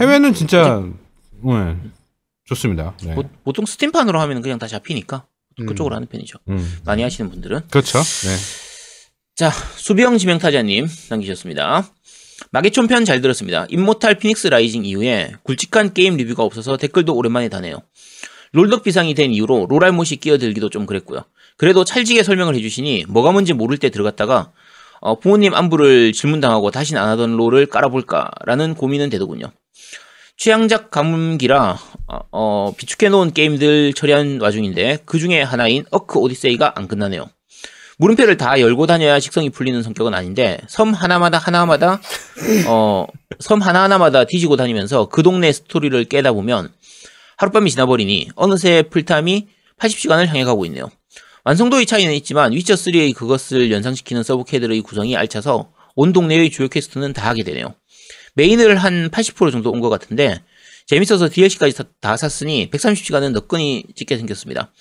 해외는 0.00 0.34
진짜 0.34 0.82
네, 1.42 1.76
좋습니다. 2.44 2.94
네. 3.02 3.14
보, 3.14 3.24
보통 3.42 3.64
스팀판으로 3.64 4.20
하면 4.20 4.42
그냥 4.42 4.58
다 4.58 4.66
잡히니까 4.66 5.24
음. 5.60 5.66
그쪽으로 5.66 5.94
하는 5.96 6.06
편이죠. 6.06 6.38
음, 6.50 6.78
많이 6.84 7.02
하시는 7.02 7.30
분들은. 7.30 7.60
그렇죠. 7.70 7.98
네. 8.00 8.36
자, 9.36 9.50
수비형 9.76 10.18
지명타자님 10.18 10.86
남기셨습니다. 11.08 11.88
마계촌 12.50 12.86
편 12.88 13.04
잘 13.04 13.20
들었습니다. 13.22 13.66
임모탈 13.70 14.18
피닉스 14.18 14.48
라이징 14.48 14.84
이후에 14.84 15.32
굵직한 15.42 15.94
게임 15.94 16.16
리뷰가 16.16 16.42
없어서 16.42 16.76
댓글도 16.76 17.14
오랜만에 17.14 17.48
다네요. 17.48 17.78
롤덕 18.54 18.84
비상이 18.84 19.14
된 19.14 19.32
이후로 19.32 19.66
롤알못이 19.68 20.16
끼어들기도 20.16 20.70
좀 20.70 20.86
그랬고요. 20.86 21.24
그래도 21.56 21.84
찰지게 21.84 22.22
설명을 22.22 22.54
해주시니 22.54 23.06
뭐가 23.08 23.32
뭔지 23.32 23.52
모를 23.52 23.78
때 23.78 23.90
들어갔다가 23.90 24.52
어, 25.00 25.18
부모님 25.18 25.54
안부를 25.54 26.12
질문당하고 26.12 26.70
다신 26.70 26.96
안 26.96 27.08
하던 27.10 27.36
롤을 27.36 27.66
깔아볼까라는 27.66 28.74
고민은 28.76 29.10
되더군요. 29.10 29.50
취향작 30.36 30.92
가뭄기라 30.92 31.78
어, 32.06 32.18
어, 32.30 32.72
비축해놓은 32.76 33.32
게임들 33.32 33.92
처리한 33.92 34.40
와중인데 34.40 34.98
그 35.04 35.18
중에 35.18 35.42
하나인 35.42 35.84
어크 35.90 36.20
오디세이가 36.20 36.74
안 36.76 36.86
끝나네요. 36.86 37.26
물음표를 37.98 38.36
다 38.36 38.60
열고 38.60 38.86
다녀야 38.86 39.18
직성이 39.18 39.50
풀리는 39.50 39.82
성격은 39.82 40.14
아닌데 40.14 40.58
섬 40.68 40.92
하나마다 40.92 41.38
하나마다 41.38 42.00
어, 42.68 43.06
섬 43.40 43.60
하나하나마다 43.60 44.24
뒤지고 44.24 44.56
다니면서 44.56 45.06
그 45.06 45.22
동네 45.22 45.52
스토리를 45.52 46.04
깨다 46.04 46.32
보면 46.32 46.70
하룻밤이 47.36 47.70
지나버리니 47.70 48.30
어느새 48.36 48.82
플탐이 48.90 49.46
80시간을 49.78 50.26
향해 50.26 50.44
가고 50.44 50.64
있네요. 50.66 50.88
완성도의 51.44 51.86
차이는 51.86 52.14
있지만 52.14 52.52
위쳐3의 52.52 53.14
그것을 53.14 53.70
연상시키는 53.70 54.22
서브퀘들의 54.22 54.80
구성이 54.82 55.16
알차서 55.16 55.70
온 55.94 56.12
동네의 56.12 56.50
주요 56.50 56.68
퀘스트는 56.68 57.12
다 57.12 57.28
하게 57.28 57.42
되네요. 57.44 57.74
메인을 58.34 58.76
한 58.76 59.10
80% 59.10 59.52
정도 59.52 59.70
온 59.70 59.80
것 59.80 59.90
같은데 59.90 60.40
재밌어서 60.86 61.28
DLC까지 61.28 61.76
다, 61.76 61.84
다 62.00 62.16
샀으니 62.16 62.70
130시간은 62.70 63.32
너끈히 63.32 63.84
찍게 63.94 64.16
생겼습니다. 64.16 64.72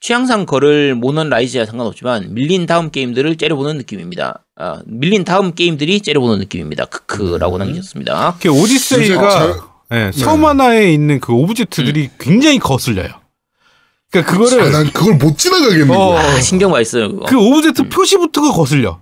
취향상 0.00 0.44
거를 0.46 0.94
모넌 0.94 1.28
라이즈야 1.30 1.64
상관없지만 1.66 2.34
밀린 2.34 2.66
다음 2.66 2.90
게임들을 2.90 3.36
째려보는 3.36 3.78
느낌입니다. 3.78 4.44
아, 4.56 4.82
밀린 4.86 5.24
다음 5.24 5.54
게임들이 5.54 6.00
째려보는 6.00 6.38
느낌입니다. 6.40 6.84
크크라고 6.86 7.58
남기셨습니다. 7.58 8.36
그 8.40 8.50
오디세이가 8.50 9.75
잘- 9.88 10.10
네, 10.10 10.12
섬 10.12 10.44
하나에 10.44 10.92
있는 10.92 11.20
그 11.20 11.32
오브젝트들이 11.32 12.10
굉장히 12.18 12.58
거슬려요. 12.58 13.08
그러니까 14.10 14.32
아, 14.32 14.36
그거를 14.38 14.72
난 14.72 14.92
그걸 14.92 15.14
못 15.16 15.36
지나가겠는 15.38 15.90
어, 15.90 16.08
거야. 16.12 16.20
아, 16.20 16.40
신경 16.40 16.70
많이 16.72 16.84
써요, 16.84 17.08
그거. 17.10 17.26
그 17.26 17.36
오브젝트 17.38 17.88
표시부터가 17.88 18.52
거슬려. 18.52 19.00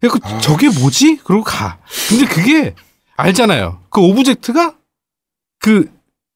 그 0.00 0.08
아. 0.22 0.38
저게 0.38 0.68
뭐지? 0.68 1.20
그러고 1.24 1.44
가. 1.44 1.78
근데 2.08 2.24
그게 2.26 2.74
알잖아요. 3.16 3.80
그 3.90 4.00
오브젝트가 4.00 4.74
그 5.58 5.86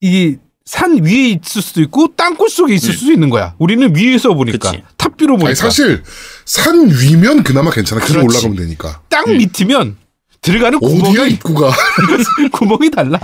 이 0.03 0.37
산 0.67 1.05
위에 1.05 1.29
있을 1.31 1.63
수도 1.63 1.81
있고 1.83 2.09
땅굴 2.17 2.51
속에 2.51 2.75
있을 2.75 2.93
수도 2.93 3.13
있는 3.13 3.31
거야. 3.31 3.55
우리는 3.59 3.95
위에서 3.95 4.35
보니까 4.35 4.73
그치. 4.73 4.83
탑뷰로 4.97 5.35
보니까 5.37 5.49
아니, 5.51 5.55
사실 5.55 6.03
산 6.45 6.91
위면 6.91 7.45
그나마 7.45 7.71
괜찮아. 7.71 8.05
그로. 8.05 8.25
올라가면 8.25 8.57
되니까. 8.57 9.01
땅 9.09 9.25
밑이면 9.39 9.97
들어가는 10.47 10.79
구멍이 10.79 11.33
입구가? 11.33 11.73
구멍이 12.53 12.91
달라. 12.91 13.19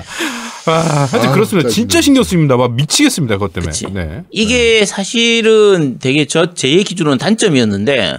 아, 0.67 0.71
하여튼 1.11 1.31
아, 1.31 1.33
그렇습니다. 1.33 1.69
진짜 1.69 1.83
진짜 1.83 2.01
신경 2.01 2.23
씁니다. 2.25 2.57
막 2.57 2.75
미치겠습니다. 2.75 3.37
그것 3.39 3.53
때문에. 3.53 3.73
네. 3.93 4.23
이게 4.31 4.85
사실은 4.85 5.99
되게 6.01 6.25
저 6.27 6.55
제 6.55 6.69
기준으로는 6.83 7.19
단점이었는데 7.19 8.19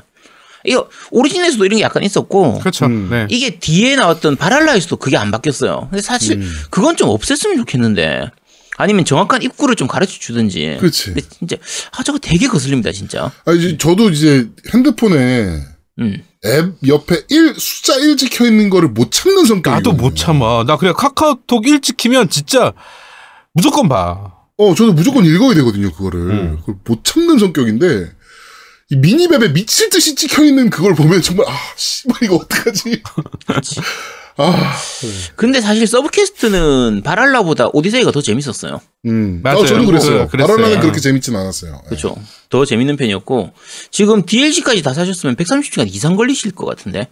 이거 0.65 0.87
오리진에서도 1.11 1.65
이런 1.65 1.77
게 1.79 1.83
약간 1.83 2.03
있었고 2.03 2.59
그렇죠. 2.59 2.85
음. 2.85 3.07
네. 3.11 3.27
이게 3.29 3.59
뒤에 3.59 3.95
나왔던 3.97 4.37
바랄라에서도 4.37 4.95
그게 4.97 5.17
안 5.17 5.31
바뀌었어요. 5.31 5.87
근데 5.89 6.01
사실 6.01 6.37
음. 6.37 6.53
그건 6.69 6.95
좀 6.95 7.09
없앴으면 7.09 7.57
좋겠는데 7.57 8.29
아니면 8.77 9.03
정확한 9.05 9.41
입구를 9.43 9.75
좀 9.75 9.87
가르쳐 9.87 10.13
주든지. 10.19 10.77
그치. 10.79 11.05
근데 11.07 11.21
진짜 11.21 11.57
아 11.97 12.03
저거 12.03 12.17
되게 12.19 12.47
거슬립니다 12.47 12.91
진짜. 12.93 13.31
아, 13.45 13.51
이제 13.51 13.77
저도 13.77 14.09
이제 14.09 14.47
핸드폰에 14.73 15.59
음. 15.99 16.23
앱 16.45 16.73
옆에 16.87 17.23
1, 17.29 17.55
숫자 17.57 17.95
1 17.95 18.17
찍혀 18.17 18.45
있는 18.45 18.69
거를 18.69 18.89
못 18.89 19.11
참는 19.11 19.45
성격이 19.45 19.75
나도 19.75 19.93
못 19.93 20.15
참아. 20.15 20.65
나 20.65 20.77
그냥 20.77 20.93
카카오톡 20.93 21.67
일 21.67 21.81
찍히면 21.81 22.29
진짜 22.29 22.73
무조건 23.53 23.87
봐. 23.87 24.33
어, 24.57 24.75
저도 24.75 24.93
무조건 24.93 25.25
읽어야 25.25 25.55
되거든요, 25.55 25.91
그거를. 25.91 26.19
음. 26.19 26.57
그걸 26.59 26.75
못 26.85 27.03
참는 27.03 27.39
성격인데, 27.39 28.11
이 28.89 28.95
미니맵에 28.97 29.53
미칠 29.53 29.89
듯이 29.89 30.15
찍혀 30.15 30.43
있는 30.43 30.69
그걸 30.69 30.93
보면 30.93 31.21
정말, 31.21 31.47
아, 31.49 31.57
씨발, 31.75 32.23
이거 32.23 32.35
어떡하지? 32.35 33.01
아, 34.35 34.73
근데 35.35 35.61
사실 35.61 35.85
서브캐스트는 35.85 37.01
바랄라보다 37.03 37.69
오디세이가 37.73 38.11
더 38.11 38.21
재밌었어요. 38.21 38.81
음. 39.05 39.41
맞아요. 39.43 39.59
아, 39.59 39.65
저도 39.65 39.85
그랬어요. 39.85 40.27
그- 40.27 40.37
아. 40.77 40.81
그렇게 40.81 40.99
재밌진 40.99 41.35
않았어요. 41.35 41.79
예. 41.83 41.87
그렇죠. 41.89 42.15
더 42.49 42.65
재밌는 42.65 42.97
편이었고 42.97 43.51
지금 43.91 44.25
DLC까지 44.25 44.81
다 44.81 44.93
사셨으면 44.93 45.35
130시간 45.35 45.87
이상 45.93 46.15
걸리실 46.15 46.51
것 46.51 46.65
같은데. 46.65 47.07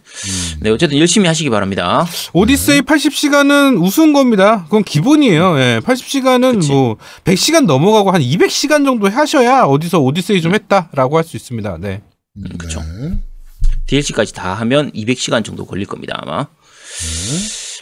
네, 0.60 0.70
어쨌든 0.70 0.98
열심히 0.98 1.26
하시기 1.28 1.48
바랍니다. 1.50 2.06
오디세이 2.32 2.80
80시간은 2.82 3.80
우스운 3.80 4.12
겁니다. 4.12 4.64
그건 4.64 4.82
기본이에요. 4.82 5.58
예, 5.60 5.80
80시간은 5.84 6.56
그치. 6.56 6.70
뭐 6.72 6.96
100시간 7.24 7.66
넘어가고 7.66 8.10
한 8.10 8.20
200시간 8.20 8.84
정도 8.84 9.08
하셔야 9.08 9.62
어디서 9.64 10.00
오디세이 10.00 10.40
좀 10.42 10.54
했다라고 10.54 11.16
할 11.18 11.24
수 11.24 11.36
있습니다. 11.36 11.78
네. 11.80 12.00
음, 12.36 12.44
그쵸. 12.58 12.80
네. 12.80 13.12
DLC까지 13.86 14.32
다 14.32 14.54
하면 14.54 14.90
200시간 14.92 15.44
정도 15.44 15.66
걸릴 15.66 15.86
겁니다, 15.86 16.18
아마. 16.22 16.46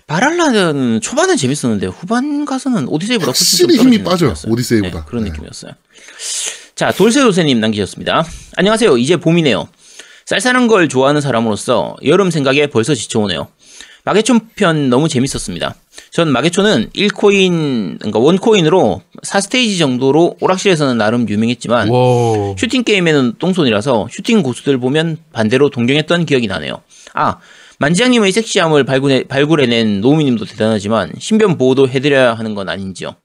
발할라는 0.06 1.00
초반은 1.00 1.36
재밌었는데 1.36 1.86
후반 1.86 2.44
가서는 2.44 2.88
오디세이보다 2.88 3.28
확실히 3.28 3.76
힘이 3.76 4.02
빠져. 4.02 4.34
오디세이보다. 4.46 4.98
네, 4.98 5.04
그런 5.06 5.24
네. 5.24 5.30
느낌이었어요. 5.30 5.72
자, 6.74 6.92
돌쇠돌쇠님 6.92 7.60
남기셨습니다. 7.60 8.24
안녕하세요. 8.56 8.96
이제 8.98 9.16
봄이네요. 9.16 9.68
쌀쌀한 10.26 10.66
걸 10.66 10.88
좋아하는 10.88 11.20
사람으로서 11.20 11.96
여름 12.04 12.30
생각에 12.30 12.66
벌써 12.68 12.94
지쳐오네요. 12.94 13.48
마계촌 14.04 14.40
편 14.56 14.88
너무 14.88 15.08
재밌었습니다. 15.08 15.74
전 16.10 16.32
마계촌은 16.32 16.90
1코인, 16.94 17.98
그러니까 17.98 18.18
원코인으로 18.18 19.02
4스테이지 19.22 19.78
정도로 19.78 20.36
오락실에서는 20.40 20.96
나름 20.96 21.28
유명했지만 21.28 21.88
와. 21.88 22.54
슈팅 22.58 22.82
게임에는 22.82 23.34
똥손이라서 23.38 24.08
슈팅 24.10 24.42
고수들 24.42 24.78
보면 24.78 25.18
반대로 25.32 25.68
동경했던 25.68 26.24
기억이 26.24 26.46
나네요. 26.46 26.82
아, 27.12 27.38
만지장님의 27.80 28.30
섹시함을 28.32 28.84
발굴해, 28.84 29.24
발굴해낸 29.24 30.02
노우미님도 30.02 30.44
대단하지만 30.44 31.12
신변 31.18 31.56
보호도 31.56 31.88
해드려야 31.88 32.34
하는 32.34 32.54
건 32.54 32.68
아닌지요. 32.68 33.16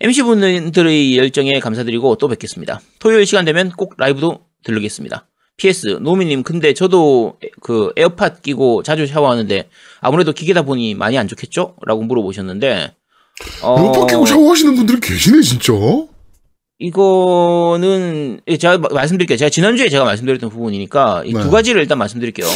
MC분들의 0.00 1.16
열정에 1.18 1.60
감사드리고 1.60 2.16
또 2.16 2.28
뵙겠습니다. 2.28 2.80
토요일 2.98 3.26
시간 3.26 3.44
되면 3.44 3.70
꼭 3.70 3.94
라이브도 3.98 4.40
들르겠습니다. 4.64 5.26
PS, 5.58 5.98
노우미님, 6.00 6.42
근데 6.42 6.72
저도 6.74 7.38
그 7.60 7.90
에어팟 7.96 8.40
끼고 8.40 8.82
자주 8.82 9.06
샤워하는데 9.06 9.68
아무래도 10.00 10.32
기계다 10.32 10.62
보니 10.62 10.94
많이 10.94 11.16
안 11.18 11.28
좋겠죠? 11.28 11.76
라고 11.86 12.02
물어보셨는데, 12.02 12.92
어, 13.62 13.76
에어팟 13.78 14.06
끼고 14.06 14.26
샤워하시는 14.26 14.74
분들이 14.74 15.00
계시네, 15.00 15.40
진짜. 15.42 15.72
이거는 16.78 18.40
예, 18.48 18.56
제가 18.58 18.78
마- 18.78 18.88
말씀드릴게요. 18.90 19.36
제가 19.38 19.48
지난주에 19.50 19.88
제가 19.88 20.04
말씀드렸던 20.04 20.50
부분이니까 20.50 21.22
이 21.24 21.32
네. 21.32 21.40
두 21.42 21.50
가지를 21.50 21.80
일단 21.80 21.96
말씀드릴게요. 21.98 22.46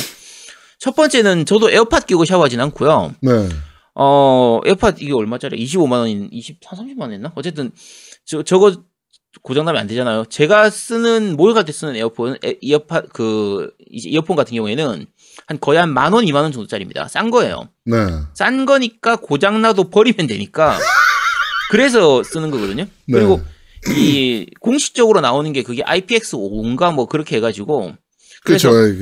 첫 0.81 0.97
번째는 0.97 1.45
저도 1.45 1.71
에어팟 1.71 2.01
끼고 2.01 2.25
샤워하진 2.25 2.59
않고요. 2.61 3.15
네. 3.21 3.49
어, 3.95 4.61
에어팟 4.65 4.95
이게 4.99 5.13
얼마짜리? 5.13 5.63
25만 5.65 5.93
원인 6.01 6.29
20, 6.33 6.61
30만 6.61 7.01
원 7.03 7.13
했나? 7.13 7.33
어쨌든 7.37 7.71
저 8.25 8.43
저거 8.43 8.75
고장 9.43 9.65
나면 9.67 9.81
안 9.83 9.87
되잖아요. 9.87 10.25
제가 10.31 10.71
쓰는 10.71 11.37
목욕할 11.37 11.65
때 11.67 11.71
쓰는 11.73 11.97
에어폰 11.97 12.39
에, 12.45 12.57
이어팟 12.63 13.03
그 13.13 13.71
이제 13.91 14.09
이어폰 14.09 14.37
같은 14.37 14.57
경우에는 14.57 15.07
한 15.47 15.61
거의 15.61 15.79
한 15.79 15.91
만 15.93 16.13
원, 16.15 16.27
이만 16.27 16.43
원 16.45 16.51
정도짜리입니다. 16.53 17.09
싼 17.09 17.31
거예요. 17.31 17.69
네. 17.85 17.97
싼 18.35 18.65
거니까 18.67 19.17
고장 19.17 19.61
나도 19.61 19.91
버리면 19.91 20.27
되니까 20.27 20.79
그래서 21.71 22.23
쓰는 22.23 22.51
거거든요. 22.51 22.85
네. 22.85 22.91
그리고 23.07 23.41
이 23.97 24.47
공식적으로 24.61 25.21
나오는 25.21 25.53
게 25.53 25.63
그게 25.63 25.83
IPX5인가 25.83 26.93
뭐 26.95 27.07
그렇게 27.07 27.37
해가지고 27.37 27.93
그렇죠. 28.45 28.71
예. 28.75 28.95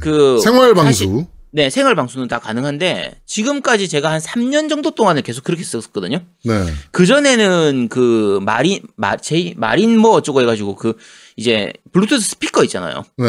그 0.00 0.40
생활 0.40 0.74
방수. 0.74 1.26
네 1.50 1.70
생활 1.70 1.94
방수는 1.94 2.26
다 2.26 2.40
가능한데 2.40 3.20
지금까지 3.26 3.88
제가 3.88 4.10
한 4.10 4.20
3년 4.20 4.68
정도 4.68 4.90
동안을 4.90 5.22
계속 5.22 5.44
그렇게 5.44 5.62
썼거든요. 5.62 6.20
네. 6.44 6.66
그 6.90 7.06
전에는 7.06 7.88
그 7.90 8.40
마린 8.42 8.80
마 8.96 9.16
제 9.16 9.54
마린 9.56 9.96
뭐 9.96 10.10
어쩌고 10.12 10.40
해가지고 10.40 10.74
그 10.74 10.96
이제 11.36 11.72
블루투스 11.92 12.30
스피커 12.30 12.64
있잖아요. 12.64 13.04
네. 13.18 13.26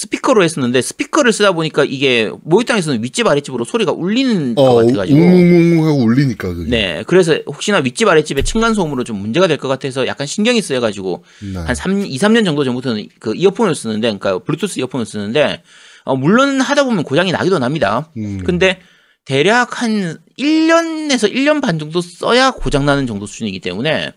스피커로 0.00 0.44
했었는데 0.44 0.80
스피커를 0.80 1.32
쓰다 1.32 1.50
보니까 1.50 1.84
이게 1.84 2.30
목욕탕에서는 2.44 3.02
윗집 3.02 3.26
아랫집으로 3.26 3.64
소리가 3.64 3.90
울리는 3.90 4.54
것 4.54 4.62
어, 4.62 4.74
같아가지고 4.76 5.18
웅웅웅하고 5.18 6.04
울리니까 6.04 6.54
그게. 6.54 6.70
네, 6.70 7.02
그래서 7.08 7.36
혹시나 7.46 7.78
윗집 7.78 8.06
아랫집에 8.06 8.42
층간 8.42 8.74
소음으로 8.74 9.02
좀 9.02 9.16
문제가 9.18 9.48
될 9.48 9.58
것 9.58 9.66
같아서 9.66 10.06
약간 10.06 10.24
신경이 10.28 10.62
쓰여가지고 10.62 11.24
네. 11.52 11.58
한 11.58 11.74
3, 11.74 12.06
2, 12.06 12.16
3년 12.16 12.44
정도 12.44 12.62
전부터는 12.62 13.08
그 13.18 13.34
이어폰을 13.34 13.74
쓰는데, 13.74 14.06
그러니까 14.16 14.38
블루투스 14.38 14.78
이어폰을 14.78 15.04
쓰는데, 15.04 15.64
어, 16.04 16.14
물론 16.14 16.60
하다 16.60 16.84
보면 16.84 17.02
고장이 17.02 17.32
나기도 17.32 17.58
납니다. 17.58 18.08
음. 18.16 18.38
근데 18.44 18.78
대략 19.24 19.82
한 19.82 20.16
1년에서 20.38 21.28
1년 21.34 21.60
반 21.60 21.80
정도 21.80 22.00
써야 22.00 22.52
고장 22.52 22.86
나는 22.86 23.08
정도 23.08 23.26
수준이기 23.26 23.58
때문에 23.58 24.12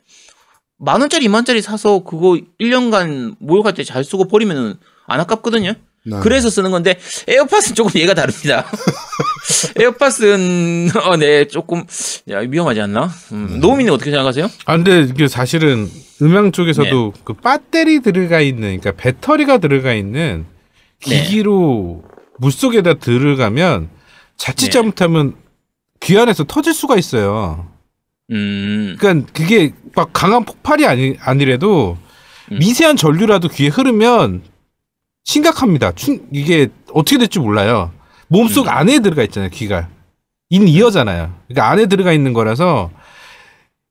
만 0.78 1.02
원짜리, 1.02 1.26
2만 1.28 1.34
원짜리 1.36 1.60
사서 1.64 2.04
그거 2.04 2.38
1년간 2.60 3.38
목욕할 3.40 3.74
때 3.74 3.84
잘 3.84 4.04
쓰고 4.04 4.26
버리면은 4.28 4.76
안 5.12 5.20
아깝거든요. 5.20 5.74
네. 6.04 6.18
그래서 6.22 6.50
쓰는 6.50 6.72
건데 6.72 6.98
에어팟은 7.28 7.76
조금 7.76 8.00
얘가 8.00 8.14
다릅니다. 8.14 8.66
에어팟은 9.80 10.90
어, 11.04 11.18
네 11.18 11.46
조금 11.46 11.84
야, 12.30 12.40
위험하지 12.40 12.82
않나? 12.82 13.12
음, 13.34 13.60
노우미는 13.60 13.94
어떻게 13.94 14.10
생각하세요? 14.10 14.50
아 14.66 14.76
근데 14.78 15.02
이게 15.02 15.28
사실은 15.28 15.88
음향 16.22 16.52
쪽에서도 16.52 17.14
네. 17.16 17.22
그 17.24 17.34
배터리 17.34 18.02
들어가 18.02 18.42
있는 18.42 18.80
그러니까 18.80 18.92
배터리가 18.94 19.60
들어가 19.60 19.94
있는 19.94 20.46
네. 21.06 21.24
기기로 21.24 22.04
물속에다 22.40 22.96
들어가면 22.96 23.90
자칫 24.38 24.66
네. 24.66 24.72
잘못하면 24.72 25.36
귀 26.00 26.18
안에서 26.18 26.46
터질 26.46 26.74
수가 26.74 26.98
있어요. 26.98 27.68
음, 28.32 28.96
그러니까 28.98 29.32
그게 29.34 29.74
막 29.96 30.10
강한 30.14 30.46
폭발이 30.46 30.88
아니 30.88 31.16
아니래도 31.20 31.98
음. 32.52 32.58
미세한 32.58 32.96
전류라도 32.96 33.50
귀에 33.50 33.68
흐르면 33.68 34.42
심각합니다. 35.24 35.94
충, 35.94 36.20
이게 36.32 36.70
어떻게 36.94 37.18
될지 37.18 37.40
몰라요. 37.40 37.92
몸속 38.28 38.68
음. 38.68 38.70
안에 38.70 39.00
들어가 39.00 39.24
있잖아요, 39.24 39.50
귀가. 39.52 39.88
인 40.50 40.68
이어잖아요. 40.68 41.34
그러니까 41.48 41.70
안에 41.70 41.86
들어가 41.86 42.12
있는 42.12 42.34
거라서 42.34 42.92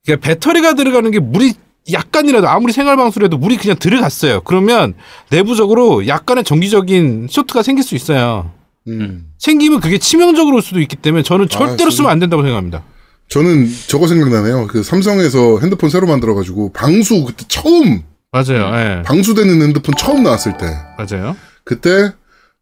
그러니까 0.05 0.27
배터리가 0.27 0.75
들어가는 0.75 1.11
게 1.11 1.19
물이 1.19 1.55
약간이라도 1.91 2.49
아무리 2.49 2.73
생활방수라도 2.73 3.39
물이 3.39 3.57
그냥 3.57 3.77
들어갔어요. 3.79 4.43
그러면 4.43 4.95
내부적으로 5.31 6.07
약간의 6.07 6.45
정기적인 6.45 7.29
쇼트가 7.31 7.63
생길 7.63 7.83
수 7.83 7.95
있어요. 7.95 8.51
음. 8.89 9.33
생기면 9.39 9.81
그게 9.81 9.99
치명적으로 9.99 10.57
올 10.57 10.63
수도 10.63 10.81
있기 10.81 10.97
때문에 10.97 11.23
저는 11.23 11.49
절대로 11.49 11.89
아, 11.89 11.91
쓰면 11.91 12.11
안 12.11 12.19
된다고 12.19 12.43
생각합니다. 12.43 12.85
저는 13.29 13.69
저거 13.87 14.07
생각나네요. 14.07 14.67
그 14.67 14.83
삼성에서 14.83 15.61
핸드폰 15.61 15.89
새로 15.89 16.07
만들어가지고 16.07 16.73
방수 16.73 17.25
그때 17.25 17.45
처음 17.49 18.03
맞아요. 18.33 18.75
예. 18.77 19.03
방수되는 19.03 19.61
핸드폰 19.63 19.95
처음 19.99 20.23
나왔을 20.23 20.57
때 20.57 20.67
맞아요. 20.99 21.37
그때 21.65 22.13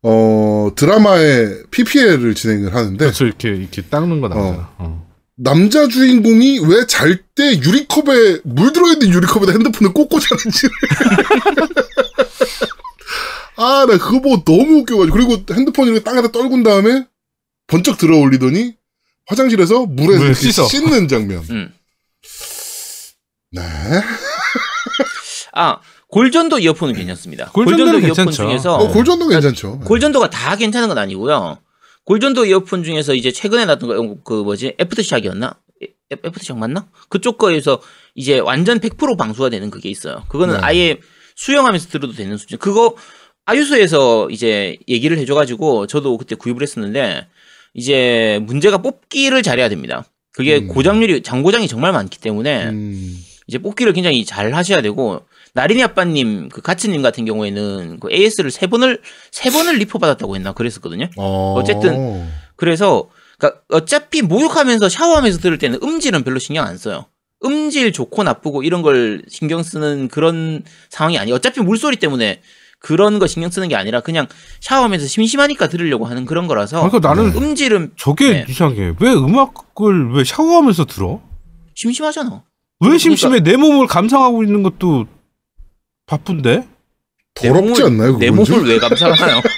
어 0.03 0.71
드라마의 0.77 1.65
PPL을 1.71 2.35
진행을 2.35 2.75
하는데 2.75 2.97
그렇죠. 2.99 3.27
이렇게 3.27 3.49
이렇게 3.51 3.83
닦는 3.83 4.21
거 4.21 4.29
나오잖아. 4.29 4.71
어. 4.79 5.09
남자 5.37 5.87
주인공이 5.87 6.61
왜 6.61 6.87
잘 6.87 7.23
때 7.35 7.59
유리컵에 7.61 8.41
물 8.45 8.73
들어 8.73 8.91
있는 8.93 9.09
유리컵에다 9.13 9.53
핸드폰을 9.53 9.93
꽂고 9.93 10.19
자는지를 10.19 10.75
아나 13.57 13.99
그거 13.99 14.21
보고 14.21 14.45
너무 14.45 14.79
웃겨가지고 14.81 15.17
그리고 15.17 15.37
핸드폰 15.55 15.89
이렇게 15.89 16.03
땅에다 16.03 16.33
떨군 16.33 16.63
다음에 16.63 17.07
번쩍 17.67 17.99
들어 17.99 18.17
올리더니 18.19 18.75
화장실에서 19.27 19.87
물에 19.87 20.33
씻어. 20.35 20.67
씻는 20.67 21.09
장면 21.09 21.45
음. 21.51 21.73
네 23.53 23.63
아 25.59 25.81
골전도 26.09 26.61
이어폰은 26.61 26.95
괜찮습니다. 26.95 27.51
골전도는 27.53 27.95
이어폰 28.01 28.15
괜찮죠. 28.27 28.33
중에서 28.33 28.77
어, 28.77 28.89
골전도 28.89 29.29
괜찮죠 29.29 29.81
골전도가 29.81 30.31
다 30.31 30.57
괜찮은 30.57 30.89
건 30.89 30.99
아니고요. 30.99 31.59
골전도 32.05 32.47
이어폰 32.47 32.85
중에서 32.85 33.15
이제 33.15 33.31
최근에 33.33 33.67
나왔던 33.67 33.89
거, 33.89 34.17
그 34.25 34.33
뭐지? 34.43 34.75
애프터샥이었나? 34.79 35.57
애- 35.83 36.17
애프터샥 36.17 36.57
맞나? 36.57 36.87
그쪽 37.11 37.37
거에서 37.37 37.81
이제 38.15 38.39
완전 38.39 38.79
100% 38.81 39.19
방수가 39.19 39.51
되는 39.51 39.69
그게 39.71 39.91
있어요. 39.91 40.25
그거는 40.29 40.55
네. 40.55 40.61
아예 40.63 40.99
수영하면서 41.37 41.89
들어도 41.89 42.15
되는 42.15 42.37
수준. 42.39 42.59
그거 42.59 42.95
아유소에서 43.45 44.29
이제 44.31 44.77
얘기를 44.89 45.19
해줘가지고 45.19 45.87
저도 45.87 46.17
그때 46.19 46.35
구입을 46.35 46.63
했었는데 46.63 47.27
이제 47.75 48.39
문제가 48.43 48.79
뽑기를 48.79 49.43
잘해야 49.43 49.69
됩니다. 49.69 50.05
그게 50.33 50.59
음. 50.59 50.69
고장률이 50.69 51.23
장고장이 51.23 51.69
정말 51.69 51.93
많기 51.93 52.19
때문에 52.19 52.67
음, 52.67 53.19
이제 53.47 53.59
뽑기를 53.59 53.93
굉장히 53.93 54.25
잘 54.25 54.55
하셔야 54.55 54.81
되고 54.83 55.21
나린이 55.59 55.83
아빠님 55.83 56.49
그 56.51 56.61
가츠님 56.61 57.03
같은 57.03 57.25
경우에는 57.25 57.99
그 57.99 58.13
AS를 58.13 58.53
세 58.53 58.69
번을 58.69 59.03
세 59.33 59.51
번을 59.51 59.75
리포 59.79 59.99
받았다고 59.99 60.37
했나 60.37 60.53
그랬었거든요. 60.53 61.11
어, 61.17 61.55
어쨌든 61.57 62.29
그래서 62.55 63.09
그러니까 63.37 63.63
어차피 63.69 64.23
목욕하면서 64.23 64.89
샤워하면서 64.89 65.41
들을 65.41 65.59
때는 65.59 65.81
음질은 65.83 66.23
별로 66.23 66.39
신경 66.39 66.65
안 66.65 66.79
써요. 66.79 67.07
음질 67.45 67.93
좋고 67.93 68.23
나쁘고 68.23 68.63
이런 68.63 68.83
걸 68.83 69.23
신경 69.29 69.65
쓰는 69.65 70.07
그런 70.07 70.63
상황이 70.91 71.19
아니에요. 71.19 71.35
어차피 71.35 71.61
물소리 71.61 71.97
때문에 71.97 72.41
그런 72.79 73.19
거 73.19 73.27
신경 73.27 73.51
쓰는 73.51 73.67
게 73.67 73.75
아니라 73.75 74.01
그냥 74.01 74.29
샤워하면서 74.61 75.09
심심하니까 75.09 75.67
들으려고 75.69 76.07
하는 76.07 76.25
그런 76.25 76.47
거라서 76.47 76.89
그러니까 76.89 77.09
나는 77.09 77.35
음질은 77.35 77.95
저게 77.97 78.31
네. 78.31 78.47
이상해. 78.49 78.95
왜 79.01 79.13
음악을 79.13 80.13
왜 80.13 80.23
샤워하면서 80.23 80.85
들어? 80.85 81.21
심심하잖아. 81.75 82.45
왜 82.79 82.97
심심해? 82.97 83.41
내 83.41 83.57
몸을 83.57 83.89
감상하고 83.89 84.45
있는 84.45 84.63
것도 84.63 85.07
바쁜데? 86.09 86.67
내 87.41 87.49
더럽지 87.49 87.83
몸을- 87.83 87.87
않나요? 87.87 88.19
내? 88.19 88.31
몸을 88.31 88.65
왜 88.67 88.79
감상하나요? 88.79 89.41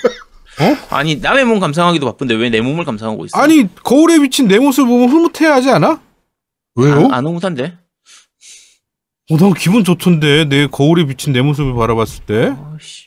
아니 0.90 1.16
남의 1.16 1.46
몸 1.46 1.58
감상하기도 1.60 2.04
바쁜데 2.04 2.34
왜 2.34 2.50
내 2.50 2.60
몸을 2.60 2.84
감상하고 2.84 3.24
있어? 3.24 3.38
아니 3.38 3.66
거울에 3.82 4.18
비친 4.18 4.46
내 4.48 4.58
모습을 4.58 4.88
보면 4.88 5.08
흐뭇해야 5.08 5.54
하지 5.54 5.70
않아? 5.70 6.02
왜요? 6.74 7.06
안, 7.06 7.12
안 7.14 7.26
흐뭇한데? 7.26 7.78
어, 9.30 9.36
난 9.38 9.54
기분 9.54 9.84
좋던데 9.84 10.44
내 10.46 10.66
거울에 10.66 11.06
비친 11.06 11.32
내 11.32 11.40
모습을 11.40 11.74
바라봤을 11.74 12.24
때. 12.26 12.52
아씨. 12.76 13.06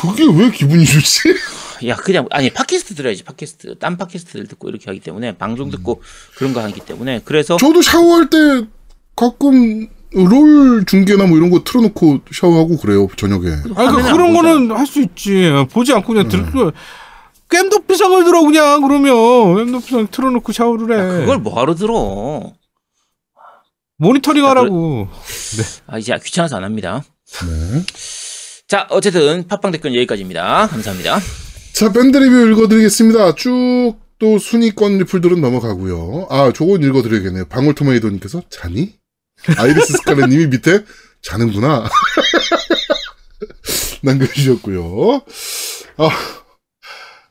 그게 0.00 0.24
왜 0.24 0.50
기분이 0.50 0.84
좋지? 0.84 1.34
야 1.86 1.94
그냥 1.96 2.26
아니 2.30 2.50
팟캐스트 2.50 2.94
들어야지 2.94 3.22
팟캐스트 3.22 3.78
딴 3.78 3.96
팟캐스트를 3.96 4.46
듣고 4.48 4.68
이렇게 4.70 4.86
하기 4.86 5.00
때문에 5.00 5.36
방송 5.36 5.70
듣고 5.70 6.02
그런 6.36 6.52
거 6.54 6.62
하기 6.62 6.80
때문에 6.80 7.20
그래서 7.24 7.56
저도 7.58 7.82
샤워할 7.82 8.28
때 8.30 8.38
가끔 9.14 9.86
롤 10.12 10.84
중계나 10.86 11.26
뭐 11.26 11.36
이런 11.36 11.50
거 11.50 11.62
틀어놓고 11.64 12.20
샤워하고 12.32 12.78
그래요 12.78 13.08
저녁에. 13.16 13.44
그 13.62 13.72
화면을 13.72 14.04
안 14.04 14.12
그런. 14.12 14.32
거는 14.34 14.76
할 14.76 14.86
수 14.86 15.00
있지. 15.00 15.50
보지 15.72 15.92
않고 15.92 16.12
그냥 16.12 16.28
들. 16.28 16.44
깸도피상을 17.48 18.24
들어 18.24 18.42
그냥 18.42 18.82
그러면 18.82 19.14
깸도피상 19.14 20.10
틀어놓고 20.10 20.52
샤워를 20.52 20.96
해. 20.96 20.98
야, 21.02 21.20
그걸 21.20 21.38
뭐하러 21.38 21.74
들어? 21.74 22.52
모니터링 23.98 24.44
하라고. 24.44 25.08
아 25.86 25.98
이제 25.98 26.14
귀찮아서 26.22 26.56
안 26.56 26.64
합니다. 26.64 27.02
네. 27.42 27.82
자 28.68 28.86
어쨌든 28.90 29.46
팟빵 29.46 29.70
댓글 29.72 29.94
여기까지입니다. 29.94 30.66
감사합니다. 30.66 31.18
자 31.72 31.92
밴드 31.92 32.16
리뷰 32.18 32.50
읽어드리겠습니다. 32.52 33.34
쭉 33.34 34.06
또 34.18 34.38
순위권 34.38 34.98
리플들은 34.98 35.40
넘어가고요. 35.42 36.28
아 36.30 36.50
저건 36.54 36.82
읽어드려야겠네요. 36.82 37.46
방울토마이도님께서 37.46 38.42
자니? 38.48 38.94
아이리스 39.56 39.94
스칼렛님이 39.94 40.48
밑에 40.48 40.84
자는구나. 41.22 41.88
남겨주셨고요. 44.02 45.22
아, 45.98 46.08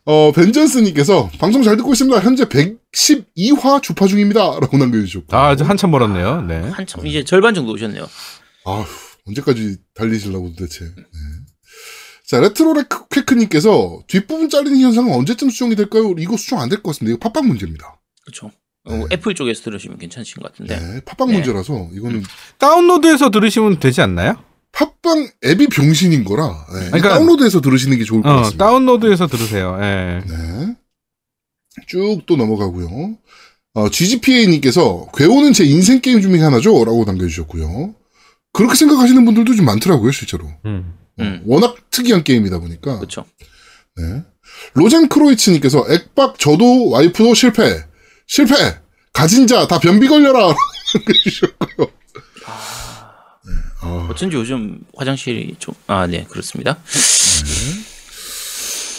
어, 0.05 0.31
벤전스님께서 0.31 1.31
방송 1.39 1.63
잘 1.63 1.77
듣고 1.77 1.93
있습니다. 1.93 2.19
현재 2.19 2.45
112화 2.45 3.81
주파 3.81 4.07
중입니다. 4.07 4.59
라고 4.59 4.77
남겨주셨고. 4.77 5.35
아, 5.35 5.53
이제 5.53 5.63
한참 5.63 5.91
멀었네요. 5.91 6.41
네. 6.43 6.59
한참 6.69 7.05
이제 7.07 7.23
절반 7.23 7.53
정도 7.53 7.73
오셨네요. 7.73 8.07
아휴, 8.65 8.85
언제까지 9.27 9.77
달리시려고 9.95 10.51
도대체. 10.55 10.85
네. 10.85 11.03
자, 12.27 12.39
레트로레크님께서 12.39 14.03
뒷부분 14.07 14.49
잘리는 14.49 14.79
현상은 14.79 15.13
언제쯤 15.13 15.49
수정이 15.49 15.75
될까요? 15.75 16.13
이거 16.17 16.37
수정 16.37 16.59
안 16.59 16.69
될 16.69 16.81
것 16.81 16.91
같습니다. 16.91 17.15
이거 17.15 17.29
팟빵 17.29 17.47
문제입니다. 17.47 17.99
그렇죠. 18.23 18.51
어, 18.87 19.03
애플 19.11 19.33
쪽에서 19.35 19.63
들으시면 19.63 19.97
괜찮으신 19.97 20.41
것 20.41 20.51
같은데. 20.51 20.79
네, 20.79 21.01
팟빵 21.05 21.27
네. 21.29 21.33
문제라서 21.35 21.89
이거는 21.93 22.23
다운로드해서 22.59 23.31
들으시면 23.31 23.79
되지 23.79 24.01
않나요? 24.01 24.35
팟빵 24.71 25.29
앱이 25.45 25.67
병신인 25.67 26.23
거라 26.25 26.65
네, 26.73 26.85
그러니까- 26.87 27.09
다운로드해서 27.09 27.61
들으시는 27.61 27.97
게 27.97 28.03
좋을 28.03 28.21
것 28.21 28.29
어, 28.29 28.35
같습니다. 28.37 28.65
다운로드해서 28.65 29.27
들으세요. 29.27 29.77
예. 29.81 30.21
네. 30.27 30.75
쭉 31.87 32.25
또 32.25 32.35
넘어가고요. 32.35 33.17
어, 33.73 33.89
GGPA님께서 33.89 35.07
괴오는 35.15 35.51
제 35.53 35.65
인생 35.65 35.99
게임 35.99 36.21
중에 36.21 36.39
하나죠? 36.41 36.85
라고 36.85 37.03
남겨주셨고요. 37.05 37.93
그렇게 38.53 38.75
생각하시는 38.75 39.25
분들도 39.25 39.53
좀 39.55 39.65
많더라고요, 39.65 40.11
실제로. 40.11 40.45
음. 40.65 40.93
어, 41.19 41.23
음. 41.23 41.41
워낙 41.45 41.75
특이한 41.91 42.23
게임이다 42.23 42.59
보니까. 42.59 42.97
그렇죠. 42.97 43.25
네. 43.97 44.23
로젠 44.75 45.09
크로이츠님께서 45.09 45.85
액박 45.89 46.39
저도 46.39 46.89
와이프도 46.89 47.33
실패. 47.33 47.83
실패! 48.27 48.53
가진 49.13 49.47
자 49.47 49.67
다 49.67 49.79
변비 49.79 50.07
걸려라! 50.07 50.39
라고 50.39 50.55
남겨주셨고요. 50.95 51.87
어, 53.83 54.07
어쩐지 54.09 54.35
요즘 54.35 54.79
화장실이 54.95 55.55
좀, 55.59 55.73
아, 55.87 56.07
네, 56.07 56.25
그렇습니다. 56.29 56.77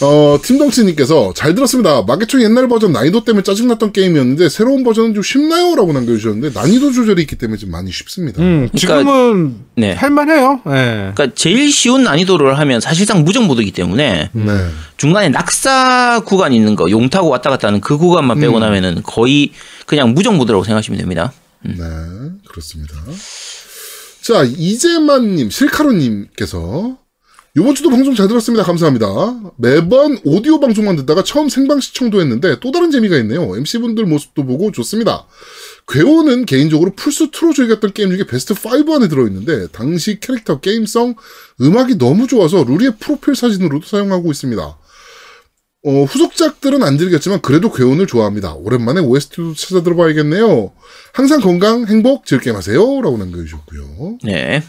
어, 0.03 0.39
팀덩치님께서 0.43 1.33
잘 1.35 1.55
들었습니다. 1.55 2.03
마계총 2.03 2.43
옛날 2.43 2.69
버전 2.69 2.93
난이도 2.93 3.25
때문에 3.25 3.43
짜증났던 3.43 3.93
게임이었는데 3.93 4.49
새로운 4.49 4.85
버전은 4.85 5.15
좀 5.15 5.23
쉽나요? 5.23 5.75
라고 5.75 5.93
남겨주셨는데 5.93 6.59
난이도 6.59 6.93
조절이 6.93 7.23
있기 7.23 7.37
때문에 7.37 7.57
좀 7.57 7.71
많이 7.71 7.91
쉽습니다. 7.91 8.43
음, 8.43 8.69
지금은 8.77 9.57
네. 9.77 9.95
할만해요. 9.95 10.61
예. 10.67 11.13
그러니까 11.15 11.29
제일 11.35 11.73
쉬운 11.73 12.05
난이도를 12.05 12.59
하면 12.59 12.81
사실상 12.81 13.25
무정 13.25 13.47
모드이기 13.47 13.73
때문에 13.73 14.31
네. 14.33 14.69
중간에 14.99 15.31
낙사 15.31 16.21
구간 16.27 16.53
있는 16.53 16.77
거, 16.77 16.91
용 16.91 17.09
타고 17.09 17.29
왔다 17.29 17.49
갔다 17.49 17.69
하는 17.69 17.81
그 17.81 17.97
구간만 17.97 18.37
음. 18.37 18.41
빼고 18.43 18.59
나면은 18.59 19.03
거의 19.03 19.53
그냥 19.87 20.13
무정 20.13 20.37
모드라고 20.37 20.65
생각하시면 20.65 20.99
됩니다. 20.99 21.33
네, 21.63 21.75
그렇습니다. 22.49 22.95
자, 24.21 24.43
이재만님, 24.45 25.51
실카로님께서 25.51 26.99
이번 27.59 27.75
주도 27.75 27.89
방송 27.89 28.15
잘 28.15 28.29
들었습니다. 28.29 28.63
감사합니다. 28.65 29.07
매번 29.57 30.19
오디오 30.25 30.61
방송만 30.61 30.97
듣다가 30.97 31.25
처음 31.25 31.49
생방 31.49 31.81
시청도 31.81 32.21
했는데 32.21 32.61
또 32.61 32.71
다른 32.71 32.91
재미가 32.91 33.17
있네요. 33.21 33.57
MC분들 33.57 34.05
모습도 34.05 34.45
보고 34.45 34.71
좋습니다. 34.73 35.27
괴오는 35.89 36.45
개인적으로 36.45 36.93
플스 36.95 37.31
2로 37.31 37.55
즐겼던 37.55 37.95
게임 37.95 38.11
중에 38.11 38.27
베스트 38.27 38.53
5 38.53 38.95
안에 38.97 39.09
들어있는데 39.09 39.69
당시 39.69 40.21
캐릭터 40.21 40.61
게임성, 40.61 41.15
음악이 41.63 41.97
너무 41.97 42.27
좋아서 42.27 42.63
루리의 42.63 42.97
프로필 43.01 43.35
사진으로도 43.35 43.87
사용하고 43.87 44.31
있습니다. 44.31 44.77
어, 45.85 46.03
후속작들은 46.03 46.83
안 46.83 46.99
즐겼지만 46.99 47.41
그래도 47.43 47.73
괴온을 47.73 48.07
좋아합니다. 48.07 48.55
오랜만에 48.55 49.01
OST도 49.01 49.55
찾아 49.55 49.83
들어봐야겠네요. 49.83 50.73
항상 51.13 51.41
건강, 51.41 51.87
행복, 51.87 52.27
즐게 52.27 52.51
하세요. 52.51 52.79
라고 53.03 53.17
남겨주셨고요. 53.19 54.19
네. 54.25 54.63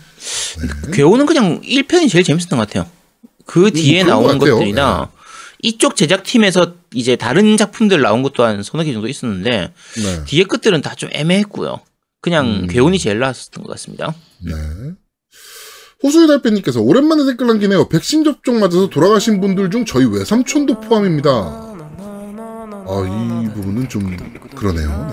괴오는 0.93 1.25
그냥 1.25 1.61
1편이 1.61 2.09
제일 2.09 2.23
재밌었던 2.23 2.59
것 2.59 2.67
같아요. 2.67 2.87
그 3.45 3.71
뒤에 3.71 4.03
그런 4.03 4.17
것 4.17 4.27
나온 4.27 4.39
같아요. 4.39 4.55
것들이나 4.55 5.11
이쪽 5.63 5.95
제작팀에서 5.95 6.75
이제 6.93 7.15
다른 7.15 7.57
작품들 7.57 7.99
나온 8.01 8.21
것도 8.21 8.43
한 8.43 8.61
서너 8.61 8.83
개 8.83 8.93
정도 8.93 9.07
있었는데 9.07 9.73
네. 9.95 10.23
뒤에 10.25 10.43
것들은 10.43 10.81
다 10.81 10.93
좀 10.93 11.09
애매했고요. 11.13 11.79
그냥 12.21 12.45
음. 12.63 12.67
괴온이 12.67 12.99
제일 12.99 13.17
나았었던 13.19 13.63
것 13.63 13.71
같습니다. 13.71 14.13
네. 14.43 14.53
호수의 16.03 16.27
달빛님께서 16.27 16.81
오랜만에 16.81 17.25
댓글 17.25 17.47
남기네요. 17.47 17.87
백신 17.89 18.23
접종 18.23 18.59
맞아서 18.59 18.87
돌아가신 18.87 19.41
분들 19.41 19.71
중 19.71 19.83
저희 19.85 20.05
외삼촌도 20.05 20.81
포함입니다. 20.81 21.29
아, 22.89 23.43
이 23.43 23.49
부분은 23.53 23.89
좀 23.89 24.15
그러네요. 24.55 25.11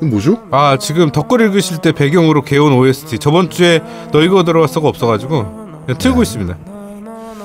네. 0.00 0.06
뭐죠? 0.06 0.42
아, 0.50 0.78
지금 0.78 1.12
덧글 1.12 1.42
읽으실 1.42 1.78
때 1.78 1.92
배경으로 1.92 2.42
개온 2.42 2.72
OST. 2.72 3.18
저번 3.18 3.50
주에 3.50 3.82
너 4.12 4.22
이거 4.22 4.44
들어왔어가 4.44 4.88
없어가지고 4.88 5.84
틀고 5.98 6.22
있습니다. 6.22 6.56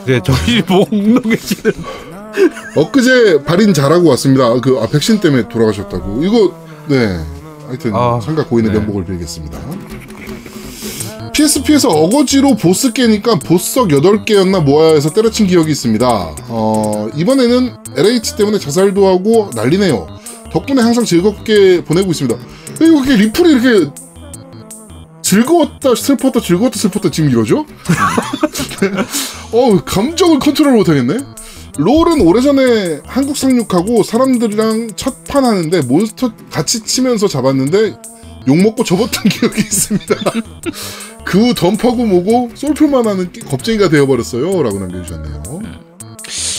네, 0.06 0.22
저희 0.24 0.62
목록 0.70 1.24
계시는. 1.24 1.74
엊그제 2.78 3.44
발인 3.44 3.74
잘하고 3.74 4.08
왔습니다. 4.10 4.60
그, 4.62 4.80
아, 4.82 4.88
백신 4.88 5.20
때문에 5.20 5.50
돌아가셨다고. 5.50 6.24
이거, 6.24 6.54
네. 6.88 7.20
하여튼, 7.68 7.94
아, 7.94 8.20
삼각 8.22 8.50
고인의 8.50 8.72
네. 8.72 8.80
면목을 8.80 9.04
빌겠습니다. 9.06 9.60
PSP에서 11.36 11.90
어거지로 11.90 12.56
보스 12.56 12.94
깨니까 12.94 13.40
보석 13.40 13.90
8개였나 13.90 14.64
모아야 14.64 14.94
해서 14.94 15.10
때려친 15.10 15.48
기억이 15.48 15.70
있습니다. 15.70 16.36
어, 16.48 17.10
이번에는 17.14 17.76
LH 17.98 18.38
때문에 18.38 18.58
자살도 18.58 19.06
하고 19.06 19.50
난리네요. 19.54 20.08
덕분에 20.54 20.82
항상 20.82 21.04
즐겁게 21.04 21.84
보내고 21.84 22.12
있습니다. 22.12 22.40
왜 22.80 22.88
이렇게 22.88 23.16
리플이 23.18 23.52
이렇게 23.52 23.92
즐거웠다 25.22 25.96
슬펐다 25.96 26.40
즐거웠다 26.40 26.80
슬펐다 26.80 27.12
지금 27.12 27.30
이러죠? 27.30 27.66
어 29.52 29.84
감정을 29.84 30.40
컨트롤 30.40 30.72
못하겠네. 30.72 31.18
롤은 31.78 32.22
오래전에 32.22 33.02
한국 33.06 33.36
상륙하고 33.36 34.04
사람들이랑 34.04 34.92
첫판 34.96 35.44
하는데 35.44 35.82
몬스터 35.82 36.32
같이 36.50 36.86
치면서 36.86 37.28
잡았는데 37.28 37.96
욕먹고 38.48 38.86
접었던 38.86 39.24
기억이 39.28 39.60
있습니다. 39.60 40.16
그후 41.26 41.54
덤퍼고 41.54 42.06
뭐고 42.06 42.52
솔플만 42.56 43.06
하는 43.08 43.32
끼- 43.32 43.42
겁쟁이가 43.42 43.90
되어버렸어요. 43.90 44.64
라고 44.64 44.80
남겨주셨네요. 44.80 45.44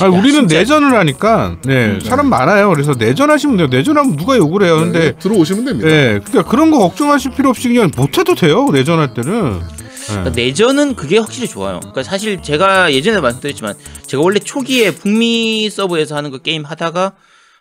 아, 0.01 0.07
우리는 0.07 0.41
진짜. 0.47 0.59
내전을 0.59 0.97
하니까, 0.97 1.57
네, 1.65 1.99
사람 2.05 2.29
많아요. 2.29 2.69
그래서 2.71 2.93
내전하시면 2.97 3.57
돼요. 3.57 3.67
내전하면 3.69 4.17
누가 4.17 4.37
욕을 4.37 4.63
해요. 4.65 4.77
근데, 4.77 4.99
네, 4.99 5.13
들어오시면 5.19 5.65
됩니다. 5.65 5.89
네, 5.89 6.21
그러니까 6.25 6.43
그런 6.45 6.71
거 6.71 6.79
걱정하실 6.79 7.33
필요 7.33 7.49
없이 7.51 7.69
그냥 7.69 7.91
못해도 7.97 8.35
돼요. 8.35 8.69
내전할 8.73 9.15
때는. 9.15 9.61
그러니까 10.07 10.31
네. 10.33 10.45
내전은 10.47 10.95
그게 10.95 11.19
확실히 11.19 11.49
좋아요. 11.49 11.81
그러니까 11.81 12.05
사실 12.05 12.41
제가 12.43 12.93
예전에 12.93 13.19
말씀드렸지만 13.21 13.75
제가 14.07 14.23
원래 14.23 14.39
초기에 14.39 14.93
북미 14.93 15.69
서버에서 15.69 16.15
하는 16.15 16.31
그 16.31 16.41
게임 16.43 16.65
하다가 16.65 17.13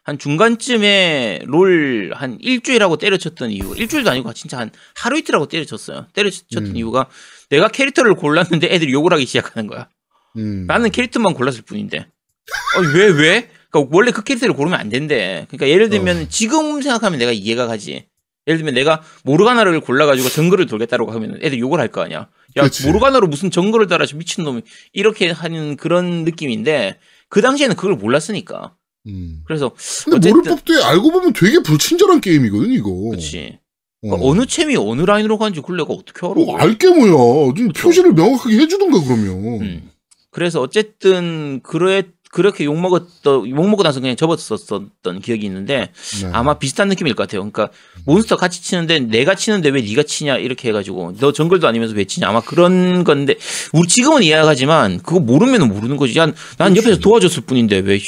한 0.06 0.20
중간쯤에 0.20 1.42
롤 1.46 2.14
한 2.14 2.38
일주일하고 2.40 2.98
때려쳤던 2.98 3.50
이유 3.50 3.74
일주일도 3.76 4.10
아니고 4.12 4.32
진짜 4.34 4.60
한 4.60 4.70
하루 4.96 5.18
이틀하고 5.18 5.48
때려쳤어요. 5.48 6.08
때려쳤던 6.14 6.66
음. 6.68 6.76
이유가 6.78 7.08
내가 7.50 7.68
캐릭터를 7.68 8.14
골랐는데 8.14 8.68
애들이 8.72 8.94
욕을 8.94 9.12
하기 9.14 9.26
시작하는 9.26 9.68
거야. 9.68 9.90
음. 10.38 10.66
나는 10.68 10.92
캐릭터만 10.92 11.34
골랐을 11.34 11.64
뿐인데. 11.66 12.00
어, 12.00 12.82
왜, 12.94 13.06
왜? 13.08 13.50
그러니까 13.72 13.90
원래 13.96 14.12
그 14.12 14.24
캐릭터를 14.24 14.54
고르면 14.56 14.80
안 14.80 14.90
된대. 14.90 15.48
그러니까 15.50 15.68
예를 15.70 15.90
들면 15.90 16.18
어. 16.24 16.26
지금 16.30 16.82
생각하면 16.84 17.18
내가 17.18 17.32
이해가 17.32 17.66
가지. 17.66 18.06
예를 18.48 18.60
들면 18.60 18.76
내가 18.76 19.02
모르가나를 19.24 19.80
골라가지고 19.80 20.30
정글을 20.30 20.68
돌겠다고 20.68 21.12
하면 21.12 21.40
애들 21.42 21.58
욕을 21.58 21.80
할 21.80 21.88
거 21.88 22.02
아니야. 22.04 22.30
야, 22.58 22.62
그치. 22.64 22.86
모르가나로 22.86 23.26
무슨 23.26 23.50
정글을 23.50 23.88
따라서 23.88 24.16
미친놈이 24.16 24.62
이렇게 24.94 25.32
하는 25.32 25.76
그런 25.78 26.24
느낌인데 26.26 27.00
그 27.28 27.42
당시에는 27.42 27.76
그걸 27.76 27.96
몰랐으니까. 27.96 28.76
음. 29.08 29.42
그래서 29.46 29.72
근데 30.06 30.30
모를 30.30 30.44
법도 30.44 30.84
알고 30.84 31.12
보면 31.12 31.34
되게 31.34 31.60
불친절한 31.60 32.22
게임이거든 32.22 32.72
이거. 32.72 32.90
그렇지. 33.10 33.60
어. 34.04 34.08
그러니까 34.08 34.28
어느 34.28 34.46
챔이 34.46 34.76
어느 34.76 35.02
라인으로 35.02 35.38
가는지 35.38 35.62
그걸 35.62 35.78
내가 35.78 35.94
어떻게 35.94 36.26
알아? 36.26 36.36
뭐 36.36 36.58
알게 36.58 36.90
뭐야. 36.90 37.54
좀 37.56 37.68
그쵸. 37.68 37.88
표시를 37.88 38.14
명확하게 38.14 38.56
해주던가 38.58 39.02
그러면. 39.04 39.62
음. 39.62 39.90
그래서 40.32 40.62
어쨌든 40.62 41.62
그래 41.64 42.04
그렇게 42.36 42.66
욕 42.66 42.78
먹었던 42.78 43.50
욕 43.50 43.70
먹고 43.70 43.82
나서 43.82 44.02
그냥 44.02 44.18
접었었던 44.18 45.22
기억이 45.24 45.46
있는데 45.46 45.90
네. 46.22 46.30
아마 46.34 46.56
비슷한 46.60 46.90
느낌일 46.90 47.14
것 47.16 47.24
같아요. 47.24 47.50
그러니까 47.50 47.70
몬스터 48.06 48.36
같이 48.36 48.62
치는데 48.62 49.00
내가 49.00 49.36
치는데 49.36 49.70
왜 49.70 49.82
네가 49.82 50.04
치냐 50.04 50.36
이렇게 50.36 50.68
해가지고 50.68 51.14
너 51.22 51.32
정글도 51.32 51.66
아니면서 51.66 51.96
왜 51.96 52.04
치냐 52.04 52.28
아마 52.28 52.42
그런 52.42 53.06
건데 53.06 53.36
우리 53.72 53.88
지금은 53.88 54.22
이해하지만 54.24 55.00
그거 55.02 55.22
모르면 55.22 55.66
모르는 55.70 55.96
거지. 55.96 56.14
난, 56.16 56.36
난 56.58 56.76
옆에서 56.76 56.98
도와줬을 57.00 57.44
뿐인데 57.44 57.78
왜 57.78 58.00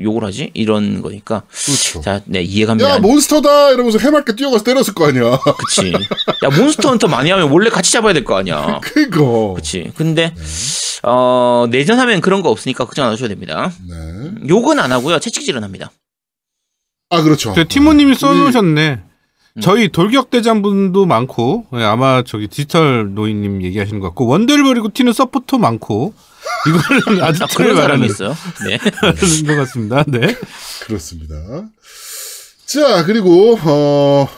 욕을 0.00 0.22
하지 0.22 0.52
이런 0.54 1.02
거니까 1.02 1.42
그렇죠. 1.50 2.00
자, 2.02 2.20
네 2.26 2.40
이해갑니다. 2.42 2.88
야 2.88 2.98
몬스터다 3.00 3.70
이러면서 3.72 3.98
해맑게 3.98 4.36
뛰어가서 4.36 4.62
때렸을 4.62 4.94
거 4.94 5.08
아니야. 5.08 5.40
그치. 5.58 5.92
야 5.92 6.50
몬스터 6.56 6.88
헌터 6.88 7.08
많이 7.08 7.30
하면 7.30 7.50
원래 7.50 7.68
같이 7.68 7.90
잡아야 7.90 8.12
될 8.12 8.22
거 8.22 8.36
아니야. 8.36 8.78
그니까. 8.80 9.54
그치. 9.54 9.90
근데 9.96 10.32
어 11.02 11.66
내전하면 11.68 12.20
그런 12.20 12.42
거 12.42 12.50
없으니까 12.50 12.84
걱정 12.84 13.06
안 13.06 13.10
하셔도 13.12 13.26
됩니다. 13.28 13.71
네. 13.88 14.48
욕은 14.48 14.78
안 14.78 14.92
하고요. 14.92 15.18
채찍질은 15.18 15.62
합니다. 15.62 15.90
아 17.10 17.22
그렇죠. 17.22 17.52
저 17.54 17.64
티모님이 17.68 18.14
써놓으셨네. 18.14 19.02
음. 19.54 19.60
저희 19.60 19.88
돌격대장 19.88 20.62
분도 20.62 21.04
많고 21.04 21.66
예, 21.74 21.82
아마 21.82 22.22
저기 22.22 22.48
디지털 22.48 23.14
노인님 23.14 23.62
얘기하시는 23.62 24.00
것 24.00 24.08
같고 24.08 24.26
원딜 24.26 24.62
버리고 24.62 24.90
튀는 24.92 25.12
서포터 25.12 25.58
많고 25.58 26.14
이거는 26.66 27.22
아주 27.22 27.44
아, 27.44 27.46
틀에 27.46 27.66
그런 27.66 27.76
사람이 27.76 28.00
말하는 28.00 28.06
있어요. 28.06 28.34
네. 28.66 28.78
것 29.46 29.56
같습니다. 29.56 30.04
네. 30.08 30.34
그렇습니다. 30.84 31.34
자 32.64 33.04
그리고 33.04 33.58
어 33.62 34.28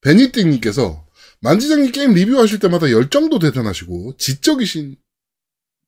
베니띵님께서 0.00 1.04
만지장님 1.40 1.92
게임 1.92 2.14
리뷰하실 2.14 2.58
때마다 2.58 2.90
열정도 2.90 3.38
대단하시고 3.38 4.16
지적이신 4.18 4.96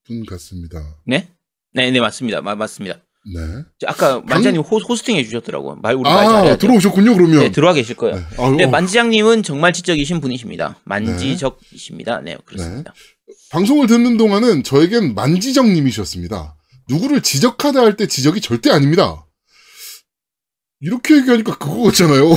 분 0.06 0.26
같습니다. 0.26 0.96
네? 1.04 1.28
네, 1.72 1.90
네, 1.90 2.00
맞습니다. 2.00 2.40
마- 2.40 2.54
맞습니다. 2.54 2.96
네. 3.34 3.40
저 3.78 3.86
아까 3.86 4.20
만지장님 4.20 4.62
호, 4.62 4.78
호스팅 4.78 5.16
해주셨더라고요. 5.16 5.76
말, 5.82 5.94
우리 5.94 6.02
말아 6.04 6.26
잘해야죠. 6.26 6.58
들어오셨군요 6.58 7.14
그러면. 7.14 7.40
네, 7.40 7.50
들어와 7.52 7.74
계실 7.74 7.94
거예요. 7.96 8.16
네. 8.16 8.22
아유, 8.38 8.56
네, 8.56 8.64
어, 8.64 8.68
만지장님은 8.68 9.42
정말 9.42 9.72
지적이신 9.74 10.20
분이십니다. 10.20 10.78
만지적이십니다. 10.84 12.20
네, 12.22 12.38
그렇습니다. 12.46 12.94
방송을 13.50 13.86
듣는 13.88 14.16
동안은 14.16 14.62
저에겐 14.64 15.14
만지정님이셨습니다. 15.14 16.56
누구를 16.88 17.20
지적하다 17.22 17.80
할 17.80 17.96
때 17.96 18.06
지적이 18.06 18.40
절대 18.40 18.70
아닙니다. 18.70 19.26
이렇게 20.80 21.16
얘기하니까 21.18 21.58
그거 21.58 21.82
같잖아요. 21.84 22.30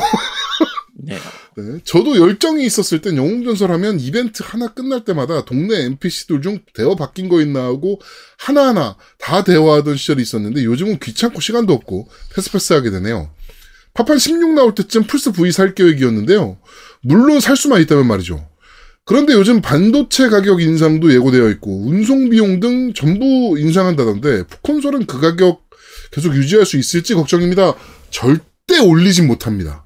네. 1.06 1.18
네, 1.56 1.80
저도 1.84 2.18
열정이 2.18 2.66
있었을 2.66 3.02
땐 3.02 3.18
영웅전설 3.18 3.72
하면 3.72 4.00
이벤트 4.00 4.44
하나 4.44 4.68
끝날 4.68 5.04
때마다 5.04 5.46
동네 5.46 5.84
NPC들 5.86 6.42
중 6.42 6.60
대화 6.74 6.96
바뀐 6.96 7.30
거 7.30 7.42
있나 7.42 7.64
하고 7.64 8.00
하나하나 8.38 8.98
다 9.20 9.44
대화하던 9.44 9.96
시절이 9.96 10.22
있었는데 10.22 10.64
요즘은 10.64 11.00
귀찮고 11.00 11.42
시간도 11.42 11.74
없고 11.74 12.10
패스패스 12.34 12.74
하게 12.74 12.90
되네요. 12.92 13.30
파판 13.94 14.18
16 14.18 14.54
나올 14.54 14.74
때쯤 14.74 15.04
플스 15.04 15.32
V 15.32 15.52
살 15.52 15.76
계획이었는데요. 15.76 16.58
물론 17.02 17.40
살 17.40 17.56
수만 17.56 17.82
있다면 17.82 18.08
말이죠. 18.08 18.50
그런데 19.06 19.34
요즘 19.34 19.62
반도체 19.62 20.30
가격 20.30 20.62
인상도 20.62 21.14
예고되어 21.14 21.50
있고 21.52 21.88
운송 21.88 22.30
비용 22.30 22.60
등 22.60 22.94
전부 22.94 23.60
인상한다던데 23.60 24.44
콘솔은 24.62 25.06
그 25.06 25.20
가격 25.20 25.68
계속 26.12 26.36
유지할 26.36 26.66
수 26.66 26.78
있을지 26.78 27.14
걱정입니다. 27.14 27.76
절대 28.10 28.80
올리진 28.80 29.28
못합니다. 29.28 29.86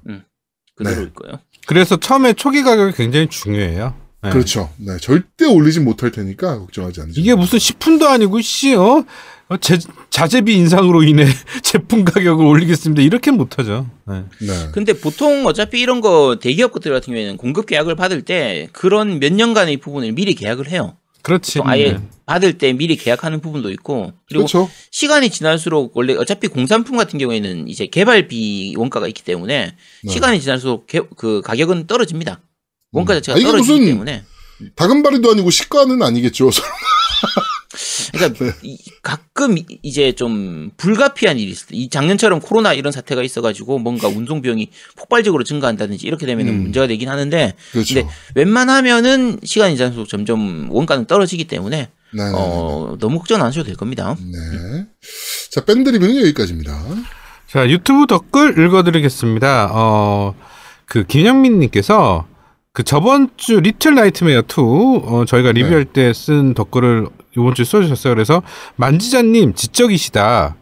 그대로일 0.76 1.12
거예요. 1.14 1.40
그래서 1.68 1.98
처음에 1.98 2.32
초기 2.32 2.62
가격이 2.62 2.96
굉장히 2.96 3.26
중요해요. 3.26 3.92
네. 4.22 4.30
그렇죠. 4.30 4.70
네, 4.78 4.96
절대 4.96 5.44
올리진 5.44 5.84
못할 5.84 6.10
테니까 6.10 6.60
걱정하지 6.60 7.02
않으세요. 7.02 7.20
이게 7.22 7.34
무슨 7.34 7.58
10분도 7.58 8.06
아니고 8.06 8.40
씨, 8.40 8.74
어? 8.74 9.04
어, 9.50 9.56
제, 9.58 9.78
자재비 10.08 10.54
인상으로 10.54 11.02
인해 11.02 11.26
제품 11.62 12.06
가격을 12.06 12.44
올리겠습니다. 12.44 13.02
이렇게 13.02 13.30
못하죠. 13.30 13.86
네. 14.06 14.24
네. 14.40 14.68
근데 14.72 14.94
보통 14.94 15.46
어차피 15.46 15.78
이런 15.78 16.00
거 16.00 16.38
대기업 16.40 16.72
것들 16.72 16.90
같은 16.90 17.12
경우에는 17.12 17.36
공급 17.36 17.66
계약을 17.66 17.96
받을 17.96 18.22
때 18.22 18.68
그런 18.72 19.20
몇 19.20 19.30
년간의 19.30 19.76
부분을 19.76 20.12
미리 20.12 20.34
계약을 20.34 20.70
해요. 20.70 20.96
그렇지. 21.28 21.58
또 21.58 21.66
아예 21.66 21.92
네. 21.92 22.08
받을 22.26 22.58
때 22.58 22.72
미리 22.72 22.96
계약하는 22.96 23.40
부분도 23.40 23.70
있고 23.70 24.12
그리고 24.28 24.44
그렇죠. 24.46 24.70
시간이 24.90 25.30
지날수록 25.30 25.96
원래 25.96 26.14
어차피 26.14 26.48
공산품 26.48 26.96
같은 26.96 27.18
경우에는 27.18 27.68
이제 27.68 27.86
개발비 27.86 28.74
원가가 28.76 29.06
있기 29.08 29.22
때문에 29.22 29.74
네. 30.04 30.10
시간이 30.12 30.40
지날수록 30.40 30.86
개- 30.86 31.00
그 31.16 31.40
가격은 31.44 31.86
떨어집니다. 31.86 32.40
원가 32.92 33.14
음. 33.14 33.20
자체가 33.20 33.38
아, 33.38 33.42
떨어지기 33.42 33.72
무슨- 33.80 33.86
때문에 33.86 34.24
다금바리도 34.74 35.30
아니고 35.30 35.50
시가는 35.50 36.02
아니겠죠. 36.02 36.50
그러니까 38.18 38.44
네. 38.44 38.52
이- 38.62 38.78
가끔 39.02 39.56
이- 39.58 39.64
이제 39.82 40.12
좀 40.12 40.70
불가피한 40.76 41.38
일이 41.38 41.50
있을 41.50 41.68
때, 41.68 41.76
이 41.76 41.88
작년처럼 41.88 42.40
코로나 42.40 42.74
이런 42.74 42.92
사태가 42.92 43.22
있어가지고 43.22 43.78
뭔가 43.78 44.08
운송 44.08 44.42
비용이 44.42 44.70
폭발적으로 44.96 45.44
증가한다든지 45.44 46.06
이렇게 46.06 46.26
되면 46.26 46.46
은 46.48 46.52
음. 46.54 46.62
문제가 46.64 46.86
되긴 46.86 47.08
하는데 47.08 47.54
그렇죠. 47.72 47.94
근데 47.94 48.08
웬만하면은 48.34 49.38
시간이 49.44 49.76
지날수록 49.76 50.08
점점 50.08 50.68
원가는 50.70 51.04
떨어지기 51.06 51.44
때문에 51.44 51.88
네, 52.10 52.24
네, 52.24 52.30
어, 52.34 52.96
너무 52.98 53.18
걱정 53.18 53.40
안 53.40 53.46
하셔도 53.48 53.66
될 53.66 53.76
겁니다. 53.76 54.16
네. 54.18 54.86
자, 55.50 55.64
밴드 55.64 55.90
리뷰는 55.90 56.16
여기까지입니다. 56.20 56.72
자, 57.46 57.68
유튜브 57.68 58.06
댓글 58.06 58.58
읽어드리겠습니다. 58.58 59.70
어, 59.72 60.34
그, 60.86 61.04
김영민님께서 61.04 62.26
그 62.72 62.82
저번 62.82 63.28
주 63.36 63.60
리틀 63.60 63.94
나이트메어 63.94 64.40
2, 64.42 64.52
어, 65.04 65.24
저희가 65.26 65.52
리뷰할 65.52 65.84
때쓴 65.86 66.54
댓글을 66.54 67.08
이번 67.36 67.54
주에 67.54 67.64
써주셨어요. 67.64 68.14
그래서 68.14 68.42
만지장님 68.76 69.54
지적이시다. 69.54 70.56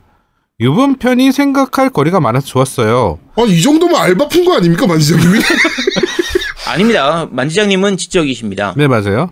이번 0.58 0.96
편이 0.96 1.32
생각할 1.32 1.90
거리가 1.90 2.20
많아서 2.20 2.46
좋았어요. 2.46 3.18
아, 3.36 3.42
이 3.46 3.60
정도면 3.60 4.00
알바 4.00 4.28
푼 4.28 4.44
거 4.44 4.56
아닙니까, 4.56 4.86
만지장님이? 4.86 5.38
아닙니다. 6.66 7.28
만지장님은 7.30 7.96
지적이십니다. 7.98 8.74
네, 8.76 8.88
맞아요. 8.88 9.30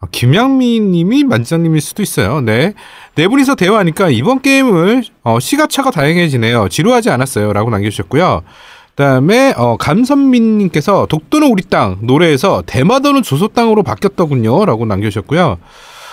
어, 0.00 0.06
김영민 0.12 0.92
님이 0.92 1.24
만지장님일 1.24 1.80
수도 1.80 2.02
있어요. 2.02 2.40
네. 2.40 2.74
네 3.14 3.26
분이서 3.26 3.56
대화하니까 3.56 4.10
이번 4.10 4.40
게임을 4.40 5.04
어, 5.24 5.40
시가차가 5.40 5.90
다양해지네요. 5.90 6.68
지루하지 6.68 7.10
않았어요. 7.10 7.52
라고 7.52 7.70
남겨주셨고요. 7.70 8.42
그 8.90 9.02
다음에 9.02 9.54
어, 9.56 9.76
감선민 9.76 10.58
님께서 10.58 11.06
독도는 11.08 11.48
우리 11.48 11.62
땅 11.62 11.98
노래에서 12.02 12.62
대마도는 12.66 13.22
조소 13.22 13.48
땅으로 13.48 13.82
바뀌었더군요. 13.82 14.66
라고 14.66 14.84
남겨주셨고요. 14.86 15.58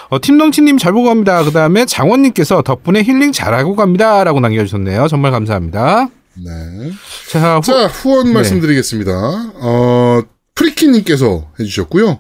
어, 0.10 0.20
팀덩치님 0.22 0.78
잘 0.78 0.93
보고 0.93 1.08
갑니다. 1.08 1.43
그 1.43 1.51
다음에 1.51 1.86
장원님께서 1.86 2.62
덕분에 2.62 3.03
힐링 3.03 3.32
잘하고 3.32 3.76
갑니다. 3.76 4.24
라고 4.24 4.39
남겨주셨네요. 4.39 5.08
정말 5.08 5.32
감사합니다. 5.32 6.10
네. 6.36 6.91
자, 7.30 7.58
후, 7.58 7.62
자, 7.62 7.88
후원 7.88 8.28
네. 8.28 8.34
말씀드리겠습니다. 8.34 9.12
어, 9.56 10.22
프리키님께서 10.53 11.47
해주셨고요. 11.60 12.20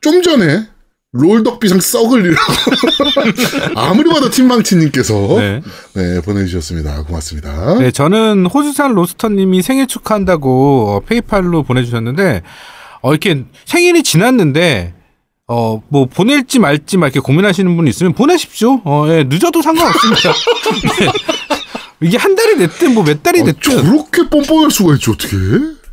좀 0.00 0.22
전에 0.22 0.66
롤덕비상 1.12 1.78
썩을 1.78 2.26
이라고 2.26 2.52
아무리 3.80 4.10
봐도 4.10 4.30
팀망치님께서 4.30 5.14
네. 5.38 5.62
네. 5.94 6.20
보내주셨습니다. 6.20 7.04
고맙습니다. 7.04 7.78
네, 7.78 7.92
저는 7.92 8.46
호주산 8.46 8.94
로스터님이 8.94 9.62
생일 9.62 9.86
축하한다고 9.86 10.90
어, 10.90 11.00
페이팔로 11.00 11.62
보내주셨는데, 11.62 12.42
어, 13.02 13.10
이렇게 13.12 13.44
생일이 13.64 14.02
지났는데, 14.02 14.94
어, 15.46 15.82
뭐, 15.88 16.06
보낼지 16.06 16.58
말지 16.58 16.96
막 16.96 17.06
이렇게 17.06 17.20
고민하시는 17.20 17.76
분 17.76 17.86
있으면 17.86 18.14
보내십시오. 18.14 18.80
어, 18.84 19.04
예, 19.08 19.24
늦어도 19.24 19.60
상관없습니다. 19.60 20.32
네. 21.00 21.06
이게 22.00 22.16
한 22.16 22.34
달이 22.34 22.56
됐든 22.56 22.94
뭐 22.94 23.04
몇 23.04 23.22
달이 23.22 23.42
아, 23.42 23.44
됐든. 23.44 23.82
저렇게 23.84 24.28
뻔뻔할 24.30 24.70
수가 24.70 24.94
있지, 24.94 25.10
어떻게? 25.10 25.36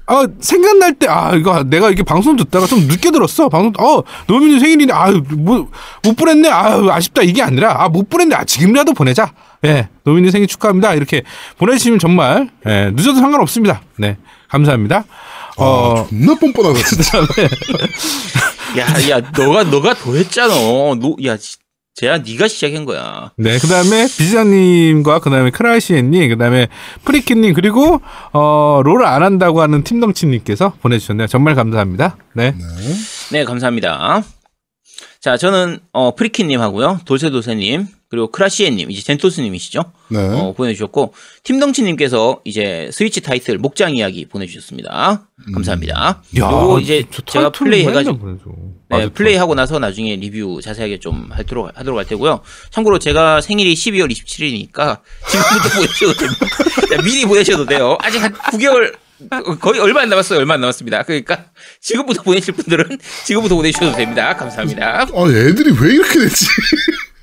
아, 0.07 0.25
생각날 0.39 0.93
때, 0.93 1.07
아, 1.09 1.35
이거 1.35 1.63
내가 1.63 1.87
이렇게 1.87 2.03
방송 2.03 2.37
듣다가 2.37 2.65
좀 2.65 2.79
늦게 2.87 3.11
들었어. 3.11 3.49
방송, 3.49 3.73
어, 3.85 4.01
노민이 4.27 4.59
생일인데, 4.59 4.93
아, 4.93 5.11
뭐, 5.37 5.69
못 6.03 6.15
보냈네. 6.15 6.49
아, 6.49 6.79
아쉽다. 6.89 7.21
이게 7.21 7.41
아니라, 7.41 7.75
아, 7.83 7.89
못 7.89 8.09
보냈네. 8.09 8.33
아, 8.35 8.43
지금이라도 8.45 8.93
보내자. 8.93 9.33
예, 9.65 9.89
노민이 10.05 10.31
생일 10.31 10.47
축하합니다. 10.47 10.93
이렇게 10.93 11.23
보내주시면 11.57 11.99
정말, 11.99 12.49
예, 12.67 12.91
늦어도 12.93 13.19
상관없습니다. 13.19 13.81
네, 13.97 14.17
감사합니다. 14.47 15.03
어, 15.62 16.07
존나 16.09 16.36
뻔뻔하다 16.36 16.80
진짜. 16.84 17.20
야, 18.78 19.09
야, 19.09 19.32
너가 19.38 19.64
너가 19.64 19.93
더 19.93 20.16
했잖아. 20.16 20.53
너, 20.55 21.16
야, 21.26 21.38
지- 21.38 21.57
쟤야, 21.93 22.20
네가 22.20 22.47
시작한 22.47 22.86
거야. 22.86 23.32
네, 23.36 23.59
그 23.59 23.68
다음에 23.68 24.05
비자님과 24.07 25.20
그 25.20 25.30
다음에 25.30 25.51
크라이시엔님, 25.51 26.30
그 26.30 26.38
다음에 26.38 26.68
프리키님, 27.03 27.53
그리고, 27.53 28.01
어, 28.32 28.82
롤을 28.84 29.05
안 29.05 29.24
한다고 29.24 29.62
하는 29.62 29.84
팀덩치님께서 29.84 30.74
보내주셨네요. 30.82 31.28
정말 31.28 31.53
감사합니다. 31.55 32.16
네. 32.34 32.55
네, 33.32 33.43
감사합니다. 33.43 34.24
자, 35.22 35.38
저는 35.38 35.78
어, 35.93 36.15
프리키님 36.15 36.59
하고요, 36.59 36.99
돌쇠돌쇠님, 37.05 37.86
그리고 38.09 38.32
크라시에님, 38.32 38.89
이제 38.89 39.03
젠토스님이시죠? 39.03 39.84
네. 40.09 40.17
어, 40.17 40.53
보내주셨고 40.53 41.13
팀덩치님께서 41.43 42.41
이제 42.43 42.89
스위치 42.91 43.22
타이틀 43.22 43.59
목장 43.59 43.95
이야기 43.95 44.26
보내주셨습니다. 44.26 45.28
감사합니다. 45.53 46.24
요거 46.36 46.80
이제 46.80 47.03
저 47.11 47.22
제가 47.22 47.51
플레이 47.51 47.86
해가지고. 47.86 48.17
네, 48.89 49.09
플레이 49.09 49.36
하고 49.36 49.53
나서 49.53 49.78
나중에 49.78 50.15
리뷰 50.15 50.59
자세하게 50.59 50.99
좀 50.99 51.30
하도록, 51.32 51.69
하도록 51.78 51.99
할 51.99 52.05
테고요. 52.07 52.41
참고로 52.72 52.97
제가 52.97 53.41
생일이 53.41 53.76
12월 53.76 54.11
27일이니까 54.11 55.01
지금부터 55.30 55.69
보내셔도 55.78 56.13
됩니다. 56.13 56.45
야, 56.95 57.01
미리 57.03 57.26
보내셔도 57.26 57.65
돼요. 57.67 57.95
아직 58.01 58.17
한 58.24 58.34
9개월, 58.34 58.95
거의 59.59 59.80
얼마 59.80 60.01
안 60.01 60.09
남았어요. 60.09 60.39
얼마 60.39 60.55
안 60.55 60.61
남았습니다. 60.61 61.03
그러니까 61.03 61.45
지금부터 61.80 62.24
보내실 62.24 62.53
분들은 62.55 62.99
지금부터 63.26 63.55
보내주셔도 63.55 63.95
됩니다. 63.95 64.36
감사합니다. 64.36 65.01
아, 65.01 65.30
애들이 65.30 65.72
왜 65.80 65.93
이렇게 65.93 66.19
됐지? 66.19 66.45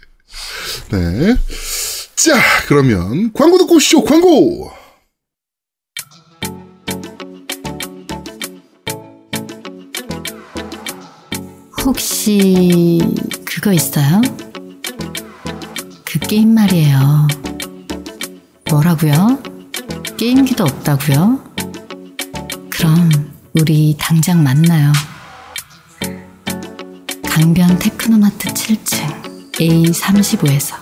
네. 0.90 1.36
자, 2.16 2.34
그러면 2.66 3.32
광고 3.32 3.59
듣고 3.59 3.76
오시죠. 3.76 4.05
광고. 4.05 4.70
혹시 11.84 13.01
그거 13.46 13.72
있어요? 13.72 14.20
그 16.05 16.18
게임 16.18 16.55
말이에요. 16.55 17.28
뭐라고요? 18.70 19.42
게임기도 20.18 20.64
없다고요? 20.64 21.47
그럼 22.78 23.10
우리 23.54 23.96
당장 23.98 24.44
만나요. 24.44 24.92
강변 27.28 27.76
테크노마트 27.80 28.50
7층 28.50 29.52
A35에서 29.54 30.76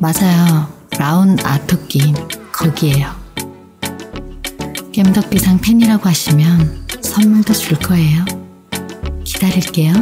맞아요. 0.00 0.68
라운 0.98 1.38
아토 1.38 1.86
게임 1.86 2.16
거기에요. 2.50 3.14
겜덕비상 4.92 5.60
팬이라고 5.60 6.08
하시면 6.08 6.88
선물도 7.00 7.52
줄 7.52 7.78
거예요. 7.78 8.24
기다릴게요. 9.22 9.92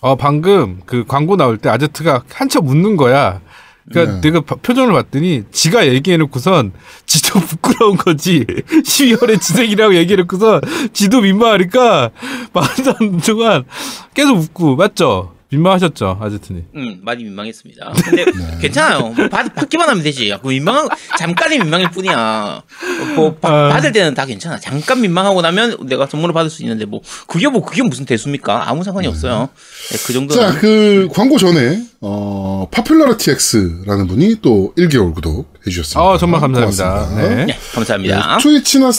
어, 0.00 0.14
방금 0.14 0.82
그 0.84 1.06
광고 1.06 1.36
나올 1.36 1.56
때 1.56 1.70
아제트가 1.70 2.24
한참 2.30 2.68
웃는 2.68 2.96
거야. 2.96 3.40
그러니까 3.90 4.14
네. 4.14 4.20
내가 4.20 4.40
바- 4.40 4.56
표정을 4.56 4.92
봤더니 4.92 5.44
지가 5.50 5.86
얘기해놓고선 5.88 6.72
지도 7.06 7.40
부끄러운 7.40 7.96
거지. 7.96 8.44
12월에 8.84 9.40
지생이라고 9.40 9.94
얘기해놓고선 9.96 10.60
지도 10.92 11.20
민망하니까 11.22 12.10
말도 12.52 12.90
안 12.90 12.96
되는 12.98 13.18
동안 13.20 13.64
계속 14.14 14.36
웃고 14.38 14.76
맞죠? 14.76 15.34
민망하셨죠 15.50 16.18
아제트님? 16.20 16.64
음, 16.76 16.98
많이 17.02 17.24
민망했습니다. 17.24 17.92
근데 18.04 18.24
괜찮아요. 18.60 19.00
뭐 19.16 19.28
받, 19.30 19.54
받기만 19.54 19.88
하면 19.88 20.02
되지. 20.02 20.34
그 20.42 20.48
민망, 20.48 20.86
잠깐의 21.18 21.58
민망일 21.60 21.90
뿐이야. 21.90 22.62
어, 22.62 23.04
뭐, 23.16 23.34
바- 23.36 23.48
아. 23.48 23.68
받을 23.70 23.92
때는 23.92 24.12
다 24.14 24.26
괜찮아. 24.26 24.58
잠깐 24.60 25.00
민망하고 25.00 25.40
나면 25.40 25.86
내가 25.86 26.06
선물을 26.06 26.34
받을 26.34 26.50
수 26.50 26.62
있는데, 26.62 26.84
뭐, 26.84 27.00
그게 27.26 27.48
뭐, 27.48 27.64
그게 27.64 27.82
무슨 27.82 28.04
대수입니까? 28.04 28.68
아무 28.68 28.84
상관이 28.84 29.06
없어요. 29.08 29.48
네, 29.90 29.98
그 30.06 30.12
정도는. 30.12 30.52
자, 30.52 30.58
그 30.60 31.08
광고 31.12 31.38
전에 31.38 31.82
어, 32.00 32.68
파퓰러티 32.70 33.30
X라는 33.30 34.06
분이 34.06 34.36
또 34.42 34.74
1개월 34.76 35.14
구독 35.14 35.52
해주셨습니다. 35.66 36.00
어 36.02 36.18
정말 36.18 36.40
감사합니다. 36.40 36.84
고맙습니다. 36.84 37.28
네. 37.36 37.44
네, 37.46 37.58
감사합니다. 37.74 38.36
네, 38.36 38.42
트위치나 38.42 38.90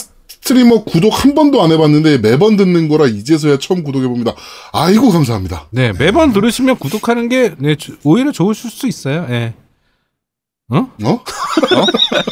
스트리머 0.42 0.84
구독 0.84 1.24
한 1.24 1.34
번도 1.34 1.62
안 1.62 1.70
해봤는데 1.70 2.18
매번 2.18 2.56
듣는 2.56 2.88
거라 2.88 3.06
이제서야 3.06 3.58
처음 3.58 3.82
구독해봅니다. 3.84 4.34
아이고, 4.72 5.10
감사합니다. 5.10 5.66
네, 5.70 5.92
매번 5.92 6.32
들으시면 6.32 6.76
구독하는 6.78 7.28
게 7.28 7.54
네, 7.58 7.74
주- 7.76 7.96
오히려 8.04 8.32
좋으실 8.32 8.70
수 8.70 8.86
있어요. 8.88 9.26
예. 9.30 9.54
어? 10.70 10.76
어? 11.04 11.24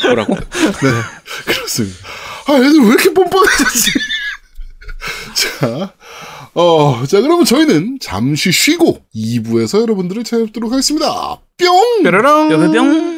뭐라고? 0.06 0.34
네, 0.40 0.90
그렇습니다. 1.46 1.96
아, 2.46 2.52
애들 2.54 2.80
왜 2.80 2.86
이렇게 2.86 3.12
뻔뻔해졌지? 3.12 3.90
자, 5.60 5.92
어, 6.54 7.04
자, 7.06 7.20
그러면 7.20 7.44
저희는 7.44 7.98
잠시 8.00 8.50
쉬고 8.52 9.00
2부에서 9.14 9.80
여러분들을 9.82 10.24
찾아뵙도록 10.24 10.72
하겠습니다. 10.72 11.38
뿅! 11.58 12.02
뾰로롱. 12.02 12.48
뿅뿅뿅. 12.48 13.17